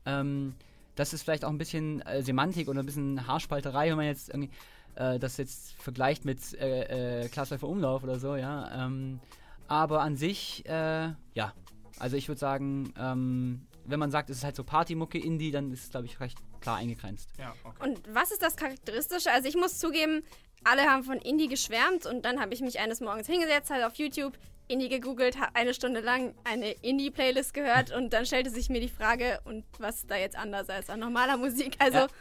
ähm, 0.06 0.54
das 0.94 1.12
ist 1.12 1.22
vielleicht 1.22 1.44
auch 1.44 1.50
ein 1.50 1.58
bisschen 1.58 2.00
äh, 2.02 2.22
Semantik 2.22 2.68
oder 2.68 2.80
ein 2.80 2.86
bisschen 2.86 3.26
Haarspalterei, 3.26 3.90
wenn 3.90 3.96
man 3.96 4.06
jetzt 4.06 4.28
irgendwie 4.28 4.50
äh, 4.94 5.18
das 5.18 5.36
jetzt 5.36 5.72
vergleicht 5.74 6.24
mit 6.24 6.38
äh, 6.60 7.24
äh, 7.24 7.28
Umlauf 7.62 8.02
oder 8.02 8.18
so, 8.18 8.36
ja, 8.36 8.86
ähm, 8.86 9.20
aber 9.68 10.02
an 10.02 10.16
sich, 10.16 10.66
äh, 10.66 11.12
ja, 11.34 11.52
also 11.98 12.16
ich 12.16 12.28
würde 12.28 12.38
sagen, 12.38 12.92
ähm, 12.98 13.62
wenn 13.84 13.98
man 13.98 14.10
sagt, 14.10 14.30
es 14.30 14.38
ist 14.38 14.44
halt 14.44 14.56
so 14.56 14.64
Partymucke 14.64 15.18
Indie, 15.18 15.50
dann 15.50 15.72
ist 15.72 15.84
es 15.84 15.90
glaube 15.90 16.06
ich 16.06 16.20
recht 16.20 16.38
klar 16.60 16.76
eingegrenzt. 16.76 17.30
Ja, 17.38 17.54
okay. 17.64 17.88
Und 17.88 18.00
was 18.12 18.30
ist 18.30 18.42
das 18.42 18.56
Charakteristische? 18.56 19.30
Also 19.30 19.48
ich 19.48 19.56
muss 19.56 19.78
zugeben, 19.78 20.22
alle 20.64 20.82
haben 20.82 21.04
von 21.04 21.18
Indie 21.18 21.48
geschwärmt 21.48 22.06
und 22.06 22.24
dann 22.24 22.40
habe 22.40 22.54
ich 22.54 22.60
mich 22.60 22.78
eines 22.78 23.00
Morgens 23.00 23.26
hingesetzt, 23.26 23.70
halt 23.70 23.84
auf 23.84 23.96
YouTube 23.96 24.38
Indie 24.68 24.88
gegoogelt, 24.88 25.38
habe 25.38 25.54
eine 25.54 25.74
Stunde 25.74 26.00
lang 26.00 26.34
eine 26.44 26.70
Indie-Playlist 26.70 27.52
gehört 27.52 27.94
und 27.94 28.12
dann 28.12 28.24
stellte 28.24 28.48
sich 28.50 28.70
mir 28.70 28.80
die 28.80 28.88
Frage, 28.88 29.40
und 29.44 29.64
was 29.78 29.96
ist 29.98 30.10
da 30.10 30.16
jetzt 30.16 30.36
anders 30.36 30.70
als 30.70 30.88
an 30.88 31.00
normaler 31.00 31.36
Musik? 31.36 31.76
Also 31.78 31.98
Ja. 31.98 32.06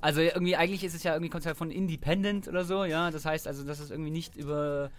Also 0.00 0.20
irgendwie, 0.20 0.54
eigentlich 0.54 0.84
ist 0.84 0.94
es 0.94 1.02
ja 1.02 1.14
irgendwie 1.14 1.30
Konzept 1.30 1.56
von 1.56 1.70
Independent 1.70 2.46
oder 2.46 2.64
so, 2.64 2.84
ja. 2.84 3.10
Das 3.10 3.24
heißt 3.24 3.48
also, 3.48 3.64
dass 3.64 3.80
es 3.80 3.90
irgendwie 3.90 4.10
nicht 4.10 4.36
über 4.36 4.90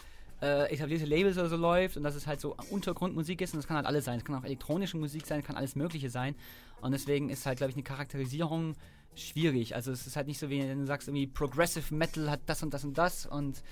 äh, 0.46 0.72
etablierte 0.72 1.06
Labels 1.06 1.38
oder 1.38 1.50
so 1.50 1.56
läuft 1.56 1.98
und 1.98 2.04
dass 2.04 2.14
es 2.14 2.28
halt 2.28 2.40
so 2.40 2.56
Untergrundmusik 2.70 3.42
ist 3.42 3.54
und 3.54 3.58
das 3.58 3.68
kann 3.68 3.78
halt 3.78 3.88
alles 3.88 4.06
sein. 4.06 4.20
Es 4.20 4.26
kann 4.26 4.36
auch 4.36 4.44
elektronische 4.44 4.96
Musik 4.96 5.26
sein, 5.26 5.44
kann 5.44 5.56
alles 5.56 5.76
Mögliche 5.76 6.12
sein. 6.12 6.36
Und 6.82 6.92
deswegen 6.92 7.30
ist 7.30 7.46
halt, 7.48 7.58
glaube 7.58 7.72
ich, 7.72 7.76
eine 7.76 7.84
Charakterisierung 7.84 8.76
schwierig. 9.16 9.76
Also 9.76 9.92
es 9.92 10.06
ist 10.06 10.16
halt 10.16 10.28
nicht 10.28 10.38
so, 10.38 10.50
wie 10.50 10.60
wenn 10.60 10.80
du 10.80 10.86
sagst, 10.86 11.08
irgendwie 11.08 11.26
Progressive 11.26 11.94
Metal 11.96 12.30
hat 12.30 12.42
das 12.46 12.62
und 12.62 12.74
das 12.76 12.84
und 12.84 12.96
das 12.98 13.26
und 13.26 13.64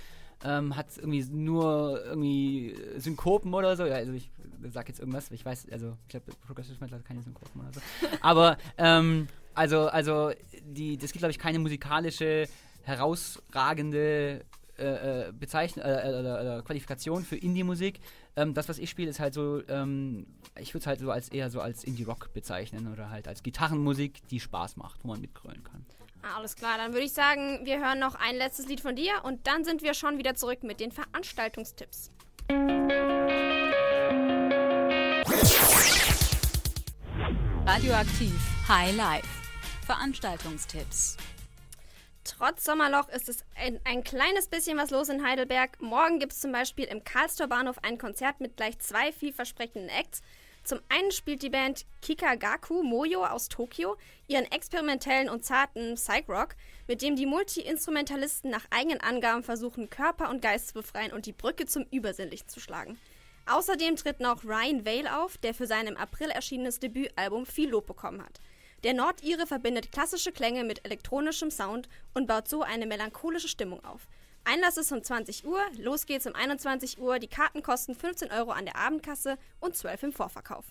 ähm, 0.43 0.75
hat 0.75 0.87
irgendwie 0.97 1.23
nur 1.25 2.03
irgendwie 2.05 2.75
Synkopen 2.97 3.53
oder 3.53 3.75
so. 3.75 3.85
Ja, 3.85 3.95
also 3.95 4.13
ich 4.13 4.31
sag 4.71 4.87
jetzt 4.87 4.99
irgendwas, 4.99 5.29
ich 5.29 5.45
weiß, 5.45 5.67
also 5.71 5.95
ich 6.03 6.09
glaube, 6.09 6.31
Progressive 6.47 6.77
Metal 6.79 6.97
hat 6.97 7.05
keine 7.05 7.21
Synkopen 7.21 7.61
oder 7.61 7.73
so. 7.73 7.81
Aber 8.21 8.57
ähm, 8.79 9.27
also, 9.53 9.87
also 9.87 10.31
die, 10.63 10.95
es 10.95 11.11
gibt, 11.11 11.19
glaube 11.19 11.31
ich, 11.31 11.39
keine 11.39 11.59
musikalische 11.59 12.47
herausragende 12.81 14.43
äh, 14.83 15.29
äh, 15.29 15.31
Bezeichnung 15.31 15.85
äh, 15.85 16.09
äh, 16.09 16.19
oder, 16.19 16.41
oder 16.41 16.61
Qualifikation 16.61 17.23
für 17.23 17.35
Indie-Musik. 17.35 17.99
Ähm, 18.35 18.53
das, 18.53 18.69
was 18.69 18.77
ich 18.77 18.89
spiele, 18.89 19.09
ist 19.09 19.19
halt 19.19 19.33
so, 19.33 19.61
ähm, 19.67 20.27
ich 20.59 20.73
würde 20.73 20.81
es 20.81 20.87
halt 20.87 20.99
so 20.99 21.11
als 21.11 21.29
eher 21.29 21.49
so 21.49 21.61
als 21.61 21.83
Indie-Rock 21.83 22.33
bezeichnen 22.33 22.91
oder 22.91 23.09
halt 23.09 23.27
als 23.27 23.43
Gitarrenmusik, 23.43 24.27
die 24.27 24.39
Spaß 24.39 24.77
macht, 24.77 25.03
wo 25.03 25.07
man 25.07 25.21
mitgrölen 25.21 25.63
kann. 25.63 25.85
Ah, 26.21 26.37
Alles 26.37 26.55
klar, 26.55 26.77
dann 26.77 26.93
würde 26.93 27.05
ich 27.05 27.13
sagen, 27.13 27.61
wir 27.63 27.79
hören 27.79 27.99
noch 27.99 28.15
ein 28.15 28.35
letztes 28.35 28.67
Lied 28.67 28.81
von 28.81 28.95
dir 28.95 29.13
und 29.23 29.45
dann 29.47 29.63
sind 29.63 29.81
wir 29.81 29.93
schon 29.93 30.17
wieder 30.17 30.35
zurück 30.35 30.63
mit 30.63 30.79
den 30.79 30.91
Veranstaltungstipps. 30.91 32.11
Radioaktiv 37.65 38.33
High 38.67 38.95
Life. 38.95 39.27
Veranstaltungstipps. 39.85 41.17
Trotz 42.23 42.63
Sommerloch 42.63 43.09
ist 43.09 43.27
es 43.27 43.43
ein, 43.55 43.79
ein 43.83 44.03
kleines 44.03 44.47
bisschen 44.47 44.77
was 44.77 44.91
los 44.91 45.09
in 45.09 45.25
Heidelberg. 45.25 45.81
Morgen 45.81 46.19
gibt 46.19 46.31
es 46.31 46.39
zum 46.39 46.53
Beispiel 46.53 46.85
im 46.85 47.03
Karlstor 47.03 47.47
Bahnhof 47.47 47.79
ein 47.83 47.97
Konzert 47.97 48.39
mit 48.39 48.55
gleich 48.55 48.79
zwei 48.79 49.11
vielversprechenden 49.11 49.89
Acts. 49.89 50.21
Zum 50.63 50.79
einen 50.87 51.11
spielt 51.11 51.43
die 51.43 51.49
Band 51.49 51.85
Kikagaku 52.01 52.83
Moyo 52.83 53.25
aus 53.25 53.49
Tokio 53.49 53.97
ihren 54.27 54.49
experimentellen 54.49 55.29
und 55.29 55.43
zarten 55.43 55.95
Psych-Rock, 55.95 56.55
mit 56.87 57.01
dem 57.01 57.17
die 57.17 57.25
Multi-Instrumentalisten 57.25 58.49
nach 58.49 58.65
eigenen 58.69 59.01
Angaben 59.01 59.43
versuchen, 59.43 59.89
Körper 59.89 60.29
und 60.29 60.41
Geist 60.41 60.69
zu 60.69 60.75
befreien 60.75 61.11
und 61.11 61.25
die 61.25 61.33
Brücke 61.33 61.65
zum 61.65 61.85
Übersinnlichen 61.91 62.47
zu 62.47 62.61
schlagen. 62.61 62.97
Außerdem 63.45 63.97
tritt 63.97 64.21
noch 64.21 64.45
Ryan 64.45 64.85
Vale 64.85 65.21
auf, 65.21 65.37
der 65.37 65.53
für 65.53 65.67
sein 65.67 65.87
im 65.87 65.97
April 65.97 66.29
erschienenes 66.29 66.79
Debütalbum 66.79 67.45
viel 67.45 67.69
Lob 67.69 67.85
bekommen 67.85 68.23
hat. 68.23 68.39
Der 68.83 68.93
Nordire 68.93 69.47
verbindet 69.47 69.93
klassische 69.93 70.33
Klänge 70.33 70.65
mit 70.65 70.83
elektronischem 70.83 71.49
Sound 71.51 71.87
und 72.13 72.27
baut 72.27 72.49
so 72.49 72.63
eine 72.63 72.85
melancholische 72.85 73.47
Stimmung 73.47 73.81
auf. 73.85 74.09
Einlass 74.43 74.75
ist 74.75 74.91
um 74.91 75.01
20 75.01 75.45
Uhr, 75.45 75.61
los 75.77 76.05
geht's 76.05 76.27
um 76.27 76.35
21 76.35 76.99
Uhr, 76.99 77.17
die 77.17 77.29
Karten 77.29 77.63
kosten 77.63 77.95
15 77.95 78.29
Euro 78.31 78.51
an 78.51 78.65
der 78.65 78.75
Abendkasse 78.75 79.37
und 79.61 79.77
12 79.77 80.03
im 80.03 80.11
Vorverkauf. 80.11 80.65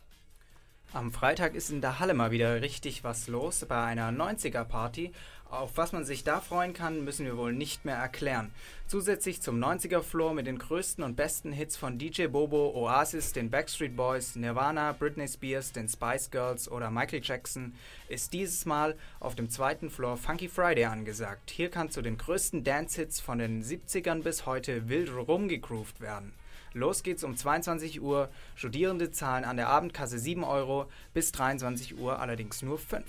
Am 0.94 1.10
Freitag 1.10 1.54
ist 1.54 1.70
in 1.70 1.80
der 1.80 2.00
Halle 2.00 2.12
mal 2.12 2.32
wieder 2.32 2.60
richtig 2.60 3.02
was 3.02 3.26
los 3.26 3.64
bei 3.66 3.82
einer 3.82 4.10
90er-Party. 4.10 5.10
Auf 5.48 5.78
was 5.78 5.92
man 5.92 6.04
sich 6.04 6.22
da 6.22 6.42
freuen 6.42 6.74
kann, 6.74 7.02
müssen 7.02 7.24
wir 7.24 7.38
wohl 7.38 7.54
nicht 7.54 7.86
mehr 7.86 7.96
erklären. 7.96 8.50
Zusätzlich 8.88 9.40
zum 9.40 9.58
90er-Floor 9.58 10.34
mit 10.34 10.46
den 10.46 10.58
größten 10.58 11.02
und 11.02 11.16
besten 11.16 11.50
Hits 11.50 11.78
von 11.78 11.98
DJ 11.98 12.26
Bobo, 12.26 12.74
Oasis, 12.74 13.32
den 13.32 13.48
Backstreet 13.48 13.96
Boys, 13.96 14.36
Nirvana, 14.36 14.92
Britney 14.92 15.28
Spears, 15.28 15.72
den 15.72 15.88
Spice 15.88 16.30
Girls 16.30 16.70
oder 16.70 16.90
Michael 16.90 17.22
Jackson 17.24 17.74
ist 18.10 18.34
dieses 18.34 18.66
Mal 18.66 18.94
auf 19.18 19.34
dem 19.34 19.48
zweiten 19.48 19.88
Floor 19.88 20.18
Funky 20.18 20.48
Friday 20.50 20.84
angesagt. 20.84 21.50
Hier 21.50 21.70
kann 21.70 21.90
zu 21.90 22.02
den 22.02 22.18
größten 22.18 22.64
Dance-Hits 22.64 23.18
von 23.18 23.38
den 23.38 23.64
70ern 23.64 24.22
bis 24.22 24.44
heute 24.44 24.90
wild 24.90 25.10
rumgegroovt 25.10 26.02
werden. 26.02 26.34
Los 26.74 27.02
geht's 27.02 27.24
um 27.24 27.36
22 27.36 28.00
Uhr. 28.00 28.28
Studierende 28.54 29.10
zahlen 29.10 29.44
an 29.44 29.56
der 29.56 29.68
Abendkasse 29.68 30.18
7 30.18 30.44
Euro, 30.44 30.86
bis 31.14 31.32
23 31.32 31.98
Uhr 31.98 32.18
allerdings 32.18 32.62
nur 32.62 32.78
5. 32.78 33.02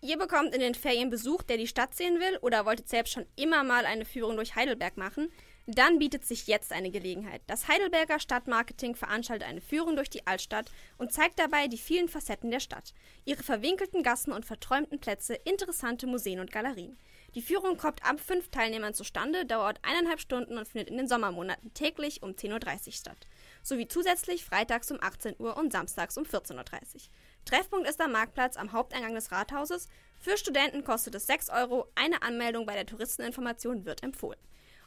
Ihr 0.00 0.18
bekommt 0.18 0.52
in 0.52 0.60
den 0.60 0.74
Ferien 0.74 1.10
Besuch, 1.10 1.42
der 1.42 1.58
die 1.58 1.68
Stadt 1.68 1.94
sehen 1.94 2.18
will 2.18 2.36
oder 2.42 2.66
wolltet 2.66 2.88
selbst 2.88 3.12
schon 3.12 3.26
immer 3.36 3.62
mal 3.62 3.86
eine 3.86 4.04
Führung 4.04 4.34
durch 4.36 4.56
Heidelberg 4.56 4.96
machen? 4.96 5.30
Dann 5.66 6.00
bietet 6.00 6.24
sich 6.24 6.48
jetzt 6.48 6.72
eine 6.72 6.90
Gelegenheit. 6.90 7.40
Das 7.46 7.68
Heidelberger 7.68 8.18
Stadtmarketing 8.18 8.96
veranstaltet 8.96 9.46
eine 9.46 9.60
Führung 9.60 9.94
durch 9.94 10.10
die 10.10 10.26
Altstadt 10.26 10.66
und 10.98 11.12
zeigt 11.12 11.38
dabei 11.38 11.68
die 11.68 11.78
vielen 11.78 12.08
Facetten 12.08 12.50
der 12.50 12.58
Stadt, 12.58 12.94
ihre 13.24 13.44
verwinkelten 13.44 14.02
Gassen 14.02 14.32
und 14.32 14.44
verträumten 14.44 14.98
Plätze, 14.98 15.34
interessante 15.34 16.08
Museen 16.08 16.40
und 16.40 16.50
Galerien. 16.50 16.98
Die 17.34 17.40
Führung 17.40 17.78
kommt 17.78 18.04
ab 18.04 18.20
fünf 18.20 18.50
Teilnehmern 18.50 18.92
zustande, 18.92 19.46
dauert 19.46 19.78
eineinhalb 19.82 20.20
Stunden 20.20 20.58
und 20.58 20.68
findet 20.68 20.90
in 20.90 20.98
den 20.98 21.08
Sommermonaten 21.08 21.72
täglich 21.72 22.22
um 22.22 22.32
10.30 22.32 22.86
Uhr 22.86 22.92
statt. 22.92 23.26
Sowie 23.62 23.88
zusätzlich 23.88 24.44
freitags 24.44 24.90
um 24.90 24.98
18 25.00 25.36
Uhr 25.38 25.56
und 25.56 25.72
samstags 25.72 26.18
um 26.18 26.24
14.30 26.24 26.56
Uhr. 26.56 27.00
Treffpunkt 27.46 27.88
ist 27.88 28.00
am 28.02 28.12
Marktplatz 28.12 28.58
am 28.58 28.72
Haupteingang 28.72 29.14
des 29.14 29.32
Rathauses. 29.32 29.88
Für 30.18 30.36
Studenten 30.36 30.84
kostet 30.84 31.14
es 31.14 31.26
6 31.26 31.48
Euro. 31.48 31.88
Eine 31.94 32.22
Anmeldung 32.22 32.66
bei 32.66 32.74
der 32.74 32.86
Touristeninformation 32.86 33.86
wird 33.86 34.02
empfohlen. 34.02 34.38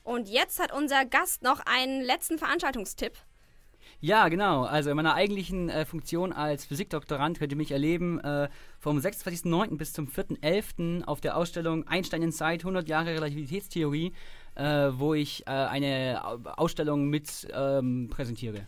Und 0.04 0.30
jetzt 0.30 0.60
hat 0.60 0.72
unser 0.72 1.04
Gast 1.04 1.42
noch 1.42 1.62
einen 1.66 2.02
letzten 2.02 2.38
Veranstaltungstipp. 2.38 3.18
Ja, 4.02 4.28
genau. 4.30 4.64
Also 4.64 4.90
in 4.90 4.96
meiner 4.96 5.16
eigentlichen 5.16 5.70
äh, 5.70 5.86
Funktion 5.86 6.34
als 6.34 6.66
Physikdoktorand 6.66 7.40
könnt 7.40 7.52
ihr 7.52 7.58
mich 7.58 7.72
erleben 7.72 8.20
äh, 8.20 8.50
vom 8.80 8.98
26.09. 8.98 9.78
bis 9.78 9.94
zum 9.94 10.08
4.11. 10.08 11.04
auf 11.06 11.22
der 11.22 11.38
Ausstellung 11.38 11.88
Einstein 11.88 12.22
Inside 12.22 12.60
100 12.60 12.88
Jahre 12.88 13.16
Relativitätstheorie, 13.16 14.14
äh, 14.56 14.64
wo 14.94 15.14
ich 15.14 15.48
äh, 15.48 15.52
eine 15.52 16.22
Ausstellung 16.58 17.10
mit 17.10 17.48
ähm, 17.54 18.10
präsentiere. 18.10 18.68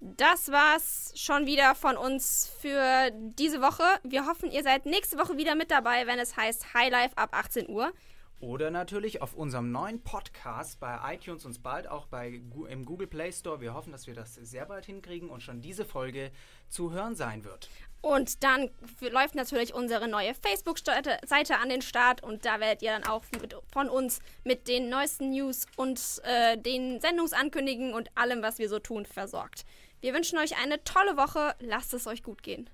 Das 0.00 0.52
war's 0.52 1.12
schon 1.16 1.46
wieder 1.46 1.74
von 1.74 1.96
uns 1.96 2.48
für 2.60 3.10
diese 3.12 3.60
Woche. 3.60 3.82
Wir 4.04 4.26
hoffen, 4.26 4.50
ihr 4.50 4.62
seid 4.62 4.86
nächste 4.86 5.18
Woche 5.18 5.36
wieder 5.36 5.56
mit 5.56 5.72
dabei, 5.72 6.06
wenn 6.06 6.20
es 6.20 6.36
heißt 6.36 6.72
High 6.72 6.90
Life 6.92 7.18
ab 7.18 7.30
18 7.32 7.68
Uhr. 7.68 7.92
Oder 8.40 8.70
natürlich 8.70 9.20
auf 9.20 9.34
unserem 9.34 9.72
neuen 9.72 10.00
Podcast 10.00 10.78
bei 10.78 11.14
iTunes 11.14 11.44
und 11.44 11.60
bald 11.62 11.88
auch 11.88 12.06
bei, 12.06 12.40
im 12.68 12.84
Google 12.84 13.08
Play 13.08 13.32
Store. 13.32 13.60
Wir 13.60 13.74
hoffen, 13.74 13.90
dass 13.90 14.06
wir 14.06 14.14
das 14.14 14.34
sehr 14.34 14.64
bald 14.66 14.86
hinkriegen 14.86 15.28
und 15.28 15.42
schon 15.42 15.60
diese 15.60 15.84
Folge 15.84 16.30
zu 16.68 16.92
hören 16.92 17.16
sein 17.16 17.44
wird. 17.44 17.68
Und 18.00 18.44
dann 18.44 18.70
läuft 19.00 19.34
natürlich 19.34 19.74
unsere 19.74 20.06
neue 20.06 20.34
Facebook-Seite 20.34 21.58
an 21.58 21.68
den 21.68 21.82
Start 21.82 22.22
und 22.22 22.44
da 22.44 22.60
werdet 22.60 22.82
ihr 22.82 22.92
dann 22.92 23.04
auch 23.04 23.24
mit, 23.40 23.56
von 23.72 23.88
uns 23.88 24.20
mit 24.44 24.68
den 24.68 24.88
neuesten 24.88 25.30
News 25.30 25.66
und 25.76 26.00
äh, 26.22 26.56
den 26.56 27.00
Sendungsankündigungen 27.00 27.92
und 27.92 28.16
allem, 28.16 28.42
was 28.42 28.58
wir 28.58 28.68
so 28.68 28.78
tun, 28.78 29.04
versorgt. 29.04 29.64
Wir 30.00 30.14
wünschen 30.14 30.38
euch 30.38 30.56
eine 30.62 30.84
tolle 30.84 31.16
Woche. 31.16 31.56
Lasst 31.58 31.92
es 31.92 32.06
euch 32.06 32.22
gut 32.22 32.44
gehen. 32.44 32.70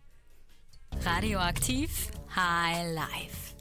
Radioaktiv 1.06 2.10
High 2.36 2.94
Life. 2.94 3.53